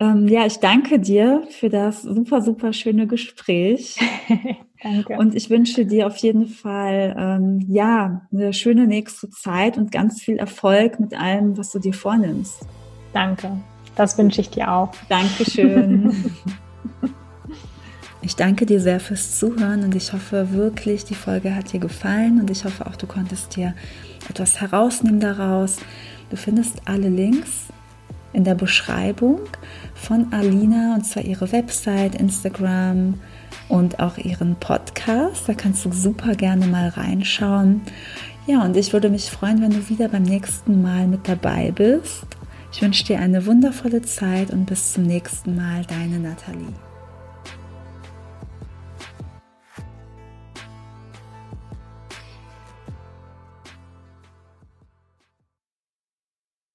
Ähm, 0.00 0.28
ja, 0.28 0.44
ich 0.46 0.58
danke 0.58 0.98
dir 0.98 1.44
für 1.50 1.68
das 1.68 2.02
super, 2.02 2.42
super 2.42 2.72
schöne 2.72 3.06
Gespräch. 3.06 3.96
danke. 4.82 5.16
Und 5.16 5.34
ich 5.34 5.50
wünsche 5.50 5.86
dir 5.86 6.06
auf 6.06 6.16
jeden 6.16 6.46
Fall, 6.46 7.14
ähm, 7.18 7.60
ja, 7.68 8.22
eine 8.32 8.52
schöne 8.52 8.86
nächste 8.86 9.30
Zeit 9.30 9.78
und 9.78 9.92
ganz 9.92 10.20
viel 10.22 10.36
Erfolg 10.36 10.98
mit 11.00 11.18
allem, 11.18 11.56
was 11.56 11.70
du 11.70 11.78
dir 11.78 11.94
vornimmst. 11.94 12.66
Danke. 13.12 13.56
Das 13.96 14.18
wünsche 14.18 14.40
ich 14.40 14.50
dir 14.50 14.72
auch. 14.72 14.90
Dankeschön. 15.08 16.12
Ich 18.24 18.36
danke 18.36 18.64
dir 18.64 18.80
sehr 18.80 19.00
fürs 19.00 19.38
Zuhören 19.38 19.84
und 19.84 19.94
ich 19.94 20.14
hoffe 20.14 20.52
wirklich, 20.52 21.04
die 21.04 21.14
Folge 21.14 21.54
hat 21.54 21.74
dir 21.74 21.78
gefallen 21.78 22.40
und 22.40 22.50
ich 22.50 22.64
hoffe 22.64 22.86
auch, 22.86 22.96
du 22.96 23.06
konntest 23.06 23.54
dir 23.54 23.74
etwas 24.30 24.62
herausnehmen 24.62 25.20
daraus. 25.20 25.76
Du 26.30 26.36
findest 26.36 26.88
alle 26.88 27.10
Links 27.10 27.66
in 28.32 28.44
der 28.44 28.54
Beschreibung 28.54 29.40
von 30.04 30.32
Alina 30.32 30.94
und 30.94 31.04
zwar 31.04 31.24
ihre 31.24 31.50
Website, 31.52 32.14
Instagram 32.14 33.14
und 33.68 34.00
auch 34.00 34.18
ihren 34.18 34.56
Podcast. 34.56 35.48
Da 35.48 35.54
kannst 35.54 35.84
du 35.84 35.92
super 35.92 36.34
gerne 36.34 36.66
mal 36.66 36.88
reinschauen. 36.88 37.80
Ja, 38.46 38.62
und 38.62 38.76
ich 38.76 38.92
würde 38.92 39.08
mich 39.08 39.30
freuen, 39.30 39.62
wenn 39.62 39.70
du 39.70 39.88
wieder 39.88 40.08
beim 40.08 40.22
nächsten 40.22 40.82
Mal 40.82 41.06
mit 41.06 41.26
dabei 41.26 41.72
bist. 41.72 42.26
Ich 42.72 42.82
wünsche 42.82 43.04
dir 43.04 43.20
eine 43.20 43.46
wundervolle 43.46 44.02
Zeit 44.02 44.50
und 44.50 44.66
bis 44.66 44.92
zum 44.92 45.04
nächsten 45.04 45.56
Mal, 45.56 45.84
deine 45.86 46.18
Nathalie. 46.18 46.83